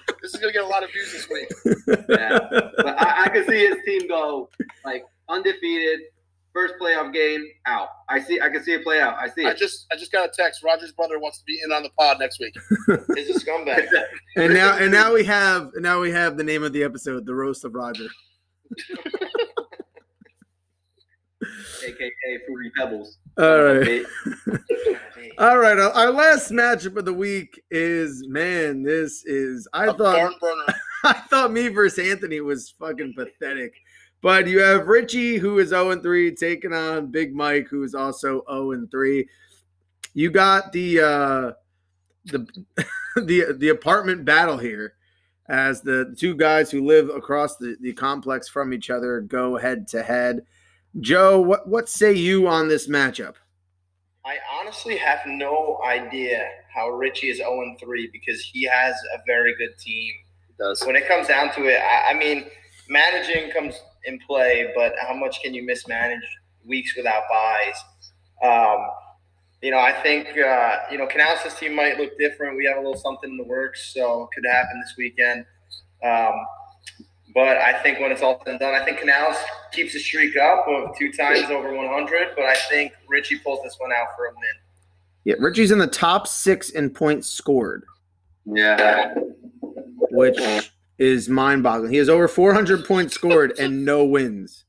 this 0.22 0.32
is 0.32 0.40
gonna 0.40 0.50
get 0.52 0.64
a 0.64 0.66
lot 0.66 0.82
of 0.82 0.90
views 0.92 1.12
this 1.12 1.28
week. 1.28 1.50
Yeah. 2.08 2.38
But 2.78 3.02
I, 3.02 3.24
I 3.24 3.28
can 3.28 3.46
see 3.46 3.66
his 3.66 3.76
team 3.84 4.08
go 4.08 4.48
like 4.82 5.04
undefeated, 5.28 6.00
first 6.54 6.74
playoff 6.80 7.12
game 7.12 7.44
out. 7.66 7.88
I 8.08 8.20
see. 8.20 8.40
I 8.40 8.48
can 8.48 8.62
see 8.62 8.72
it 8.72 8.82
play 8.84 9.00
out. 9.00 9.16
I 9.18 9.28
see 9.28 9.44
I 9.44 9.50
it. 9.50 9.58
just 9.58 9.86
I 9.92 9.96
just 9.96 10.12
got 10.12 10.26
a 10.28 10.32
text. 10.34 10.62
Roger's 10.62 10.92
brother 10.92 11.18
wants 11.18 11.38
to 11.38 11.44
be 11.44 11.60
in 11.62 11.72
on 11.72 11.82
the 11.82 11.90
pod 11.98 12.18
next 12.20 12.38
week. 12.40 12.54
Is 13.18 13.36
a 13.36 13.38
scumbag. 13.44 13.86
and 14.36 14.54
now 14.54 14.76
and 14.78 14.90
now 14.90 15.12
we 15.12 15.24
have 15.24 15.72
and 15.74 15.82
now 15.82 16.00
we 16.00 16.10
have 16.10 16.36
the 16.38 16.44
name 16.44 16.62
of 16.62 16.72
the 16.72 16.82
episode, 16.82 17.26
the 17.26 17.34
roast 17.34 17.64
of 17.66 17.74
Roger. 17.74 18.06
AKA 21.86 22.38
Fruity 22.46 22.70
Pebbles. 22.78 23.18
All 23.38 23.62
right. 23.62 24.02
All 25.38 25.58
right, 25.58 25.78
our- 25.78 25.90
our 25.92 26.10
last 26.10 26.50
matchup 26.52 26.96
of 26.96 27.04
the 27.04 27.12
week 27.12 27.60
is 27.70 28.24
man. 28.28 28.82
This 28.82 29.24
is 29.24 29.66
I 29.72 29.84
A 29.86 29.92
thought 29.92 29.98
barn 29.98 30.34
burner. 30.40 30.74
I 31.04 31.12
thought 31.28 31.52
me 31.52 31.68
versus 31.68 32.08
Anthony 32.08 32.40
was 32.40 32.74
fucking 32.78 33.14
pathetic. 33.16 33.74
But 34.24 34.46
you 34.46 34.60
have 34.60 34.86
Richie, 34.86 35.36
who 35.36 35.58
is 35.58 35.68
0 35.68 36.00
3, 36.00 36.34
taking 36.34 36.72
on 36.72 37.08
Big 37.08 37.34
Mike, 37.34 37.68
who 37.68 37.82
is 37.82 37.94
also 37.94 38.42
0 38.50 38.86
3. 38.90 39.28
You 40.14 40.30
got 40.30 40.72
the 40.72 41.00
uh 41.00 41.52
the 42.24 42.46
the 43.16 43.54
the 43.54 43.68
apartment 43.68 44.24
battle 44.24 44.56
here 44.56 44.94
as 45.50 45.82
the 45.82 46.16
two 46.18 46.34
guys 46.34 46.70
who 46.70 46.86
live 46.86 47.10
across 47.10 47.58
the, 47.58 47.76
the 47.82 47.92
complex 47.92 48.48
from 48.48 48.72
each 48.72 48.88
other 48.88 49.20
go 49.20 49.58
head 49.58 49.86
to 49.88 50.02
head. 50.02 50.46
Joe, 51.00 51.38
what 51.38 51.68
what 51.68 51.90
say 51.90 52.14
you 52.14 52.48
on 52.48 52.66
this 52.66 52.88
matchup? 52.88 53.34
I 54.24 54.38
honestly 54.58 54.96
have 54.96 55.20
no 55.26 55.80
idea 55.86 56.48
how 56.74 56.88
Richie 56.88 57.28
is 57.28 57.36
0 57.36 57.76
3 57.78 58.08
because 58.10 58.40
he 58.40 58.62
has 58.62 58.94
a 59.14 59.18
very 59.26 59.54
good 59.56 59.76
team. 59.78 60.14
does. 60.58 60.82
When 60.86 60.96
it 60.96 61.06
comes 61.06 61.28
down 61.28 61.52
to 61.56 61.66
it, 61.66 61.78
I, 61.78 62.12
I 62.12 62.14
mean, 62.14 62.46
managing 62.88 63.50
comes 63.50 63.78
in 64.06 64.18
play, 64.26 64.72
but 64.74 64.94
how 65.00 65.14
much 65.14 65.42
can 65.42 65.54
you 65.54 65.64
mismanage 65.64 66.20
weeks 66.64 66.96
without 66.96 67.22
buys? 67.30 67.74
Um, 68.42 68.86
you 69.62 69.70
know, 69.70 69.78
I 69.78 69.92
think 69.92 70.28
uh, 70.38 70.76
you 70.90 70.98
know 70.98 71.06
Canales' 71.06 71.54
team 71.58 71.74
might 71.74 71.98
look 71.98 72.18
different. 72.18 72.56
We 72.56 72.66
have 72.66 72.76
a 72.76 72.80
little 72.80 72.96
something 72.96 73.30
in 73.30 73.36
the 73.36 73.44
works, 73.44 73.92
so 73.94 74.24
it 74.24 74.28
could 74.34 74.48
happen 74.48 74.80
this 74.80 74.94
weekend. 74.98 75.46
Um, 76.04 76.34
but 77.34 77.56
I 77.56 77.82
think 77.82 77.98
when 77.98 78.12
it's 78.12 78.22
all 78.22 78.38
said 78.44 78.50
and 78.50 78.60
done, 78.60 78.74
I 78.74 78.84
think 78.84 78.98
Canales 78.98 79.36
keeps 79.72 79.92
the 79.92 79.98
streak 79.98 80.36
up 80.36 80.66
of 80.68 80.96
two 80.96 81.10
times 81.12 81.50
over 81.50 81.74
100. 81.74 82.28
But 82.36 82.44
I 82.44 82.54
think 82.70 82.92
Richie 83.08 83.38
pulls 83.38 83.60
this 83.64 83.76
one 83.78 83.90
out 83.90 84.08
for 84.16 84.26
a 84.26 84.30
win. 84.30 84.44
Yeah, 85.24 85.34
Richie's 85.38 85.70
in 85.70 85.78
the 85.78 85.86
top 85.86 86.28
six 86.28 86.70
in 86.70 86.90
points 86.90 87.28
scored. 87.28 87.84
Yeah. 88.44 89.14
which 90.10 90.38
is 90.98 91.28
mind-boggling. 91.28 91.90
He 91.92 91.98
has 91.98 92.08
over 92.08 92.28
400 92.28 92.84
points 92.86 93.14
scored 93.14 93.58
and 93.58 93.84
no 93.84 94.04
wins. 94.04 94.64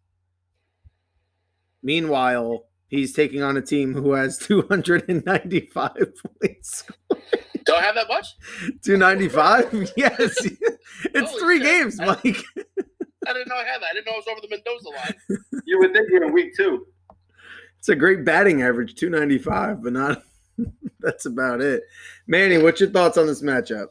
Meanwhile, 1.83 2.65
he's 2.87 3.13
taking 3.13 3.41
on 3.43 3.57
a 3.57 3.61
team 3.61 3.93
who 3.93 4.13
has 4.13 4.37
295 4.39 5.91
points. 6.41 6.83
Don't 7.65 7.81
have 7.83 7.95
that 7.95 8.07
much? 8.07 8.27
295? 8.83 9.91
Yes. 9.97 10.35
It's 11.13 11.29
Holy 11.31 11.39
three 11.39 11.57
shit. 11.59 11.65
games, 11.65 11.97
Mike. 11.99 12.43
I 13.27 13.33
didn't 13.33 13.47
know 13.49 13.55
I 13.55 13.65
had 13.65 13.81
that. 13.81 13.89
I 13.91 13.93
didn't 13.93 14.05
know 14.07 14.13
it 14.13 14.23
was 14.25 14.27
over 14.27 14.41
the 14.41 14.47
Mendoza 14.49 14.89
line. 14.89 15.39
You 15.65 15.79
would 15.79 15.93
think 15.93 16.07
you're 16.09 16.23
in 16.23 16.33
week 16.33 16.55
two. 16.55 16.85
It's 17.79 17.89
a 17.89 17.95
great 17.95 18.23
batting 18.25 18.61
average, 18.61 18.95
295, 18.95 19.83
but 19.83 19.93
not 19.93 20.23
that's 20.99 21.25
about 21.25 21.61
it. 21.61 21.83
Manny, 22.27 22.57
what's 22.57 22.79
your 22.79 22.89
thoughts 22.89 23.17
on 23.17 23.27
this 23.27 23.41
matchup? 23.41 23.87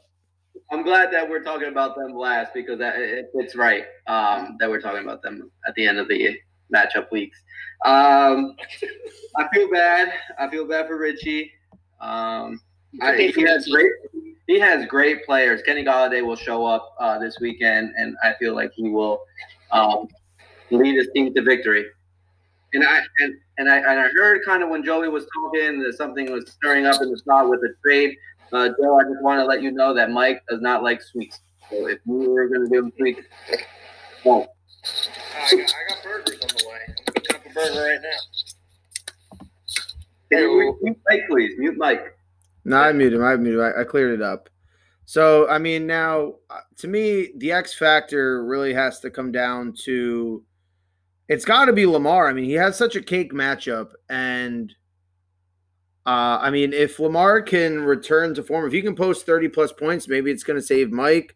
I'm 0.71 0.83
glad 0.83 1.13
that 1.13 1.29
we're 1.29 1.43
talking 1.43 1.69
about 1.69 1.97
them 1.97 2.15
last 2.15 2.53
because 2.55 2.79
that 2.79 2.97
it, 2.97 3.31
it's 3.35 3.55
right 3.55 3.85
um, 4.07 4.57
that 4.59 4.69
we're 4.69 4.81
talking 4.81 5.03
about 5.03 5.23
them 5.23 5.51
at 5.67 5.75
the 5.75 5.87
end 5.87 5.99
of 5.99 6.09
the 6.09 6.39
matchup 6.75 7.11
weeks. 7.11 7.39
Um, 7.85 8.57
I 9.37 9.49
feel 9.53 9.71
bad. 9.71 10.13
I 10.39 10.49
feel 10.49 10.67
bad 10.67 10.87
for 10.87 10.99
Richie. 10.99 11.53
Um, 12.01 12.61
I, 13.01 13.17
he 13.17 13.43
has 13.43 13.67
great. 13.67 13.91
He 14.47 14.59
has 14.59 14.87
great 14.87 15.25
players. 15.25 15.63
Kenny 15.63 15.85
Golladay 15.85 16.25
will 16.25 16.37
show 16.37 16.65
up 16.65 16.95
uh, 17.01 17.19
this 17.19 17.39
weekend, 17.41 17.93
and 17.97 18.17
I 18.23 18.35
feel 18.39 18.55
like 18.55 18.73
he 18.75 18.91
will 18.91 19.23
um, 19.71 20.09
lead 20.71 20.97
his 20.97 21.09
team 21.15 21.33
to 21.35 21.43
victory. 21.43 21.87
And 22.73 22.85
I 22.85 23.01
and, 23.21 23.35
and 23.59 23.71
I 23.71 23.79
and 23.79 24.01
I 24.01 24.09
heard 24.15 24.45
kind 24.45 24.63
of 24.63 24.69
when 24.69 24.85
Joey 24.85 25.09
was 25.09 25.27
talking 25.35 25.81
that 25.83 25.95
something 25.95 26.31
was 26.31 26.51
stirring 26.51 26.87
up 26.87 27.01
in 27.01 27.11
the 27.11 27.19
spot 27.19 27.49
with 27.49 27.61
the 27.61 27.75
trade. 27.85 28.17
Uh, 28.53 28.69
Joe, 28.69 28.99
I 28.99 29.03
just 29.05 29.23
want 29.23 29.41
to 29.41 29.45
let 29.45 29.63
you 29.63 29.73
know 29.73 29.95
that 29.95 30.11
Mike 30.11 30.43
does 30.49 30.61
not 30.61 30.83
like 30.83 31.03
sweets. 31.03 31.41
So 31.71 31.89
if 31.89 31.99
you 32.07 32.31
were 32.31 32.49
going 32.49 32.65
to 32.65 32.71
give 32.71 32.85
him 32.85 32.93
sweets, 32.97 33.21
won't. 34.25 34.49
I 35.37 35.51
got, 35.51 35.61
I 35.61 35.89
got 35.89 36.03
burgers 36.03 36.41
on 36.43 36.49
the 36.57 36.65
way. 36.69 36.79
I'm 36.89 36.95
cooking 37.07 37.37
up 37.37 37.47
a 37.47 37.55
burger 37.55 37.83
right 37.83 38.01
now. 38.03 39.47
Can 40.31 40.43
you 40.43 40.79
mute 40.83 40.99
Mike, 41.09 41.23
please? 41.29 41.53
Mute 41.59 41.77
Mike. 41.79 42.19
No, 42.65 42.79
I 42.79 42.93
muted 42.93 43.19
him. 43.19 43.25
I 43.25 43.37
muted 43.37 43.61
him. 43.61 43.73
I, 43.77 43.83
I 43.83 43.85
cleared 43.85 44.15
it 44.15 44.23
up. 44.23 44.49
So, 45.07 45.49
I 45.49 45.59
mean, 45.59 45.87
now 45.87 46.35
uh, 46.49 46.61
to 46.79 46.89
me, 46.89 47.31
the 47.37 47.53
X 47.53 47.75
factor 47.75 48.45
really 48.45 48.73
has 48.73 49.01
to 49.01 49.11
come 49.11 49.33
down 49.33 49.75
to 49.85 50.43
it's 51.29 51.45
got 51.45 51.67
to 51.67 51.73
be 51.73 51.87
Lamar. 51.87 52.29
I 52.29 52.33
mean, 52.33 52.45
he 52.45 52.55
has 52.55 52.77
such 52.77 52.97
a 52.97 53.03
cake 53.03 53.33
matchup. 53.33 53.93
And 54.09 54.75
uh, 56.07 56.39
I 56.41 56.51
mean, 56.51 56.73
if 56.73 56.99
Lamar 56.99 57.41
can 57.41 57.83
return 57.83 58.35
to 58.35 58.43
form, 58.43 58.67
if 58.67 58.75
you 58.75 58.83
can 58.83 58.95
post 58.95 59.25
30 59.25 59.49
plus 59.49 59.73
points, 59.73 60.07
maybe 60.07 60.31
it's 60.31 60.45
going 60.45 60.59
to 60.59 60.67
save 60.67 60.91
Mike. 60.91 61.35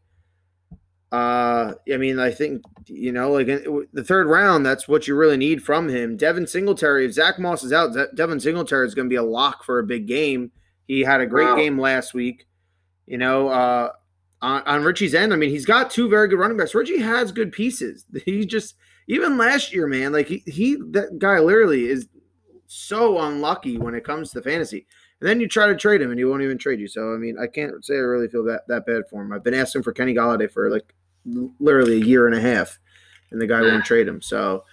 Uh, 1.11 1.73
I 1.91 1.97
mean, 1.97 2.19
I 2.19 2.31
think, 2.31 2.63
you 2.87 3.13
know, 3.13 3.33
like 3.33 3.47
the 3.47 4.05
third 4.05 4.27
round, 4.27 4.67
that's 4.67 4.87
what 4.87 5.09
you 5.09 5.17
really 5.17 5.39
need 5.39 5.63
from 5.63 5.89
him. 5.89 6.19
Devin 6.19 6.47
Singletary, 6.47 7.07
if 7.07 7.15
Zach 7.15 7.39
Moss 7.39 7.65
is 7.65 7.73
out, 7.73 7.97
Devin 8.15 8.41
Singletary 8.41 8.87
is 8.87 8.95
going 8.95 9.07
to 9.07 9.13
be 9.13 9.17
a 9.17 9.23
lock 9.23 9.65
for 9.65 9.79
a 9.79 9.85
big 9.85 10.07
game. 10.07 10.53
He 10.87 11.01
had 11.01 11.23
a 11.23 11.27
great 11.27 11.49
wow. 11.49 11.57
game 11.57 11.81
last 11.81 12.13
week. 12.13 12.47
You 13.07 13.17
know, 13.17 13.49
uh, 13.49 13.93
on, 14.43 14.63
on 14.67 14.85
Richie's 14.85 15.15
end, 15.15 15.33
I 15.33 15.37
mean, 15.37 15.49
he's 15.49 15.65
got 15.65 15.91
two 15.91 16.11
very 16.11 16.29
good 16.29 16.39
running 16.39 16.59
backs. 16.59 16.75
Richie 16.75 17.01
has 17.01 17.33
good 17.33 17.53
pieces. 17.53 18.05
He 18.27 18.45
just 18.45 18.75
even 19.09 19.39
last 19.39 19.73
year, 19.73 19.87
man, 19.87 20.13
like 20.13 20.29
he, 20.29 20.43
he 20.47 20.77
that 20.91 21.19
guy 21.19 21.39
literally 21.39 21.89
is 21.89 22.07
so 22.69 23.19
unlucky 23.19 23.79
when 23.79 23.95
it 23.95 24.05
comes 24.05 24.31
to 24.31 24.43
fantasy. 24.43 24.87
And 25.21 25.29
then 25.29 25.41
you 25.41 25.49
try 25.49 25.67
to 25.67 25.75
trade 25.75 26.01
him 26.01 26.11
and 26.11 26.19
he 26.19 26.25
won't 26.25 26.43
even 26.43 26.59
trade 26.59 26.79
you. 26.79 26.87
So 26.87 27.13
I 27.13 27.17
mean, 27.17 27.37
I 27.39 27.49
can't 27.49 27.85
say 27.85 27.95
I 27.95 27.99
really 27.99 28.29
feel 28.29 28.45
that 28.45 28.69
that 28.69 28.87
bad 28.87 29.03
for 29.11 29.23
him. 29.23 29.33
I've 29.33 29.43
been 29.43 29.55
asking 29.55 29.83
for 29.83 29.93
Kenny 29.93 30.15
Golladay 30.15 30.51
for 30.51 30.71
like 30.71 30.95
literally 31.59 32.01
a 32.01 32.05
year 32.05 32.27
and 32.27 32.37
a 32.37 32.41
half, 32.41 32.79
and 33.33 33.41
the 33.41 33.47
guy 33.47 33.61
won't 33.63 33.85
trade 33.85 34.07
him. 34.07 34.23
So 34.23 34.65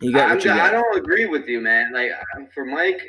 you 0.00 0.12
got. 0.12 0.30
I, 0.30 0.36
got. 0.36 0.60
I 0.60 0.70
don't 0.70 0.96
agree 0.96 1.26
with 1.26 1.48
you, 1.48 1.60
man. 1.60 1.92
Like 1.92 2.12
for 2.54 2.64
Mike. 2.64 3.00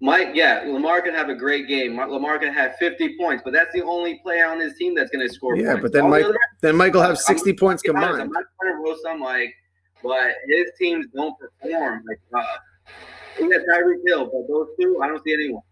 Mike, 0.00 0.32
yeah, 0.34 0.64
Lamar 0.66 1.00
can 1.00 1.14
have 1.14 1.30
a 1.30 1.34
great 1.34 1.66
game. 1.66 1.96
Lamar 1.96 2.38
can 2.38 2.52
have 2.52 2.76
50 2.76 3.16
points, 3.16 3.42
but 3.42 3.54
that's 3.54 3.72
the 3.72 3.82
only 3.82 4.18
player 4.22 4.46
on 4.46 4.60
his 4.60 4.76
team 4.76 4.94
that's 4.94 5.10
going 5.10 5.26
to 5.26 5.32
score. 5.32 5.56
Yeah, 5.56 5.72
points. 5.72 5.82
but 5.82 5.92
then 5.92 6.10
Mike, 6.10 6.26
then 6.60 6.76
Mike 6.76 6.92
will 6.92 7.00
have 7.00 7.16
60 7.16 7.50
I'm, 7.50 7.56
points 7.56 7.82
combined. 7.82 8.20
I'm 8.20 8.30
not 8.30 8.44
trying 8.60 8.76
to 8.76 8.82
roast 8.82 9.06
on 9.08 9.20
Mike, 9.20 9.54
but 10.04 10.34
his 10.46 10.70
teams 10.78 11.06
don't 11.14 11.34
perform. 11.38 12.02
Like, 12.06 12.20
uh, 12.36 12.44
we 13.40 13.50
got 13.50 13.62
Tyreek 13.62 14.02
Hill, 14.06 14.26
but 14.26 14.46
those 14.46 14.68
two, 14.78 15.00
I 15.02 15.08
don't 15.08 15.24
see 15.24 15.32
anyone. 15.32 15.62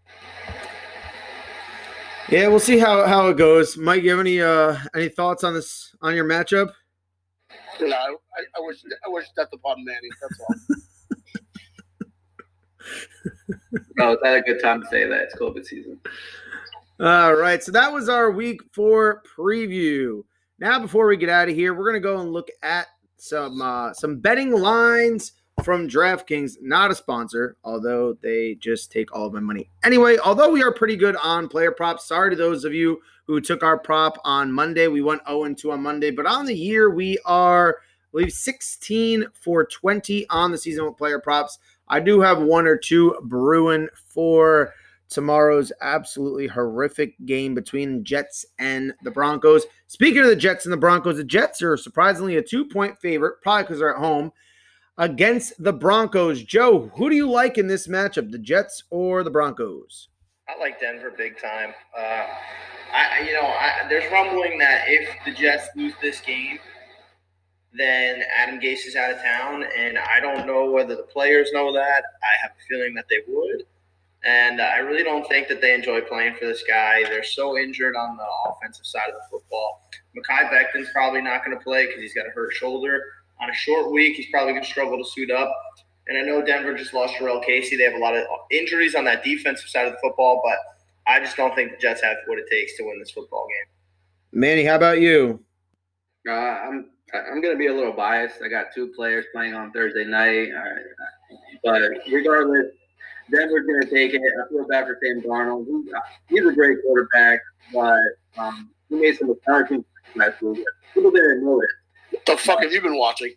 Yeah, 2.29 2.47
we'll 2.47 2.59
see 2.59 2.79
how, 2.79 3.05
how 3.05 3.27
it 3.27 3.37
goes. 3.37 3.77
Mike, 3.77 4.01
you 4.03 4.09
have 4.09 4.19
any 4.19 4.41
uh 4.41 4.77
any 4.95 5.09
thoughts 5.09 5.43
on 5.43 5.53
this 5.53 5.95
on 6.01 6.15
your 6.15 6.25
matchup? 6.25 6.71
No, 7.79 7.95
I, 7.95 8.09
I 8.57 8.59
wish 8.59 8.77
I 9.05 9.09
wish 9.09 9.25
death 9.35 9.49
upon 9.53 9.83
Manny. 9.85 10.09
That's 10.21 10.39
all. 10.39 10.55
oh, 13.99 14.11
it's 14.13 14.23
not 14.23 14.37
a 14.37 14.41
good 14.41 14.61
time 14.61 14.81
to 14.81 14.87
say 14.87 15.05
that. 15.05 15.21
It's 15.21 15.35
COVID 15.35 15.65
season. 15.65 15.99
All 16.99 17.33
right. 17.35 17.61
So 17.61 17.71
that 17.73 17.91
was 17.91 18.09
our 18.09 18.31
week 18.31 18.61
four 18.73 19.21
preview. 19.37 20.23
Now, 20.59 20.79
before 20.79 21.07
we 21.07 21.17
get 21.17 21.29
out 21.29 21.49
of 21.49 21.55
here, 21.55 21.73
we're 21.73 21.89
going 21.89 22.01
to 22.01 22.07
go 22.07 22.19
and 22.19 22.31
look 22.31 22.47
at 22.61 22.87
some 23.23 23.61
uh, 23.61 23.93
some 23.93 24.19
betting 24.19 24.51
lines 24.51 25.31
from 25.63 25.87
DraftKings. 25.87 26.57
Not 26.61 26.91
a 26.91 26.95
sponsor, 26.95 27.55
although 27.63 28.17
they 28.21 28.55
just 28.55 28.91
take 28.91 29.15
all 29.15 29.27
of 29.27 29.33
my 29.33 29.39
money. 29.39 29.69
Anyway, 29.83 30.17
although 30.17 30.51
we 30.51 30.61
are 30.61 30.73
pretty 30.73 30.97
good 30.97 31.15
on 31.15 31.47
player 31.47 31.71
props, 31.71 32.05
sorry 32.05 32.31
to 32.31 32.35
those 32.35 32.65
of 32.65 32.73
you 32.73 33.01
who 33.25 33.39
took 33.39 33.63
our 33.63 33.77
prop 33.77 34.17
on 34.25 34.51
Monday. 34.51 34.87
We 34.87 35.01
went 35.01 35.21
0 35.25 35.53
2 35.53 35.71
on 35.71 35.81
Monday, 35.81 36.11
but 36.11 36.25
on 36.25 36.45
the 36.45 36.55
year, 36.55 36.89
we 36.89 37.17
are, 37.25 37.77
I 37.79 38.07
believe, 38.11 38.33
16 38.33 39.27
for 39.33 39.63
20 39.63 40.27
on 40.29 40.51
the 40.51 40.57
season 40.57 40.85
with 40.85 40.97
player 40.97 41.19
props. 41.19 41.59
I 41.87 42.01
do 42.01 42.19
have 42.19 42.41
one 42.41 42.67
or 42.67 42.75
two 42.75 43.17
brewing 43.23 43.87
for 44.09 44.73
tomorrow's 45.13 45.71
absolutely 45.81 46.47
horrific 46.47 47.15
game 47.25 47.53
between 47.53 48.03
Jets 48.03 48.45
and 48.59 48.93
the 49.03 49.11
Broncos. 49.11 49.65
Speaking 49.87 50.21
of 50.21 50.27
the 50.27 50.35
Jets 50.35 50.65
and 50.65 50.73
the 50.73 50.77
Broncos, 50.77 51.17
the 51.17 51.23
Jets 51.23 51.61
are 51.61 51.77
surprisingly 51.77 52.37
a 52.37 52.41
two 52.41 52.65
point 52.65 52.99
favorite, 52.99 53.41
probably 53.41 53.63
because 53.63 53.79
they're 53.79 53.95
at 53.95 54.01
home 54.01 54.31
against 54.97 55.61
the 55.63 55.73
Broncos. 55.73 56.43
Joe, 56.43 56.91
who 56.95 57.09
do 57.09 57.15
you 57.15 57.29
like 57.29 57.57
in 57.57 57.67
this 57.67 57.87
matchup, 57.87 58.31
the 58.31 58.39
Jets 58.39 58.83
or 58.89 59.23
the 59.23 59.31
Broncos? 59.31 60.09
I 60.47 60.59
like 60.59 60.79
Denver 60.79 61.13
big 61.15 61.39
time. 61.39 61.73
Uh, 61.97 62.25
I, 62.93 63.23
you 63.25 63.33
know, 63.33 63.47
I, 63.47 63.87
there's 63.89 64.11
rumbling 64.11 64.57
that 64.59 64.85
if 64.87 65.09
the 65.25 65.31
Jets 65.31 65.67
lose 65.75 65.93
this 66.01 66.19
game, 66.21 66.59
then 67.75 68.21
Adam 68.37 68.59
Gase 68.59 68.85
is 68.85 68.95
out 68.95 69.11
of 69.11 69.21
town, 69.21 69.65
and 69.75 69.97
I 69.97 70.19
don't 70.19 70.45
know 70.45 70.69
whether 70.69 70.95
the 70.95 71.03
players 71.03 71.49
know 71.53 71.73
that. 71.73 72.03
I 72.21 72.41
have 72.41 72.51
a 72.51 72.63
feeling 72.69 72.93
that 72.93 73.05
they 73.09 73.17
would, 73.27 73.65
and 74.23 74.61
I 74.61 74.77
really 74.77 75.03
don't 75.03 75.27
think 75.27 75.49
that 75.49 75.59
they 75.59 75.73
enjoy 75.73 76.01
playing 76.01 76.35
for 76.35 76.45
this 76.45 76.63
guy. 76.67 77.03
They're 77.03 77.23
so 77.23 77.57
injured 77.57 77.95
on 77.95 78.15
the 78.15 78.25
offensive 78.49 78.85
side 78.85 79.09
of 79.09 79.15
the 79.15 79.21
football. 79.29 79.89
Mekhi 80.15 80.49
Becton's 80.49 80.89
probably 80.93 81.21
not 81.21 81.43
going 81.43 81.57
to 81.57 81.63
play 81.63 81.85
because 81.85 82.01
he's 82.01 82.13
got 82.13 82.27
a 82.27 82.29
hurt 82.29 82.53
shoulder. 82.53 83.01
On 83.41 83.49
a 83.49 83.53
short 83.53 83.91
week, 83.91 84.15
he's 84.15 84.27
probably 84.31 84.53
going 84.53 84.63
to 84.63 84.69
struggle 84.69 84.97
to 84.97 85.09
suit 85.09 85.29
up. 85.29 85.53
And 86.07 86.17
I 86.17 86.21
know 86.21 86.45
Denver 86.45 86.73
just 86.73 86.93
lost 86.93 87.15
Jurrell 87.15 87.43
Casey. 87.43 87.75
They 87.75 87.83
have 87.83 87.93
a 87.93 87.99
lot 87.99 88.15
of 88.15 88.25
injuries 88.51 88.95
on 88.95 89.03
that 89.05 89.23
defensive 89.23 89.69
side 89.69 89.87
of 89.87 89.93
the 89.93 89.99
football, 90.01 90.41
but 90.43 90.57
I 91.05 91.19
just 91.19 91.35
don't 91.35 91.53
think 91.55 91.71
the 91.71 91.77
Jets 91.77 92.01
have 92.01 92.17
what 92.27 92.39
it 92.39 92.45
takes 92.49 92.77
to 92.77 92.83
win 92.83 92.99
this 92.99 93.11
football 93.11 93.47
game. 93.47 94.39
Manny, 94.39 94.63
how 94.63 94.75
about 94.75 95.01
you? 95.01 95.43
Uh, 96.27 96.31
I'm 96.31 96.89
I'm 97.13 97.41
going 97.41 97.53
to 97.53 97.57
be 97.57 97.67
a 97.67 97.73
little 97.73 97.91
biased. 97.91 98.41
I 98.43 98.47
got 98.47 98.67
two 98.73 98.87
players 98.87 99.25
playing 99.33 99.53
on 99.53 99.71
Thursday 99.71 100.03
night, 100.03 100.49
but 101.63 101.81
regardless, 102.11 102.67
Denver's 103.31 103.65
going 103.65 103.81
to 103.81 103.89
take 103.89 104.13
it. 104.13 104.21
I 104.21 104.49
feel 104.49 104.67
bad 104.67 104.85
for 104.85 104.97
Sam 105.03 105.21
Darnold. 105.21 105.65
He's 106.29 106.45
a 106.45 106.51
great 106.51 106.77
quarterback, 106.83 107.39
but 107.73 107.99
um, 108.37 108.69
he 108.89 108.95
made 108.95 109.17
some 109.17 109.29
embarrassing 109.29 109.85
last 110.15 110.41
week. 110.41 110.63
People 110.93 111.11
didn't 111.11 111.43
know 111.43 111.61
it. 111.61 111.69
What 112.11 112.25
the 112.25 112.37
fuck 112.37 112.63
have 112.63 112.71
you 112.71 112.81
been 112.81 112.97
watching? 112.97 113.33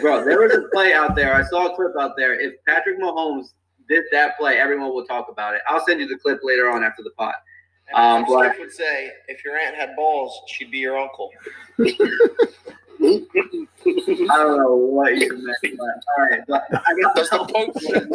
Bro, 0.00 0.24
there 0.24 0.40
was 0.40 0.52
a 0.52 0.62
play 0.72 0.92
out 0.92 1.16
there. 1.16 1.34
I 1.34 1.42
saw 1.44 1.72
a 1.72 1.74
clip 1.74 1.92
out 1.98 2.12
there. 2.16 2.38
If 2.38 2.54
Patrick 2.66 3.00
Mahomes 3.00 3.46
did 3.88 4.04
that 4.12 4.38
play, 4.38 4.58
everyone 4.58 4.90
will 4.90 5.06
talk 5.06 5.28
about 5.30 5.54
it. 5.54 5.62
I'll 5.66 5.84
send 5.86 6.00
you 6.00 6.06
the 6.06 6.18
clip 6.18 6.40
later 6.42 6.70
on 6.70 6.84
after 6.84 7.02
the 7.02 7.10
pot. 7.10 7.34
Um, 7.94 8.26
but, 8.28 8.58
would 8.58 8.70
say, 8.70 9.10
if 9.28 9.42
your 9.44 9.56
aunt 9.56 9.74
had 9.74 9.96
balls, 9.96 10.42
she'd 10.48 10.70
be 10.70 10.78
your 10.78 10.98
uncle. 10.98 11.30
I 11.78 11.86
don't 13.00 14.58
know 14.58 14.74
what 14.74 15.16
you 15.16 15.30
meant, 15.30 15.78
but 15.78 15.88
all 16.18 16.28
right. 16.30 16.40
But 16.46 16.64
I 16.70 16.94
guess 17.14 17.30
the 17.30 17.38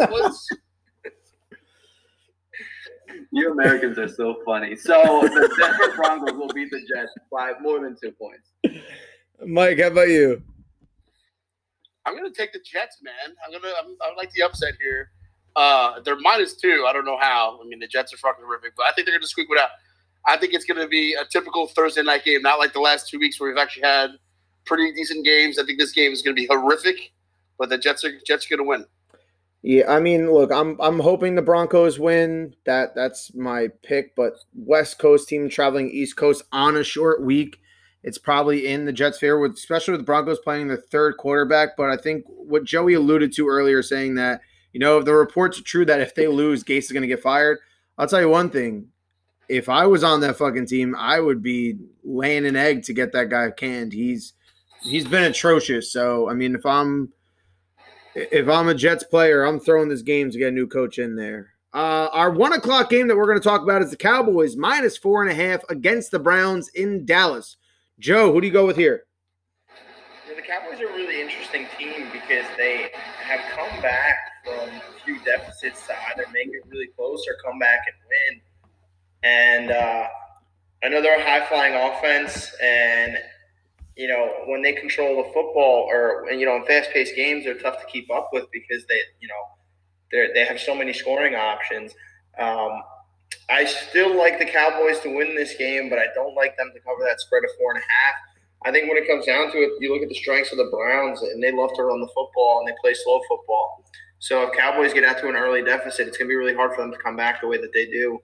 post 0.09 0.53
You 3.31 3.51
Americans 3.51 3.97
are 3.97 4.07
so 4.07 4.41
funny. 4.45 4.75
So 4.75 5.21
the 5.23 5.53
Denver 5.57 5.95
Broncos 5.95 6.33
will 6.33 6.47
beat 6.49 6.71
the 6.71 6.79
Jets 6.79 7.11
by 7.31 7.53
more 7.61 7.79
than 7.79 7.95
two 8.01 8.11
points. 8.11 8.49
Mike, 9.45 9.79
how 9.79 9.87
about 9.87 10.09
you? 10.09 10.41
I'm 12.05 12.15
gonna 12.15 12.31
take 12.31 12.53
the 12.53 12.59
Jets, 12.59 12.97
man. 13.01 13.35
I'm 13.45 13.51
gonna. 13.51 13.73
I'm, 13.83 13.95
I 14.01 14.15
like 14.15 14.31
the 14.31 14.43
upset 14.43 14.73
here. 14.81 15.11
Uh, 15.55 15.99
they're 16.01 16.19
minus 16.19 16.55
two. 16.55 16.85
I 16.87 16.93
don't 16.93 17.05
know 17.05 17.17
how. 17.19 17.59
I 17.63 17.67
mean, 17.67 17.79
the 17.79 17.87
Jets 17.87 18.13
are 18.13 18.17
fucking 18.17 18.43
horrific, 18.43 18.73
but 18.75 18.85
I 18.87 18.91
think 18.91 19.07
they're 19.07 19.17
gonna 19.17 19.27
squeak 19.27 19.47
it 19.49 19.57
out. 19.57 19.69
I 20.27 20.37
think 20.37 20.53
it's 20.53 20.65
gonna 20.65 20.87
be 20.87 21.13
a 21.13 21.25
typical 21.25 21.67
Thursday 21.67 22.03
night 22.03 22.23
game, 22.23 22.41
not 22.41 22.59
like 22.59 22.73
the 22.73 22.79
last 22.81 23.09
two 23.09 23.19
weeks 23.19 23.39
where 23.39 23.49
we've 23.49 23.57
actually 23.57 23.83
had 23.83 24.11
pretty 24.65 24.91
decent 24.93 25.25
games. 25.25 25.59
I 25.59 25.65
think 25.65 25.79
this 25.79 25.91
game 25.91 26.11
is 26.11 26.21
going 26.21 26.35
to 26.35 26.41
be 26.41 26.47
horrific, 26.47 27.11
but 27.57 27.69
the 27.69 27.77
Jets 27.77 28.03
are 28.03 28.11
Jets 28.25 28.45
are 28.45 28.57
going 28.57 28.65
to 28.65 28.69
win. 28.69 28.85
Yeah, 29.65 29.89
I 29.89 30.01
mean, 30.01 30.29
look, 30.29 30.51
I'm 30.51 30.77
I'm 30.81 30.99
hoping 30.99 31.35
the 31.35 31.41
Broncos 31.41 31.97
win. 31.97 32.53
That 32.65 32.95
that's 32.95 33.33
my 33.33 33.69
pick. 33.81 34.13
But 34.13 34.33
West 34.53 34.99
Coast 34.99 35.29
team 35.29 35.47
traveling 35.47 35.89
East 35.89 36.17
Coast 36.17 36.43
on 36.51 36.75
a 36.75 36.83
short 36.83 37.23
week, 37.23 37.61
it's 38.03 38.17
probably 38.17 38.67
in 38.67 38.83
the 38.83 38.91
Jets' 38.91 39.19
favor, 39.19 39.39
with 39.39 39.53
especially 39.53 39.93
with 39.93 40.01
the 40.01 40.05
Broncos 40.05 40.39
playing 40.39 40.67
the 40.67 40.75
third 40.75 41.15
quarterback. 41.15 41.77
But 41.77 41.89
I 41.89 41.95
think 41.95 42.25
what 42.27 42.65
Joey 42.65 42.95
alluded 42.95 43.31
to 43.33 43.47
earlier, 43.47 43.81
saying 43.81 44.15
that 44.15 44.41
you 44.73 44.81
know 44.81 44.97
if 44.97 45.05
the 45.05 45.13
reports 45.13 45.57
are 45.57 45.63
true 45.63 45.85
that 45.85 46.01
if 46.01 46.13
they 46.13 46.27
lose, 46.27 46.65
Gase 46.65 46.79
is 46.79 46.91
going 46.91 47.03
to 47.03 47.07
get 47.07 47.21
fired. 47.21 47.59
I'll 47.97 48.07
tell 48.07 48.19
you 48.19 48.27
one 48.27 48.49
thing: 48.49 48.89
if 49.47 49.69
I 49.69 49.87
was 49.87 50.03
on 50.03 50.19
that 50.21 50.35
fucking 50.35 50.65
team, 50.65 50.93
I 50.93 51.21
would 51.21 51.41
be 51.41 51.77
laying 52.03 52.45
an 52.45 52.57
egg 52.57 52.83
to 52.83 52.93
get 52.93 53.13
that 53.13 53.29
guy 53.29 53.49
canned. 53.51 53.93
He's 53.93 54.33
he's 54.81 55.07
been 55.07 55.23
atrocious. 55.23 55.89
So 55.89 56.29
I 56.29 56.33
mean, 56.33 56.53
if 56.53 56.65
I'm 56.65 57.13
If 58.15 58.47
I'm 58.47 58.69
a 58.69 58.75
Jets 58.75 59.03
player, 59.03 59.43
I'm 59.43 59.59
throwing 59.59 59.89
this 59.89 60.01
game 60.01 60.29
to 60.29 60.37
get 60.37 60.49
a 60.49 60.51
new 60.51 60.67
coach 60.67 60.99
in 60.99 61.15
there. 61.15 61.53
Uh, 61.73 62.07
our 62.11 62.29
one 62.29 62.53
o'clock 62.53 62.89
game 62.91 63.07
that 63.07 63.17
we're 63.17 63.25
going 63.25 63.39
to 63.39 63.43
talk 63.43 63.63
about 63.63 63.81
is 63.81 63.89
the 63.89 63.97
Cowboys 63.97 64.55
minus 64.55 64.95
four 64.95 65.23
and 65.23 65.31
a 65.31 65.33
half 65.33 65.61
against 65.69 66.11
the 66.11 66.19
Browns 66.19 66.69
in 66.69 67.05
Dallas. 67.05 67.57
Joe, 67.97 68.31
who 68.31 68.41
do 68.41 68.47
you 68.47 68.53
go 68.53 68.67
with 68.67 68.75
here? 68.75 69.05
Yeah, 70.29 70.35
the 70.35 70.43
Cowboys 70.43 70.79
are 70.79 70.89
a 70.89 70.93
really 70.93 71.19
interesting 71.19 71.65
team 71.79 72.07
because 72.11 72.45
they 72.57 72.91
have 73.23 73.39
come 73.55 73.81
back 73.81 74.17
from 74.45 74.69
a 74.69 75.03
few 75.03 75.17
deficits 75.23 75.87
to 75.87 75.93
either 76.11 76.25
make 76.31 76.47
it 76.47 76.63
really 76.67 76.89
close 76.95 77.25
or 77.27 77.35
come 77.43 77.57
back 77.57 77.79
and 77.87 77.95
win. 78.07 78.41
And 79.23 79.71
uh, 79.71 80.07
I 80.83 80.89
know 80.89 81.01
they're 81.01 81.19
a 81.19 81.23
high 81.23 81.45
flying 81.47 81.73
offense, 81.73 82.53
and 82.61 83.17
you 83.95 84.07
know 84.07 84.29
when 84.47 84.61
they 84.61 84.73
control 84.73 85.17
the 85.17 85.29
football, 85.33 85.87
or 85.89 86.29
you 86.31 86.45
know 86.45 86.55
in 86.55 86.65
fast 86.65 86.91
paced 86.91 87.15
games, 87.15 87.45
they're 87.45 87.57
tough 87.57 87.79
to 87.79 87.85
keep 87.87 88.11
up 88.11 88.29
with 88.33 88.45
because 88.51 88.85
they 88.87 88.99
you 89.19 89.27
know 89.27 89.43
they 90.11 90.33
they 90.33 90.45
have 90.45 90.59
so 90.59 90.75
many 90.75 90.93
scoring 90.93 91.35
options. 91.35 91.93
Um, 92.37 92.81
I 93.49 93.65
still 93.65 94.17
like 94.17 94.39
the 94.39 94.45
Cowboys 94.45 94.99
to 95.01 95.15
win 95.15 95.35
this 95.35 95.55
game, 95.55 95.89
but 95.89 95.99
I 95.99 96.05
don't 96.15 96.35
like 96.35 96.55
them 96.57 96.71
to 96.73 96.79
cover 96.81 97.03
that 97.03 97.19
spread 97.19 97.43
of 97.43 97.49
four 97.57 97.71
and 97.71 97.79
a 97.79 97.83
half. 97.83 98.15
I 98.65 98.71
think 98.71 98.87
when 98.87 98.97
it 98.97 99.07
comes 99.07 99.25
down 99.25 99.51
to 99.51 99.57
it, 99.57 99.71
you 99.79 99.93
look 99.93 100.01
at 100.01 100.09
the 100.09 100.15
strengths 100.15 100.51
of 100.51 100.57
the 100.57 100.69
Browns, 100.71 101.21
and 101.21 101.43
they 101.43 101.51
love 101.51 101.71
to 101.75 101.83
run 101.83 101.99
the 101.99 102.07
football 102.07 102.59
and 102.59 102.67
they 102.67 102.75
play 102.81 102.93
slow 102.93 103.19
football. 103.27 103.83
So 104.19 104.43
if 104.43 104.53
Cowboys 104.57 104.93
get 104.93 105.03
out 105.03 105.17
to 105.19 105.27
an 105.27 105.35
early 105.35 105.61
deficit, 105.61 106.07
it's 106.07 106.17
going 106.17 106.29
to 106.29 106.31
be 106.31 106.37
really 106.37 106.53
hard 106.53 106.73
for 106.73 106.81
them 106.81 106.91
to 106.91 106.97
come 106.97 107.17
back 107.17 107.41
the 107.41 107.47
way 107.47 107.57
that 107.57 107.73
they 107.73 107.87
do. 107.87 108.19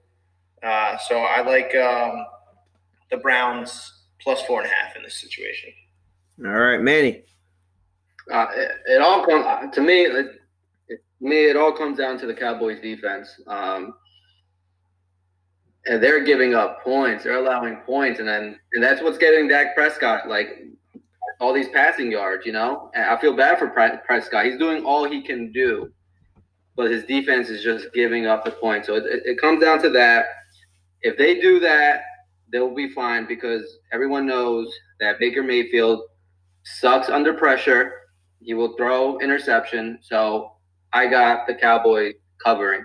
Uh, 0.62 0.96
so 0.96 1.18
I 1.18 1.42
like 1.42 1.74
um, 1.76 2.24
the 3.10 3.18
Browns 3.18 3.99
plus 4.22 4.42
four 4.42 4.62
and 4.62 4.70
a 4.70 4.74
half 4.74 4.96
in 4.96 5.02
this 5.02 5.20
situation. 5.20 5.72
All 6.44 6.52
right, 6.52 6.80
Manny. 6.80 7.22
Uh, 8.32 8.46
it, 8.54 8.70
it 8.86 9.02
all 9.02 9.24
comes 9.26 9.74
to 9.74 9.80
me. 9.80 10.02
It, 10.02 10.26
it, 10.88 11.00
me, 11.20 11.44
it 11.44 11.56
all 11.56 11.72
comes 11.72 11.98
down 11.98 12.18
to 12.18 12.26
the 12.26 12.34
Cowboys' 12.34 12.80
defense. 12.80 13.28
Um, 13.46 13.94
and 15.86 16.02
they're 16.02 16.24
giving 16.24 16.54
up 16.54 16.82
points. 16.82 17.24
They're 17.24 17.38
allowing 17.38 17.76
points, 17.76 18.20
and 18.20 18.28
then 18.28 18.58
and 18.72 18.82
that's 18.82 19.02
what's 19.02 19.18
getting 19.18 19.48
Dak 19.48 19.74
Prescott 19.74 20.28
like 20.28 20.64
all 21.40 21.52
these 21.52 21.68
passing 21.68 22.10
yards. 22.12 22.44
You 22.44 22.52
know, 22.52 22.90
and 22.94 23.04
I 23.04 23.18
feel 23.20 23.34
bad 23.34 23.58
for 23.58 23.68
Prescott. 23.68 24.44
He's 24.44 24.58
doing 24.58 24.84
all 24.84 25.08
he 25.08 25.22
can 25.22 25.52
do, 25.52 25.90
but 26.76 26.90
his 26.90 27.04
defense 27.04 27.48
is 27.48 27.62
just 27.62 27.92
giving 27.94 28.26
up 28.26 28.44
the 28.44 28.50
points. 28.50 28.86
So 28.86 28.94
it, 28.94 29.04
it, 29.06 29.22
it 29.24 29.40
comes 29.40 29.62
down 29.62 29.80
to 29.82 29.90
that. 29.90 30.26
If 31.02 31.16
they 31.16 31.40
do 31.40 31.60
that, 31.60 32.02
they'll 32.52 32.74
be 32.74 32.90
fine 32.90 33.26
because 33.26 33.78
everyone 33.92 34.26
knows 34.26 34.72
that 35.00 35.18
Baker 35.18 35.42
Mayfield 35.42 36.00
sucks 36.64 37.08
under 37.08 37.34
pressure. 37.34 37.92
He 38.40 38.54
will 38.54 38.76
throw 38.76 39.18
interception. 39.18 39.98
So 40.02 40.52
I 40.92 41.08
got 41.08 41.46
the 41.46 41.54
Cowboy 41.54 42.14
covering. 42.42 42.84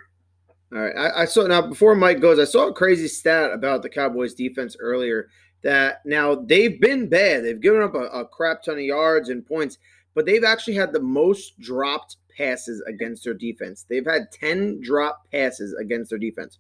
All 0.74 0.82
right. 0.82 0.96
I, 0.98 1.22
I, 1.22 1.26
saw 1.26 1.46
now 1.48 1.62
before 1.62 1.96
Mike 1.96 2.20
goes, 2.20 2.40
I 2.40 2.46
saw 2.46 2.68
a 2.68 2.74
crazy 2.74 3.08
stat 3.08 3.52
about 3.52 3.82
the 3.82 3.90
Cowboys 3.90 4.34
defense 4.34 4.76
earlier 4.80 5.30
that 5.64 6.02
now 6.06 6.36
they've 6.36 6.80
been 6.80 7.08
bad. 7.08 7.44
They've 7.44 7.60
given 7.60 7.82
up 7.82 7.96
a, 7.96 8.06
a 8.08 8.28
crap 8.28 8.64
ton 8.64 8.76
of 8.76 8.82
yards 8.82 9.30
and 9.30 9.46
points, 9.46 9.78
but 10.14 10.26
they've 10.26 10.44
actually 10.44 10.76
had 10.76 10.92
the 10.92 11.00
most 11.00 11.60
dropped 11.60 12.18
passes 12.36 12.82
against 12.88 13.24
their 13.24 13.34
defense. 13.34 13.86
They've 13.88 14.06
had 14.06 14.32
10 14.32 14.82
drop 14.82 15.26
passes 15.32 15.74
against 15.80 16.10
their 16.10 16.20
defense. 16.20 16.60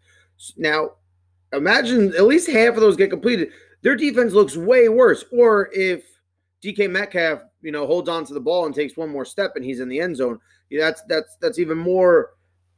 Now, 0.58 0.92
imagine 1.56 2.14
at 2.16 2.26
least 2.26 2.50
half 2.50 2.76
of 2.76 2.82
those 2.82 2.96
get 2.96 3.10
completed. 3.10 3.50
Their 3.82 3.96
defense 3.96 4.34
looks 4.34 4.58
way 4.58 4.90
worse. 4.90 5.26
Or 5.32 5.70
if 5.74 6.04
DK 6.64 6.90
Metcalf, 6.90 7.42
you 7.62 7.72
know, 7.72 7.86
holds 7.86 8.10
on 8.10 8.26
to 8.26 8.34
the 8.34 8.40
ball 8.40 8.66
and 8.66 8.74
takes 8.74 8.98
one 8.98 9.10
more 9.10 9.26
step 9.26 9.54
and 9.56 9.64
he's 9.64 9.80
in 9.80 9.90
the 9.90 10.00
end 10.00 10.18
zone, 10.18 10.40
that's 10.72 11.02
that's 11.08 11.38
that's 11.40 11.60
even 11.60 11.78
more 11.78 12.32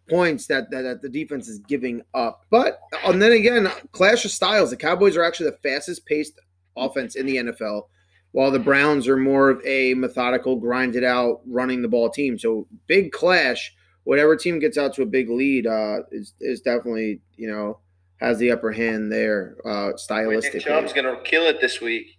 points 0.10 0.48
that, 0.48 0.70
that, 0.72 0.84
that 0.84 1.02
the 1.02 1.10
defense 1.10 1.48
is 1.48 1.60
giving 1.60 2.02
up. 2.14 2.46
But 2.50 2.80
and 3.06 3.22
then 3.22 3.32
again, 3.32 3.70
clash 3.92 4.26
of 4.26 4.32
styles. 4.32 4.70
The 4.70 4.78
Cowboys 4.78 5.18
are 5.18 5.24
actually 5.24 5.52
the 5.52 5.58
fastest 5.58 6.06
paced 6.06 6.40
offense 6.76 7.16
in 7.16 7.26
the 7.26 7.38
NFL, 7.38 7.84
while 8.32 8.52
the 8.52 8.60
Browns 8.60 9.08
are 9.08 9.18
more 9.18 9.50
of 9.50 9.62
a 9.66 9.94
methodical, 9.94 10.56
grinded 10.56 11.04
out, 11.04 11.42
running 11.46 11.82
the 11.82 11.88
ball 11.88 12.10
team. 12.10 12.38
So 12.38 12.68
big 12.88 13.12
clash. 13.12 13.74
Whatever 14.04 14.38
team 14.38 14.60
gets 14.60 14.78
out 14.78 14.94
to 14.96 15.02
a 15.02 15.06
big 15.06 15.30
lead 15.30 15.68
uh, 15.68 16.00
is 16.12 16.34
is 16.40 16.62
definitely 16.62 17.22
you 17.36 17.50
know 17.50 17.80
has 18.18 18.38
the 18.40 18.52
upper 18.52 18.72
hand 18.72 19.12
there 19.12 19.58
uh, 19.66 19.94
stylistically. 19.94 20.54
Nick 20.56 20.64
Chubb's 20.64 20.94
gonna 20.94 21.20
kill 21.24 21.44
it 21.44 21.62
this 21.62 21.82
week. 21.82 22.18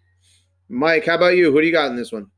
Mike, 0.68 1.06
how 1.06 1.14
about 1.14 1.36
you? 1.36 1.50
Who 1.50 1.60
do 1.60 1.66
you 1.66 1.72
got 1.72 1.90
in 1.90 1.96
this 1.96 2.12
one? 2.12 2.30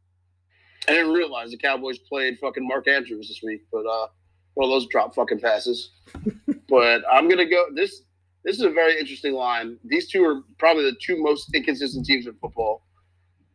I 0.89 0.93
didn't 0.93 1.13
realize 1.13 1.51
the 1.51 1.59
Cowboys 1.59 1.99
played 1.99 2.39
fucking 2.39 2.67
Mark 2.67 2.89
Andrews 2.89 3.29
this 3.29 3.41
week, 3.43 3.63
but 3.71 3.85
uh, 3.87 4.07
one 4.55 4.65
of 4.65 4.71
those 4.71 4.87
drop 4.89 5.15
fucking 5.15 5.41
passes. 5.41 5.91
but 6.69 7.03
I'm 7.11 7.29
gonna 7.29 7.49
go. 7.49 7.67
This 7.75 8.03
this 8.45 8.57
is 8.57 8.63
a 8.63 8.71
very 8.71 8.99
interesting 8.99 9.35
line. 9.35 9.79
These 9.85 10.09
two 10.09 10.25
are 10.25 10.43
probably 10.59 10.85
the 10.85 10.97
two 11.01 11.23
most 11.23 11.55
inconsistent 11.55 12.07
teams 12.07 12.27
in 12.27 12.35
football. 12.35 12.83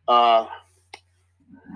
Uh, 0.07 0.45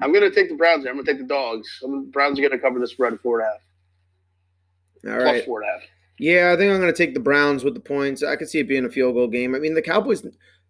I'm 0.02 0.14
gonna 0.14 0.30
take 0.30 0.50
the 0.50 0.56
Browns. 0.56 0.84
Here. 0.84 0.92
I'm 0.92 0.98
gonna 0.98 1.12
take 1.12 1.18
the 1.18 1.28
dogs. 1.28 1.68
I'm, 1.84 2.12
Browns 2.12 2.40
are 2.40 2.44
gonna 2.44 2.60
cover 2.60 2.80
the 2.80 2.88
spread 2.88 3.20
four 3.22 3.40
and 3.42 3.48
a 3.48 3.52
half. 3.52 5.20
All 5.20 5.26
right. 5.26 5.36
Plus 5.36 5.46
four 5.46 5.62
and 5.62 5.70
a 5.70 5.74
half. 5.74 5.82
Yeah, 6.20 6.52
I 6.52 6.58
think 6.58 6.72
I'm 6.72 6.82
going 6.82 6.94
to 6.94 6.98
take 6.98 7.14
the 7.14 7.20
Browns 7.22 7.64
with 7.64 7.74
the 7.74 7.80
points. 7.80 8.24
I 8.24 8.36
could 8.36 8.50
see 8.50 8.60
it 8.60 8.68
being 8.68 8.86
a 8.86 8.90
field 8.90 9.16
goal 9.16 9.28
game. 9.28 9.56
I 9.56 9.60
mean, 9.60 9.74
the 9.74 9.82
Cowboys, 9.82 10.22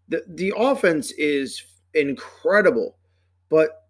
the, 0.08 0.24
the 0.28 0.54
offense 0.56 1.12
is 1.14 1.64
incredible, 1.95 2.97
but 3.50 3.88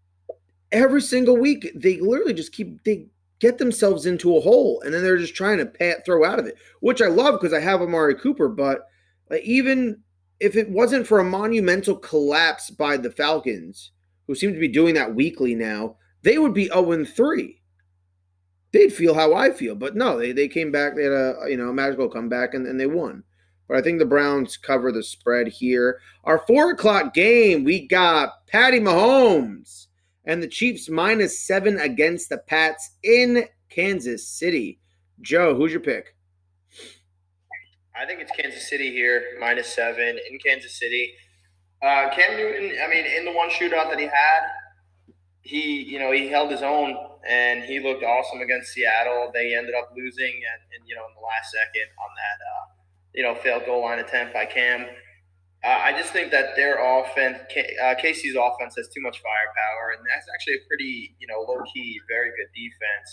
every 0.71 1.01
single 1.01 1.35
week 1.35 1.69
they 1.75 1.99
literally 1.99 2.33
just 2.33 2.53
keep 2.53 2.81
they 2.83 3.07
get 3.39 3.57
themselves 3.57 4.05
into 4.05 4.35
a 4.35 4.41
hole, 4.41 4.81
and 4.81 4.93
then 4.93 5.03
they're 5.03 5.17
just 5.17 5.35
trying 5.35 5.57
to 5.57 5.65
pat, 5.65 6.05
throw 6.05 6.25
out 6.25 6.39
of 6.39 6.45
it, 6.45 6.55
which 6.79 7.01
I 7.01 7.07
love 7.07 7.39
because 7.39 7.53
I 7.53 7.59
have 7.59 7.81
Amari 7.81 8.15
Cooper. 8.15 8.47
But 8.47 8.87
like, 9.29 9.43
even 9.43 10.01
if 10.39 10.55
it 10.55 10.69
wasn't 10.69 11.07
for 11.07 11.19
a 11.19 11.25
monumental 11.25 11.97
collapse 11.97 12.69
by 12.69 12.95
the 12.95 13.11
Falcons, 13.11 13.91
who 14.27 14.35
seem 14.35 14.53
to 14.53 14.59
be 14.59 14.67
doing 14.67 14.93
that 14.95 15.15
weekly 15.15 15.55
now, 15.55 15.97
they 16.21 16.37
would 16.37 16.53
be 16.53 16.67
0 16.67 17.03
3. 17.03 17.58
They'd 18.71 18.93
feel 18.93 19.15
how 19.15 19.33
I 19.33 19.51
feel, 19.51 19.75
but 19.75 19.95
no, 19.95 20.19
they, 20.19 20.31
they 20.31 20.47
came 20.47 20.71
back. 20.71 20.95
They 20.95 21.03
had 21.03 21.11
a 21.11 21.35
you 21.47 21.57
know 21.57 21.69
a 21.69 21.73
magical 21.73 22.09
comeback 22.09 22.53
and, 22.53 22.67
and 22.67 22.79
they 22.79 22.85
won. 22.85 23.23
But 23.67 23.77
I 23.77 23.81
think 23.81 23.99
the 23.99 24.05
Browns 24.05 24.57
cover 24.57 24.91
the 24.91 25.03
spread 25.03 25.47
here. 25.47 25.99
Our 26.23 26.39
four 26.39 26.71
o'clock 26.71 27.13
game, 27.13 27.63
we 27.63 27.87
got 27.87 28.47
Patty 28.47 28.79
Mahomes 28.79 29.87
and 30.25 30.41
the 30.41 30.47
Chiefs 30.47 30.89
minus 30.89 31.39
seven 31.45 31.79
against 31.79 32.29
the 32.29 32.39
Pats 32.39 32.91
in 33.03 33.45
Kansas 33.69 34.27
City. 34.27 34.79
Joe, 35.21 35.55
who's 35.55 35.71
your 35.71 35.81
pick? 35.81 36.15
I 37.99 38.05
think 38.05 38.21
it's 38.21 38.31
Kansas 38.31 38.69
City 38.69 38.91
here, 38.91 39.37
minus 39.39 39.67
seven 39.67 40.17
in 40.29 40.39
Kansas 40.39 40.79
City. 40.79 41.13
Uh, 41.81 42.09
Cam 42.13 42.37
Newton, 42.37 42.77
I 42.83 42.87
mean, 42.87 43.05
in 43.05 43.25
the 43.25 43.31
one 43.31 43.49
shootout 43.49 43.89
that 43.89 43.99
he 43.99 44.05
had, 44.05 44.41
he, 45.49 45.81
you 45.81 45.97
know, 45.97 46.11
he 46.11 46.27
held 46.27 46.51
his 46.51 46.61
own 46.61 46.95
and 47.27 47.63
he 47.63 47.79
looked 47.79 48.03
awesome 48.03 48.39
against 48.41 48.71
Seattle. 48.71 49.31
They 49.33 49.57
ended 49.57 49.73
up 49.73 49.89
losing, 49.97 50.29
and, 50.29 50.61
and 50.77 50.87
you 50.87 50.95
know, 50.95 51.01
in 51.09 51.13
the 51.17 51.25
last 51.25 51.49
second 51.51 51.89
on 51.97 52.09
that, 52.13 52.37
uh, 52.45 52.65
you 53.15 53.23
know, 53.23 53.33
failed 53.33 53.65
goal 53.65 53.81
line 53.81 53.97
attempt 53.97 54.33
by 54.33 54.45
Cam. 54.45 54.85
Uh, 55.65 55.67
I 55.67 55.91
just 55.91 56.13
think 56.13 56.31
that 56.31 56.55
their 56.55 56.77
offense, 56.79 57.39
uh, 57.51 57.95
KC's 57.97 58.37
offense, 58.37 58.77
has 58.77 58.87
too 58.87 59.01
much 59.01 59.19
firepower, 59.19 59.97
and 59.97 60.05
that's 60.07 60.29
actually 60.33 60.61
a 60.61 60.63
pretty, 60.69 61.17
you 61.19 61.27
know, 61.27 61.41
low 61.41 61.59
key, 61.73 61.99
very 62.07 62.29
good 62.29 62.47
defense. 62.55 63.09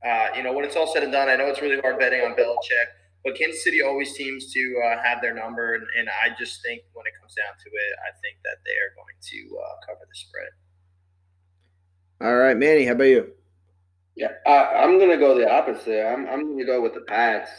Uh, 0.00 0.34
you 0.38 0.42
know, 0.42 0.54
when 0.54 0.64
it's 0.64 0.76
all 0.76 0.86
said 0.86 1.02
and 1.02 1.12
done, 1.12 1.28
I 1.28 1.36
know 1.36 1.46
it's 1.50 1.60
really 1.60 1.80
hard 1.82 1.98
betting 1.98 2.22
on 2.22 2.32
Belichick, 2.32 2.88
but 3.24 3.36
Kansas 3.36 3.62
City 3.62 3.82
always 3.82 4.14
seems 4.14 4.52
to 4.54 4.62
uh, 4.86 5.02
have 5.02 5.20
their 5.20 5.34
number, 5.34 5.74
and, 5.74 5.84
and, 5.98 6.08
I 6.08 6.34
just 6.38 6.62
think 6.62 6.82
when 6.94 7.04
it 7.06 7.12
comes 7.20 7.34
down 7.34 7.54
to 7.54 7.68
it, 7.68 7.92
I 8.00 8.10
think 8.24 8.40
that 8.42 8.64
they 8.64 8.74
are 8.80 8.96
going 8.96 9.14
to 9.14 9.40
uh, 9.60 9.74
cover 9.86 10.08
the 10.08 10.16
spread. 10.16 10.50
All 12.22 12.36
right, 12.36 12.56
Manny, 12.56 12.84
how 12.84 12.92
about 12.92 13.04
you? 13.04 13.32
Yeah, 14.14 14.28
I, 14.46 14.84
am 14.84 15.00
gonna 15.00 15.18
go 15.18 15.36
the 15.36 15.50
opposite. 15.50 16.06
I'm 16.06 16.28
I'm 16.28 16.50
gonna 16.50 16.64
go 16.64 16.80
with 16.80 16.94
the 16.94 17.00
Pats. 17.00 17.50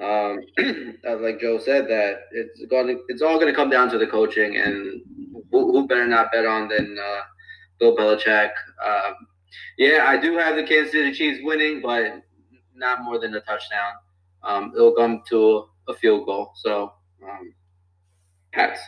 Um, 0.00 0.40
like 1.20 1.38
Joe 1.38 1.58
said, 1.58 1.86
that 1.88 2.20
it's 2.32 2.64
going 2.70 3.02
it's 3.08 3.20
all 3.20 3.34
going 3.38 3.48
to 3.48 3.54
come 3.54 3.68
down 3.68 3.90
to 3.90 3.98
the 3.98 4.06
coaching, 4.06 4.56
and 4.56 5.02
who, 5.52 5.72
who 5.72 5.86
better 5.86 6.06
not 6.06 6.32
bet 6.32 6.46
on 6.46 6.68
than 6.68 6.96
uh, 6.98 7.20
Bill 7.78 7.94
Belichick. 7.94 8.50
Um, 8.82 9.14
yeah, 9.76 10.06
I 10.08 10.16
do 10.16 10.38
have 10.38 10.56
the 10.56 10.62
Kansas 10.62 10.92
City 10.92 11.12
Chiefs 11.12 11.40
winning, 11.42 11.82
but 11.82 12.22
not 12.74 13.02
more 13.02 13.18
than 13.18 13.34
a 13.34 13.40
touchdown. 13.40 13.92
Um, 14.42 14.72
it'll 14.74 14.94
come 14.94 15.22
to 15.28 15.68
a 15.88 15.94
field 15.94 16.24
goal. 16.24 16.52
So, 16.54 16.94
um, 17.22 17.52
Pats. 18.52 18.80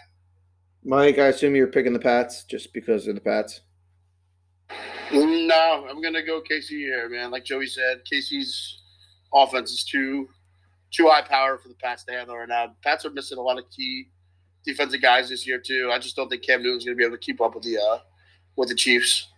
Mike, 0.82 1.18
I 1.18 1.26
assume 1.26 1.54
you're 1.54 1.66
picking 1.66 1.92
the 1.92 1.98
Pats 1.98 2.44
just 2.44 2.72
because 2.72 3.06
of 3.06 3.14
the 3.14 3.20
Pats. 3.20 3.60
No, 5.12 5.86
I'm 5.88 6.00
gonna 6.00 6.24
go 6.24 6.40
KC 6.40 6.68
here, 6.68 7.08
man. 7.08 7.30
Like 7.30 7.44
Joey 7.44 7.66
said, 7.66 8.00
KC's 8.10 8.82
offense 9.34 9.70
is 9.70 9.84
too 9.84 10.28
too 10.90 11.08
high 11.08 11.22
power 11.22 11.58
for 11.58 11.68
the 11.68 11.74
Pats 11.74 12.04
to 12.04 12.12
handle 12.12 12.36
right 12.36 12.48
now. 12.48 12.74
Pats 12.82 13.04
are 13.04 13.10
missing 13.10 13.38
a 13.38 13.42
lot 13.42 13.58
of 13.58 13.64
key 13.70 14.08
defensive 14.64 15.02
guys 15.02 15.28
this 15.28 15.46
year 15.46 15.58
too. 15.58 15.90
I 15.92 15.98
just 15.98 16.16
don't 16.16 16.28
think 16.28 16.42
Cam 16.42 16.62
Newton's 16.62 16.84
to 16.84 16.94
be 16.94 17.04
able 17.04 17.16
to 17.16 17.20
keep 17.20 17.40
up 17.40 17.54
with 17.54 17.64
the 17.64 17.78
uh, 17.78 17.98
with 18.56 18.68
the 18.68 18.74
Chiefs. 18.74 19.28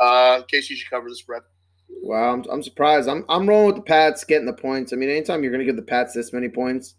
Uh, 0.00 0.42
KC 0.52 0.74
should 0.74 0.90
cover 0.90 1.08
the 1.08 1.16
spread. 1.16 1.42
Wow, 2.02 2.34
I'm, 2.34 2.44
I'm 2.50 2.62
surprised. 2.62 3.08
I'm 3.08 3.24
I'm 3.28 3.48
rolling 3.48 3.66
with 3.66 3.76
the 3.76 3.82
Pats 3.82 4.24
getting 4.24 4.46
the 4.46 4.52
points. 4.52 4.92
I 4.92 4.96
mean, 4.96 5.10
anytime 5.10 5.42
you're 5.42 5.52
to 5.64 5.66
give 5.66 5.76
the 5.76 5.82
Pats 5.82 6.14
this 6.14 6.32
many 6.32 6.48
points, 6.48 6.94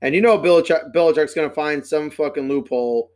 and 0.00 0.14
you 0.14 0.20
know 0.20 0.38
Belichick, 0.38 0.92
Belichick's 0.94 1.34
to 1.48 1.54
find 1.54 1.86
some 1.86 2.10
fucking 2.10 2.48
loophole. 2.48 3.10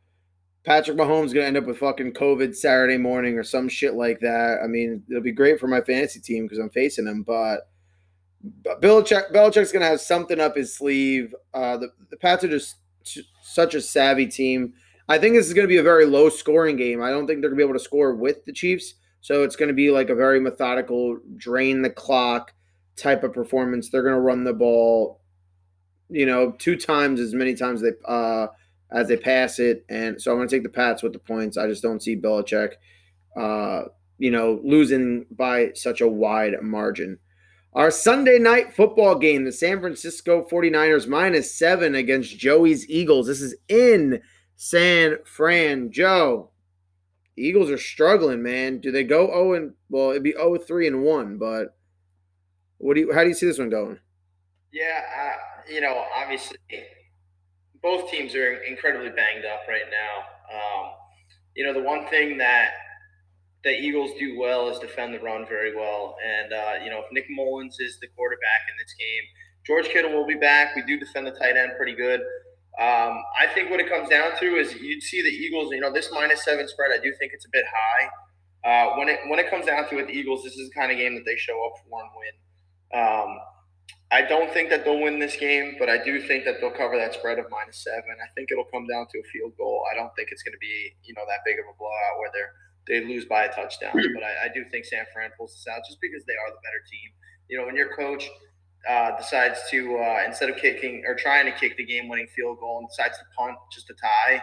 Patrick 0.67 0.99
Mahomes 0.99 1.33
going 1.33 1.35
to 1.35 1.47
end 1.47 1.57
up 1.57 1.67
with 1.67 1.79
fucking 1.79 2.13
COVID 2.13 2.55
Saturday 2.55 2.99
morning 2.99 3.39
or 3.39 3.45
some 3.45 3.69
shit 3.69 3.95
like 3.95 4.19
that. 4.19 4.59
I 4.63 4.67
mean, 4.67 5.01
it'll 5.09 5.23
be 5.23 5.31
great 5.31 5.61
for 5.61 5.69
my 5.69 5.81
fantasy 5.81 6.19
team 6.19 6.45
because 6.45 6.59
I'm 6.59 6.71
facing 6.71 7.07
him, 7.07 7.23
but, 7.23 7.69
but 8.65 8.83
Belichick, 8.83 9.33
Belichick's 9.33 9.71
going 9.71 9.83
to 9.83 9.89
have 9.89 10.01
something 10.01 10.41
up 10.41 10.57
his 10.57 10.75
sleeve. 10.75 11.33
Uh, 11.55 11.77
the, 11.77 11.91
the 12.11 12.17
Pats 12.17 12.43
are 12.43 12.49
just 12.49 12.79
such 13.43 13.77
a 13.77 13.81
savvy 13.81 14.27
team. 14.27 14.75
I 15.09 15.19
think 15.19 15.37
this 15.37 15.47
is 15.47 15.55
going 15.55 15.69
to 15.69 15.73
be 15.73 15.77
a 15.77 15.85
very 15.85 16.05
low 16.05 16.29
scoring 16.29 16.77
game. 16.77 17.01
I 17.01 17.11
don't 17.11 17.29
think 17.29 17.43
they're 17.43 17.51
going 17.51 17.61
to 17.61 17.65
be 17.65 17.69
able 17.69 17.79
to 17.79 17.85
score 17.85 18.17
with 18.17 18.45
the 18.45 18.53
Chiefs. 18.53 18.95
So 19.21 19.45
it's 19.45 19.55
going 19.55 19.69
to 19.69 19.75
be 19.75 19.93
like 19.93 20.11
a 20.11 20.17
very 20.17 20.41
methodical, 20.41 21.19
drain 21.37 21.83
the 21.83 21.91
clock 21.91 22.53
type 22.97 23.23
of 23.23 23.33
performance. 23.33 23.89
They're 23.89 24.03
going 24.03 24.15
to 24.15 24.21
run 24.21 24.43
the 24.43 24.53
ball, 24.53 25.21
you 26.09 26.27
know, 26.27 26.57
two 26.59 26.75
times 26.75 27.21
as 27.21 27.35
many 27.35 27.55
times 27.55 27.83
they 27.83 27.91
uh, 28.05 28.49
as 28.91 29.09
they 29.09 29.17
pass 29.17 29.59
it, 29.59 29.85
and 29.89 30.21
so 30.21 30.31
I'm 30.31 30.39
going 30.39 30.49
to 30.49 30.57
take 30.57 30.63
the 30.63 30.69
Pats 30.69 31.03
with 31.03 31.13
the 31.13 31.19
points. 31.19 31.57
I 31.57 31.67
just 31.67 31.83
don't 31.83 32.03
see 32.03 32.17
Belichick, 32.17 32.75
uh, 33.37 33.85
you 34.19 34.31
know, 34.31 34.61
losing 34.63 35.27
by 35.31 35.73
such 35.75 36.01
a 36.01 36.09
wide 36.09 36.55
margin. 36.63 37.19
Our 37.73 37.91
Sunday 37.91 38.39
night 38.39 38.75
football 38.75 39.17
game, 39.19 39.45
the 39.45 39.53
San 39.53 39.81
Francisco 39.81 40.47
49ers 40.51 41.07
minus 41.07 41.55
seven 41.55 41.95
against 41.95 42.39
Joey's 42.39 42.89
Eagles. 42.89 43.27
This 43.27 43.43
is 43.43 43.55
in 43.69 44.23
San 44.55 45.19
Fran. 45.25 45.91
Joe, 45.91 46.53
Eagles 47.37 47.71
are 47.71 47.77
struggling, 47.77 48.43
man. 48.43 48.79
Do 48.79 48.91
they 48.91 49.05
go 49.05 49.27
0 49.27 49.55
and 49.55 49.75
well, 49.91 50.11
it'd 50.11 50.23
be 50.23 50.33
0 50.33 50.57
3 50.57 50.87
and 50.87 51.03
1, 51.03 51.39
but 51.39 51.77
what 52.79 52.95
do 52.95 53.01
you 53.01 53.13
how 53.13 53.23
do 53.23 53.29
you 53.29 53.35
see 53.35 53.47
this 53.47 53.59
one 53.59 53.69
going? 53.69 53.99
Yeah, 54.73 55.03
uh, 55.21 55.73
you 55.73 55.81
know, 55.81 56.05
obviously 56.15 56.57
both 57.87 58.11
teams 58.11 58.35
are 58.35 58.55
incredibly 58.65 59.11
banged 59.11 59.45
up 59.45 59.61
right 59.69 59.87
now. 59.89 60.15
Um, 60.53 60.91
you 61.55 61.65
know, 61.65 61.73
the 61.73 61.87
one 61.87 62.05
thing 62.09 62.37
that 62.39 62.71
the 63.63 63.71
Eagles 63.71 64.11
do 64.19 64.37
well 64.37 64.69
is 64.69 64.81
defend 64.81 65.15
the 65.15 65.21
run 65.21 65.47
very 65.47 65.73
well. 65.73 66.17
And, 66.27 66.53
uh, 66.53 66.73
you 66.83 66.91
know, 66.91 66.99
if 66.99 67.05
Nick 67.13 67.27
Mullens 67.31 67.79
is 67.79 67.97
the 68.01 68.09
quarterback 68.09 68.63
in 68.69 68.75
this 68.77 68.93
game, 68.99 69.23
George 69.65 69.87
Kittle 69.87 70.11
will 70.11 70.27
be 70.27 70.35
back. 70.35 70.75
We 70.75 70.83
do 70.83 70.99
defend 70.99 71.29
the 71.29 71.31
tight 71.31 71.57
end 71.57 71.75
pretty 71.77 71.95
good. 71.95 72.19
Um, 72.81 73.23
I 73.39 73.47
think 73.55 73.71
what 73.71 73.79
it 73.79 73.89
comes 73.89 74.09
down 74.09 74.37
to 74.41 74.57
is 74.57 74.75
you'd 74.75 75.05
see 75.05 75.23
the 75.23 75.29
Eagles. 75.29 75.71
You 75.71 75.81
know, 75.81 75.93
this 75.93 76.11
minus 76.13 76.45
seven 76.45 76.67
spread, 76.67 76.91
I 76.91 77.01
do 77.01 77.15
think 77.21 77.35
it's 77.35 77.47
a 77.47 77.51
bit 77.53 77.67
high. 77.73 78.09
Uh, 78.69 78.97
when 78.97 79.09
it 79.09 79.21
when 79.29 79.39
it 79.39 79.49
comes 79.49 79.65
down 79.65 79.89
to 79.91 79.99
it, 79.99 80.09
the 80.09 80.13
Eagles, 80.13 80.43
this 80.43 80.57
is 80.57 80.71
the 80.71 80.75
kind 80.75 80.91
of 80.91 80.99
game 80.99 81.15
that 81.15 81.25
they 81.25 81.37
show 81.37 81.65
up 81.67 81.75
for 81.89 82.03
and 82.03 82.11
win. 82.19 82.35
Um, 83.01 83.39
I 84.13 84.23
don't 84.23 84.53
think 84.53 84.71
that 84.71 84.85
they'll 84.85 85.01
win 85.01 85.19
this 85.19 85.37
game, 85.37 85.75
but 85.79 85.91
I 85.91 86.03
do 86.03 86.21
think 86.23 86.45
that 86.45 86.61
they'll 86.61 86.71
cover 86.71 86.97
that 86.97 87.15
spread 87.15 87.41
of 87.41 87.47
minus 87.51 87.83
seven. 87.83 88.15
I 88.23 88.31
think 88.37 88.53
it'll 88.53 88.71
come 88.71 88.87
down 88.87 89.07
to 89.11 89.19
a 89.19 89.25
field 89.33 89.53
goal. 89.59 89.83
I 89.91 89.97
don't 89.97 90.15
think 90.15 90.29
it's 90.31 90.45
going 90.45 90.55
to 90.55 90.63
be 90.63 90.95
you 91.03 91.15
know 91.15 91.23
that 91.27 91.41
big 91.45 91.59
of 91.59 91.67
a 91.67 91.75
blowout 91.77 92.19
where 92.19 92.31
they 92.33 92.45
they 92.87 93.07
lose 93.07 93.25
by 93.25 93.45
a 93.45 93.53
touchdown. 93.53 93.93
But 93.93 94.23
I, 94.23 94.47
I 94.47 94.49
do 94.55 94.65
think 94.71 94.85
San 94.85 95.05
Fran 95.13 95.31
pulls 95.37 95.55
this 95.55 95.67
out 95.67 95.83
just 95.87 95.99
because 96.01 96.25
they 96.25 96.35
are 96.35 96.51
the 96.51 96.63
better 96.63 96.83
team. 96.89 97.11
You 97.49 97.59
know, 97.59 97.67
when 97.67 97.75
your 97.75 97.97
coach 97.97 98.31
uh, 98.89 99.17
decides 99.19 99.59
to 99.71 99.99
uh, 99.99 100.23
instead 100.25 100.51
of 100.51 100.57
kicking 100.57 101.03
or 101.07 101.17
trying 101.17 101.47
to 101.47 101.53
kick 101.53 101.77
the 101.77 101.85
game-winning 101.85 102.29
field 102.29 102.59
goal 102.61 102.79
and 102.79 102.89
decides 102.89 103.19
to 103.19 103.25
punt 103.37 103.57
just 103.73 103.89
to 103.89 103.95
tie, 103.95 104.41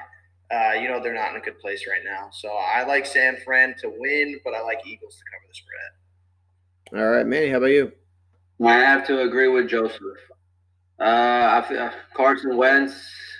uh, 0.52 0.74
you 0.74 0.90
know 0.90 1.02
they're 1.02 1.14
not 1.14 1.32
in 1.32 1.38
a 1.38 1.44
good 1.44 1.58
place 1.60 1.88
right 1.88 2.04
now. 2.04 2.28
So 2.34 2.50
I 2.50 2.84
like 2.84 3.06
San 3.06 3.38
Fran 3.46 3.76
to 3.80 3.94
win, 3.98 4.42
but 4.44 4.54
I 4.54 4.62
like 4.62 4.86
Eagles 4.86 5.16
to 5.16 5.24
cover 5.32 5.46
the 5.48 5.56
spread. 5.56 7.02
All 7.02 7.10
right, 7.16 7.26
Manny, 7.26 7.48
how 7.48 7.58
about 7.58 7.68
you? 7.68 7.94
I 8.66 8.80
have 8.80 9.06
to 9.08 9.22
agree 9.22 9.48
with 9.48 9.70
Joseph. 9.70 10.00
Uh, 11.00 11.04
I 11.64 11.66
feel 11.68 11.90
Carson 12.14 12.56
Wentz. 12.56 12.94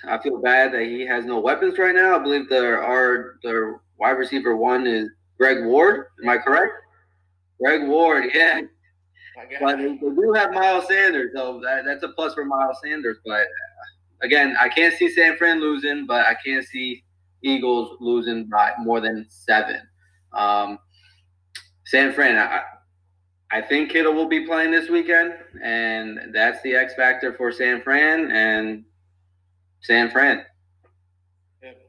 I 0.06 0.18
feel 0.18 0.38
bad 0.38 0.72
that 0.72 0.82
he 0.82 1.06
has 1.06 1.24
no 1.24 1.40
weapons 1.40 1.78
right 1.78 1.94
now. 1.94 2.16
I 2.16 2.22
believe 2.22 2.48
there 2.48 2.82
are 2.82 3.36
the 3.42 3.78
wide 3.98 4.12
receiver 4.12 4.56
one 4.56 4.86
is 4.86 5.08
Greg 5.38 5.64
Ward. 5.64 6.06
Am 6.22 6.28
I 6.28 6.38
correct? 6.38 6.74
Greg 7.60 7.88
Ward, 7.88 8.24
yeah. 8.34 8.62
But 9.60 9.78
they, 9.78 9.96
do 9.96 10.32
have 10.36 10.52
Miles 10.52 10.86
Sanders, 10.86 11.32
so 11.34 11.60
that, 11.64 11.84
that's 11.84 12.02
a 12.04 12.08
plus 12.08 12.34
for 12.34 12.44
Miles 12.44 12.78
Sanders. 12.84 13.18
But 13.24 13.42
uh, 13.42 14.22
again, 14.22 14.56
I 14.60 14.68
can't 14.68 14.94
see 14.94 15.10
San 15.10 15.36
Fran 15.36 15.60
losing, 15.60 16.06
but 16.06 16.26
I 16.26 16.36
can't 16.44 16.64
see 16.64 17.02
Eagles 17.42 17.96
losing 18.00 18.46
by 18.46 18.72
more 18.78 19.00
than 19.00 19.26
seven. 19.28 19.80
Um, 20.32 20.78
San 21.84 22.12
Fran, 22.12 22.38
I, 22.38 22.62
I 23.50 23.60
think 23.60 23.90
Kittle 23.90 24.14
will 24.14 24.28
be 24.28 24.46
playing 24.46 24.70
this 24.70 24.88
weekend, 24.88 25.34
and 25.62 26.32
that's 26.32 26.60
the 26.62 26.74
X 26.74 26.94
factor 26.94 27.34
for 27.34 27.52
San 27.52 27.82
Fran 27.82 28.30
and 28.30 28.84
San 29.80 30.10
Fran. 30.10 30.44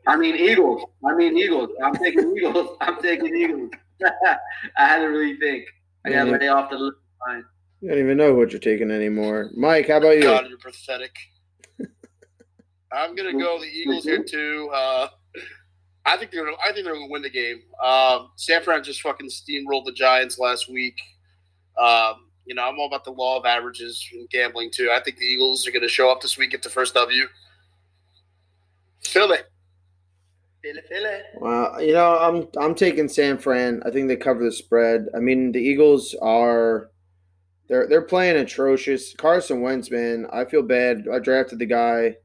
I 0.07 0.15
mean 0.15 0.35
Eagles. 0.35 0.83
I 1.03 1.15
mean 1.15 1.37
Eagles. 1.37 1.69
I'm 1.83 1.95
taking 1.95 2.35
Eagles. 2.37 2.77
I'm 2.81 3.01
taking 3.01 3.35
Eagles. 3.35 3.71
I 4.05 4.37
had 4.77 4.99
to 4.99 5.05
really 5.05 5.37
think. 5.37 5.65
I 6.05 6.11
got 6.11 6.25
to 6.25 6.31
lay 6.31 6.47
off 6.47 6.69
the 6.69 6.77
line. 6.77 7.43
You 7.81 7.89
don't 7.89 7.99
even 7.99 8.17
know 8.17 8.33
what 8.33 8.51
you're 8.51 8.59
taking 8.59 8.91
anymore. 8.91 9.49
Mike, 9.55 9.87
how 9.87 9.97
about 9.97 10.15
you? 10.15 10.23
God, 10.23 10.47
you're 10.47 10.57
pathetic. 10.57 11.15
I'm 12.91 13.15
gonna 13.15 13.33
go 13.33 13.59
the 13.59 13.65
Eagles 13.65 14.03
here 14.03 14.23
too. 14.23 14.69
Uh, 14.73 15.07
I 16.05 16.17
think 16.17 16.31
they're. 16.31 16.47
I 16.47 16.71
think 16.71 16.85
they're 16.85 16.93
gonna 16.93 17.09
win 17.09 17.21
the 17.21 17.29
game. 17.29 17.61
Um, 17.83 18.29
San 18.37 18.61
Fran 18.63 18.83
just 18.83 19.01
fucking 19.01 19.29
steamrolled 19.29 19.85
the 19.85 19.93
Giants 19.93 20.39
last 20.39 20.71
week. 20.71 20.95
Um, 21.77 22.27
you 22.45 22.53
know, 22.55 22.63
I'm 22.63 22.79
all 22.79 22.87
about 22.87 23.03
the 23.03 23.11
law 23.11 23.39
of 23.39 23.45
averages 23.45 24.07
and 24.13 24.29
gambling 24.29 24.71
too. 24.71 24.91
I 24.91 25.01
think 25.01 25.17
the 25.17 25.25
Eagles 25.25 25.67
are 25.67 25.71
gonna 25.71 25.87
show 25.87 26.11
up 26.11 26.21
this 26.21 26.37
week, 26.37 26.51
get 26.51 26.63
the 26.63 26.69
first 26.69 26.93
W. 26.93 27.27
Philly. 29.03 29.39
Philly, 30.61 30.81
Philly. 30.89 31.19
Well, 31.35 31.81
you 31.81 31.93
know, 31.93 32.17
I'm 32.17 32.47
I'm 32.57 32.75
taking 32.75 33.07
San 33.07 33.37
Fran. 33.37 33.81
I 33.85 33.91
think 33.91 34.07
they 34.07 34.15
cover 34.15 34.43
the 34.43 34.51
spread. 34.51 35.07
I 35.15 35.19
mean, 35.19 35.51
the 35.51 35.59
Eagles 35.59 36.15
are 36.21 36.89
they're 37.67 37.87
they're 37.87 38.01
playing 38.01 38.37
atrocious. 38.37 39.13
Carson 39.13 39.61
Wentz, 39.61 39.89
man, 39.89 40.27
I 40.31 40.45
feel 40.45 40.63
bad. 40.63 41.05
I 41.11 41.19
drafted 41.19 41.59
the 41.59 41.65
guy, 41.65 42.17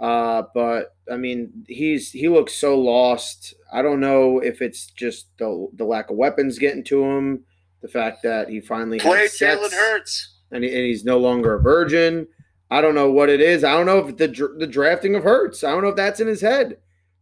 uh, 0.00 0.42
but 0.54 0.96
I 1.10 1.16
mean, 1.16 1.64
he's 1.68 2.10
he 2.10 2.28
looks 2.28 2.54
so 2.54 2.78
lost. 2.78 3.54
I 3.72 3.82
don't 3.82 4.00
know 4.00 4.40
if 4.40 4.62
it's 4.62 4.86
just 4.86 5.26
the 5.38 5.68
the 5.74 5.84
lack 5.84 6.10
of 6.10 6.16
weapons 6.16 6.58
getting 6.58 6.84
to 6.84 7.02
him, 7.04 7.44
the 7.82 7.88
fact 7.88 8.22
that 8.22 8.48
he 8.48 8.60
finally 8.60 8.98
play 8.98 9.26
Jalen 9.26 9.72
Hurts, 9.72 10.38
and, 10.50 10.64
he, 10.64 10.70
and 10.70 10.84
he's 10.86 11.04
no 11.04 11.18
longer 11.18 11.54
a 11.54 11.62
virgin. 11.62 12.26
I 12.70 12.80
don't 12.80 12.94
know 12.94 13.10
what 13.10 13.28
it 13.28 13.40
is. 13.40 13.62
I 13.62 13.72
don't 13.72 13.86
know 13.86 13.98
if 13.98 14.16
the 14.16 14.28
the 14.58 14.66
drafting 14.66 15.14
of 15.14 15.22
Hurts. 15.22 15.62
I 15.62 15.70
don't 15.70 15.82
know 15.82 15.90
if 15.90 15.96
that's 15.96 16.20
in 16.20 16.26
his 16.26 16.40
head. 16.40 16.78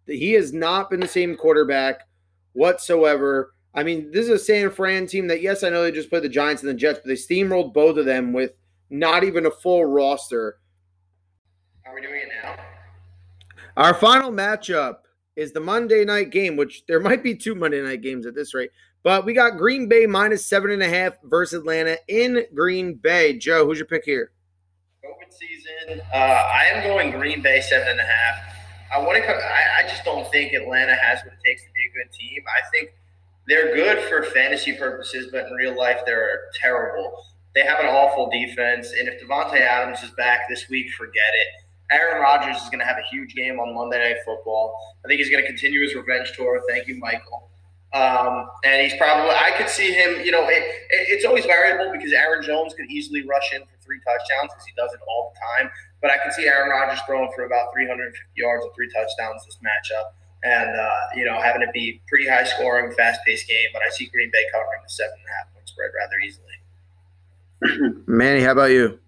He 0.07 0.33
has 0.33 0.53
not 0.53 0.91
been 0.91 1.01
the 1.01 1.09
same 1.09 1.37
quarterback 1.37 2.01
whatsoever. 2.53 3.55
I 3.75 3.83
mean, 3.83 4.11
this 4.11 4.25
is 4.25 4.31
a 4.31 4.39
San 4.39 4.71
Fran 4.71 5.07
team 5.07 5.27
that, 5.29 5.43
yes, 5.43 5.65
I 5.65 5.69
know 5.69 5.83
they 5.83 5.91
just 5.91 6.11
played 6.11 6.23
the 6.23 6.29
Giants 6.29 6.63
and 6.63 6.71
the 6.71 6.75
Jets, 6.75 7.01
but 7.03 7.09
they 7.09 7.15
steamrolled 7.15 7.75
both 7.75 7.97
of 7.97 8.05
them 8.05 8.33
with 8.33 8.53
not 8.91 9.25
even 9.25 9.47
a 9.47 9.51
full 9.51 9.85
roster. 9.85 10.59
Are 11.85 11.95
we 11.95 12.01
doing 12.01 12.21
it 12.21 12.29
now? 12.43 12.57
Our 13.77 13.95
final 13.95 14.31
matchup 14.31 14.99
is 15.35 15.53
the 15.53 15.61
Monday 15.61 16.05
night 16.05 16.31
game, 16.31 16.57
which 16.57 16.85
there 16.87 17.01
might 17.01 17.23
be 17.23 17.35
two 17.35 17.55
Monday 17.57 17.83
night 17.83 18.03
games 18.03 18.27
at 18.27 18.35
this 18.35 18.55
rate. 18.55 18.71
But 19.05 19.27
we 19.27 19.35
got 19.35 19.59
Green 19.59 19.87
Bay 19.87 20.07
minus 20.07 20.47
seven 20.47 20.71
and 20.71 20.83
a 20.83 20.89
half 20.89 21.19
versus 21.23 21.61
Atlanta 21.61 21.99
in 22.09 22.47
Green 22.55 22.95
Bay. 22.95 23.37
Joe, 23.37 23.67
who's 23.67 23.79
your 23.79 23.87
pick 23.87 24.03
here? 24.05 24.33
COVID 25.05 25.31
season. 25.31 26.01
Uh, 26.13 26.17
I 26.17 26.65
am 26.73 26.83
going 26.83 27.11
Green 27.11 27.43
Bay 27.43 27.61
seven 27.61 27.87
and 27.87 28.01
a 28.01 28.05
half. 28.05 28.57
I 28.95 28.99
want 28.99 29.23
to. 29.23 29.31
I, 29.31 29.85
I 29.85 29.89
just 29.89 30.05
don't 30.07 30.27
think 30.31 30.55
Atlanta 30.55 30.95
has 30.95 31.19
what 31.23 31.35
it 31.35 31.39
takes 31.45 31.63
to 31.65 31.69
be 31.75 31.83
a 31.85 31.93
good 31.93 32.13
team. 32.13 32.43
I 32.49 32.63
think 32.71 32.95
they're 33.47 33.75
good 33.75 34.03
for 34.09 34.23
fantasy 34.23 34.73
purposes, 34.73 35.29
but 35.31 35.49
in 35.49 35.53
real 35.53 35.77
life, 35.77 36.01
they're 36.07 36.41
terrible. 36.55 37.13
They 37.55 37.61
have 37.61 37.81
an 37.81 37.87
awful 37.87 38.31
defense, 38.31 38.91
and 38.99 39.07
if 39.07 39.23
Davante 39.23 39.61
Adams 39.61 40.03
is 40.03 40.13
back 40.13 40.49
this 40.49 40.71
week, 40.71 40.91
forget 40.93 41.23
it. 41.35 41.65
Aaron 41.93 42.23
Rodgers 42.23 42.57
is 42.57 42.69
going 42.71 42.79
to 42.79 42.87
have 42.87 42.97
a 42.97 43.07
huge 43.11 43.35
game 43.35 43.61
on 43.61 43.75
Monday 43.75 43.99
Night 43.99 44.23
Football. 44.25 44.75
I 45.05 45.09
think 45.09 45.19
he's 45.19 45.31
going 45.31 45.43
to 45.43 45.47
continue 45.47 45.83
his 45.83 45.95
revenge 45.95 46.33
tour. 46.35 46.63
Thank 46.71 46.89
you, 46.89 46.97
Michael. 46.99 47.51
Um, 47.95 48.51
and 48.65 48.83
he's 48.83 48.99
probably, 48.99 49.31
I 49.31 49.55
could 49.57 49.69
see 49.69 49.95
him, 49.95 50.19
you 50.25 50.33
know, 50.33 50.43
it, 50.51 50.63
it, 50.91 51.15
it's 51.15 51.25
always 51.25 51.47
variable 51.47 51.93
because 51.93 52.13
Aaron 52.13 52.43
Jones 52.43 52.75
could 52.75 52.91
easily 52.91 53.23
rush 53.23 53.55
in 53.55 53.63
for 53.63 53.79
three 53.81 54.01
touchdowns 54.03 54.51
because 54.51 54.67
he 54.67 54.75
does 54.77 54.93
it 54.93 55.01
all 55.07 55.33
the 55.33 55.39
time. 55.39 55.71
But 56.03 56.11
I 56.11 56.19
could 56.19 56.33
see 56.33 56.47
Aaron 56.47 56.71
Rodgers 56.71 56.99
throwing 57.07 57.31
for 57.37 57.47
about 57.47 57.73
350 57.73 58.11
yards 58.35 58.65
and 58.65 58.75
three 58.75 58.91
touchdowns 58.91 59.47
this 59.47 59.59
matchup 59.63 60.11
and 60.45 60.77
uh, 60.79 61.01
you 61.17 61.25
know 61.25 61.41
having 61.41 61.63
it 61.63 61.73
be 61.73 62.01
pretty 62.07 62.29
high 62.29 62.45
scoring, 62.45 62.93
fast 62.93 63.21
paced 63.27 63.49
game. 63.49 63.69
But 63.73 63.83
I 63.83 63.91
see 63.91 64.07
Green 64.07 64.31
Bay 64.33 64.45
covering 64.53 64.81
the 64.83 64.91
seven 64.91 65.15
and 65.19 65.27
a 65.27 65.37
half 65.39 65.55
point 65.55 65.69
spread 65.69 65.91
rather 65.99 66.19
easily. 66.21 68.03
Manny, 68.07 68.43
how 68.43 68.53
about 68.53 68.71
you? 68.71 68.99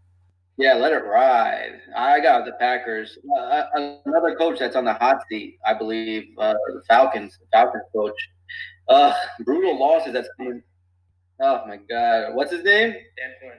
Yeah, 0.57 0.75
let 0.75 0.93
it 0.93 1.05
ride. 1.05 1.81
I 1.95 2.21
got 2.21 2.47
the 2.47 2.53
Packers. 2.53 3.19
Uh, 3.31 3.41
uh 3.41 3.97
another 4.07 4.35
coach 4.37 4.59
that's 4.59 4.75
on 4.75 4.87
the 4.87 4.95
hot 4.95 5.19
seat, 5.29 5.59
I 5.67 5.75
believe, 5.75 6.29
uh, 6.39 6.55
the 6.69 6.83
Falcons, 6.89 7.39
the 7.39 7.47
Falcons 7.53 7.85
coach. 7.93 8.17
Uh, 8.89 9.15
brutal 9.45 9.79
losses 9.79 10.13
that's 10.13 10.29
coming. 10.37 10.63
Oh 11.41 11.63
my 11.67 11.77
God, 11.77 12.35
what's 12.35 12.53
his 12.53 12.65
name? 12.65 12.93
Dan 12.93 13.33
Quinn. 13.41 13.53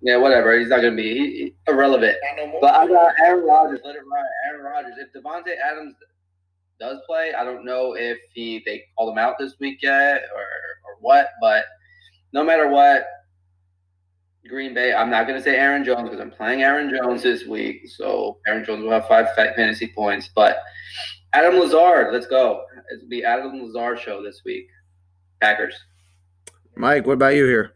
Yeah, 0.00 0.16
whatever. 0.16 0.58
He's 0.58 0.68
not 0.68 0.82
gonna 0.82 0.96
be 0.96 1.14
he, 1.14 1.36
he- 1.44 1.54
irrelevant. 1.66 2.16
No. 2.36 2.58
But 2.60 2.74
I 2.74 2.86
got 2.86 3.14
Aaron 3.18 3.44
Rodgers. 3.44 3.80
Let 3.84 3.96
it 3.96 4.02
ride. 4.10 4.28
Aaron 4.48 4.64
Rodgers. 4.64 4.94
If 4.98 5.12
Davante 5.12 5.52
Adams 5.64 5.94
does 6.78 6.98
play, 7.06 7.32
I 7.34 7.44
don't 7.44 7.64
know 7.64 7.94
if 7.94 8.18
he 8.34 8.62
they 8.66 8.84
called 8.96 9.12
him 9.12 9.18
out 9.18 9.36
this 9.38 9.54
week 9.60 9.78
yet 9.82 10.22
or 10.34 10.42
or 10.42 10.96
what. 11.00 11.30
But 11.40 11.64
no 12.32 12.44
matter 12.44 12.68
what, 12.68 13.06
Green 14.48 14.74
Bay. 14.74 14.92
I'm 14.92 15.10
not 15.10 15.26
gonna 15.26 15.42
say 15.42 15.56
Aaron 15.56 15.84
Jones 15.84 16.04
because 16.04 16.20
I'm 16.20 16.30
playing 16.30 16.62
Aaron 16.62 16.94
Jones 16.94 17.22
this 17.22 17.46
week. 17.46 17.88
So 17.88 18.38
Aaron 18.46 18.64
Jones 18.64 18.82
will 18.82 18.90
have 18.90 19.08
five 19.08 19.34
fantasy 19.34 19.88
points. 19.88 20.28
But 20.34 20.58
Adam 21.34 21.58
Lazard, 21.58 22.12
let's 22.12 22.28
go. 22.28 22.64
It'll 22.94 23.08
be 23.08 23.24
Adam 23.24 23.60
Lazard 23.60 23.98
show 23.98 24.22
this 24.22 24.42
week. 24.44 24.68
Packers. 25.40 25.74
Mike, 26.76 27.06
what 27.06 27.14
about 27.14 27.34
you 27.34 27.44
here? 27.44 27.74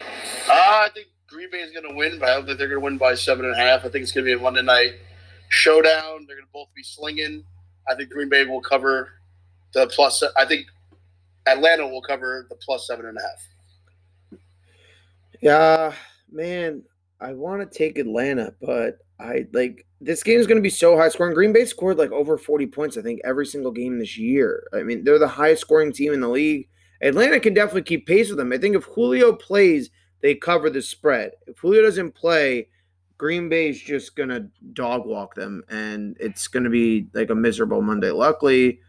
Uh, 0.00 0.06
I 0.48 0.88
think 0.94 1.08
Green 1.26 1.50
Bay 1.50 1.58
is 1.58 1.72
going 1.72 1.88
to 1.88 1.94
win, 1.94 2.20
but 2.20 2.28
I 2.28 2.34
don't 2.34 2.46
think 2.46 2.58
they're 2.58 2.68
going 2.68 2.80
to 2.80 2.84
win 2.84 2.96
by 2.96 3.16
seven 3.16 3.44
and 3.44 3.54
a 3.54 3.58
half. 3.58 3.80
I 3.80 3.88
think 3.88 4.04
it's 4.04 4.12
going 4.12 4.24
to 4.24 4.36
be 4.36 4.38
a 4.38 4.42
Monday 4.42 4.62
night 4.62 4.94
showdown. 5.48 6.26
They're 6.26 6.36
going 6.36 6.46
to 6.46 6.52
both 6.52 6.68
be 6.76 6.82
slinging. 6.84 7.44
I 7.88 7.96
think 7.96 8.10
Green 8.10 8.28
Bay 8.28 8.44
will 8.44 8.60
cover 8.60 9.10
the 9.74 9.88
plus. 9.88 10.22
I 10.36 10.44
think 10.44 10.66
Atlanta 11.46 11.88
will 11.88 12.02
cover 12.02 12.46
the 12.48 12.56
plus 12.56 12.86
seven 12.86 13.06
and 13.06 13.18
a 13.18 13.20
half. 13.20 14.40
Yeah, 15.42 15.92
man, 16.30 16.84
I 17.20 17.32
want 17.32 17.68
to 17.68 17.78
take 17.78 17.98
Atlanta, 17.98 18.54
but 18.60 18.98
I 19.20 19.46
like 19.52 19.86
this 20.00 20.22
game 20.22 20.40
is 20.40 20.46
going 20.46 20.56
to 20.56 20.62
be 20.62 20.70
so 20.70 20.96
high 20.96 21.08
scoring. 21.10 21.34
Green 21.34 21.52
Bay 21.52 21.64
scored 21.64 21.98
like 21.98 22.10
over 22.10 22.38
40 22.38 22.66
points, 22.68 22.96
I 22.96 23.02
think, 23.02 23.20
every 23.24 23.46
single 23.46 23.70
game 23.70 23.98
this 23.98 24.16
year. 24.16 24.66
I 24.72 24.82
mean, 24.82 25.04
they're 25.04 25.18
the 25.18 25.28
highest 25.28 25.60
scoring 25.60 25.92
team 25.92 26.12
in 26.12 26.20
the 26.20 26.28
league. 26.28 26.68
Atlanta 27.02 27.40
can 27.40 27.54
definitely 27.54 27.82
keep 27.82 28.06
pace 28.06 28.28
with 28.28 28.38
them. 28.38 28.52
I 28.52 28.58
think 28.58 28.76
if 28.76 28.84
Julio 28.84 29.32
plays, 29.32 29.90
they 30.22 30.34
cover 30.34 30.70
the 30.70 30.82
spread. 30.82 31.32
If 31.46 31.58
Julio 31.58 31.82
doesn't 31.82 32.14
play, 32.14 32.68
Green 33.18 33.48
Bay's 33.48 33.80
just 33.80 34.16
going 34.16 34.28
to 34.30 34.48
dog 34.72 35.06
walk 35.06 35.34
them, 35.34 35.62
and 35.68 36.16
it's 36.20 36.48
going 36.48 36.64
to 36.64 36.70
be 36.70 37.06
like 37.12 37.30
a 37.30 37.34
miserable 37.34 37.82
Monday. 37.82 38.10
Luckily, 38.10 38.80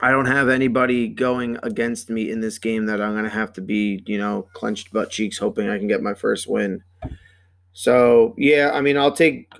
I 0.00 0.10
don't 0.10 0.26
have 0.26 0.48
anybody 0.48 1.08
going 1.08 1.58
against 1.62 2.10
me 2.10 2.30
in 2.30 2.40
this 2.40 2.58
game 2.58 2.86
that 2.86 3.00
I'm 3.00 3.12
going 3.12 3.24
to 3.24 3.30
have 3.30 3.52
to 3.54 3.60
be, 3.60 4.02
you 4.06 4.18
know, 4.18 4.48
clenched 4.52 4.92
butt 4.92 5.10
cheeks 5.10 5.38
hoping 5.38 5.68
I 5.68 5.78
can 5.78 5.88
get 5.88 6.02
my 6.02 6.14
first 6.14 6.46
win. 6.46 6.82
So, 7.72 8.34
yeah, 8.36 8.70
I 8.72 8.80
mean, 8.80 8.96
I'll 8.96 9.12
take, 9.12 9.52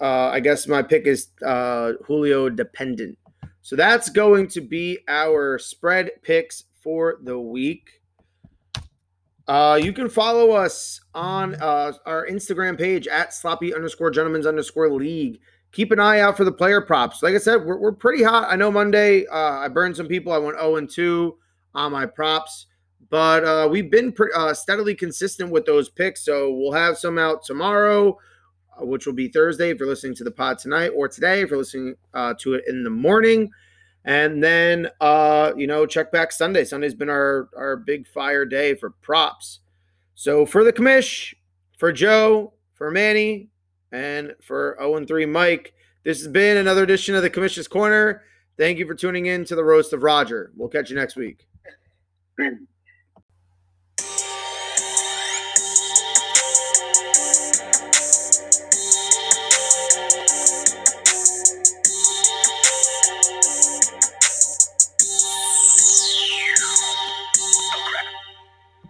uh, 0.00 0.28
I 0.28 0.40
guess 0.40 0.68
my 0.68 0.82
pick 0.82 1.06
is 1.06 1.28
uh, 1.44 1.92
Julio 2.04 2.48
dependent. 2.48 3.18
So 3.62 3.74
that's 3.74 4.08
going 4.08 4.48
to 4.48 4.60
be 4.60 4.98
our 5.08 5.58
spread 5.58 6.10
picks 6.22 6.64
for 6.80 7.18
the 7.22 7.38
week. 7.38 8.00
Uh, 9.48 9.78
you 9.80 9.92
can 9.92 10.08
follow 10.08 10.52
us 10.52 11.00
on 11.14 11.54
uh, 11.56 11.92
our 12.04 12.26
Instagram 12.26 12.78
page 12.78 13.06
at 13.06 13.32
sloppy 13.32 13.74
underscore 13.74 14.10
gentlemen's 14.10 14.46
underscore 14.46 14.90
league 14.90 15.40
keep 15.76 15.92
an 15.92 16.00
eye 16.00 16.20
out 16.20 16.38
for 16.38 16.44
the 16.44 16.52
player 16.52 16.80
props. 16.80 17.22
Like 17.22 17.34
I 17.34 17.38
said, 17.38 17.64
we're, 17.64 17.76
we're 17.76 17.92
pretty 17.92 18.24
hot. 18.24 18.50
I 18.50 18.56
know 18.56 18.70
Monday 18.70 19.26
uh, 19.26 19.58
I 19.58 19.68
burned 19.68 19.94
some 19.94 20.08
people. 20.08 20.32
I 20.32 20.38
went 20.38 20.58
0 20.58 20.76
and 20.76 20.88
2 20.88 21.36
on 21.74 21.92
my 21.92 22.06
props, 22.06 22.66
but 23.10 23.44
uh, 23.44 23.68
we've 23.70 23.90
been 23.90 24.12
pre- 24.12 24.32
uh, 24.34 24.54
steadily 24.54 24.94
consistent 24.94 25.50
with 25.50 25.64
those 25.66 25.88
picks. 25.88 26.24
So 26.24 26.52
we'll 26.52 26.72
have 26.72 26.98
some 26.98 27.18
out 27.18 27.44
tomorrow, 27.44 28.18
uh, 28.80 28.84
which 28.84 29.06
will 29.06 29.12
be 29.12 29.28
Thursday 29.28 29.70
if 29.70 29.78
you're 29.78 29.88
listening 29.88 30.14
to 30.16 30.24
the 30.24 30.30
pod 30.30 30.58
tonight, 30.58 30.88
or 30.88 31.08
today 31.08 31.42
if 31.42 31.50
you're 31.50 31.58
listening 31.58 31.94
uh, 32.14 32.34
to 32.40 32.54
it 32.54 32.64
in 32.66 32.84
the 32.84 32.90
morning. 32.90 33.50
And 34.04 34.42
then, 34.42 34.88
uh, 35.00 35.52
you 35.56 35.66
know, 35.66 35.84
check 35.84 36.12
back 36.12 36.30
Sunday. 36.30 36.64
Sunday's 36.64 36.94
been 36.94 37.10
our, 37.10 37.48
our 37.56 37.76
big 37.76 38.06
fire 38.06 38.44
day 38.44 38.74
for 38.74 38.90
props. 38.90 39.60
So 40.14 40.46
for 40.46 40.62
the 40.62 40.72
commish, 40.72 41.34
for 41.76 41.92
Joe, 41.92 42.52
for 42.74 42.90
Manny, 42.90 43.50
and 43.92 44.34
for 44.42 44.76
0 44.78 44.96
and 44.96 45.08
3 45.08 45.26
Mike. 45.26 45.74
This 46.04 46.18
has 46.20 46.28
been 46.28 46.56
another 46.56 46.84
edition 46.84 47.16
of 47.16 47.22
the 47.22 47.30
Commissioner's 47.30 47.66
Corner. 47.66 48.22
Thank 48.56 48.78
you 48.78 48.86
for 48.86 48.94
tuning 48.94 49.26
in 49.26 49.44
to 49.46 49.56
the 49.56 49.64
Roast 49.64 49.92
of 49.92 50.02
Roger. 50.02 50.52
We'll 50.56 50.68
catch 50.68 50.88
you 50.88 50.96
next 50.96 51.16
week. 51.16 51.46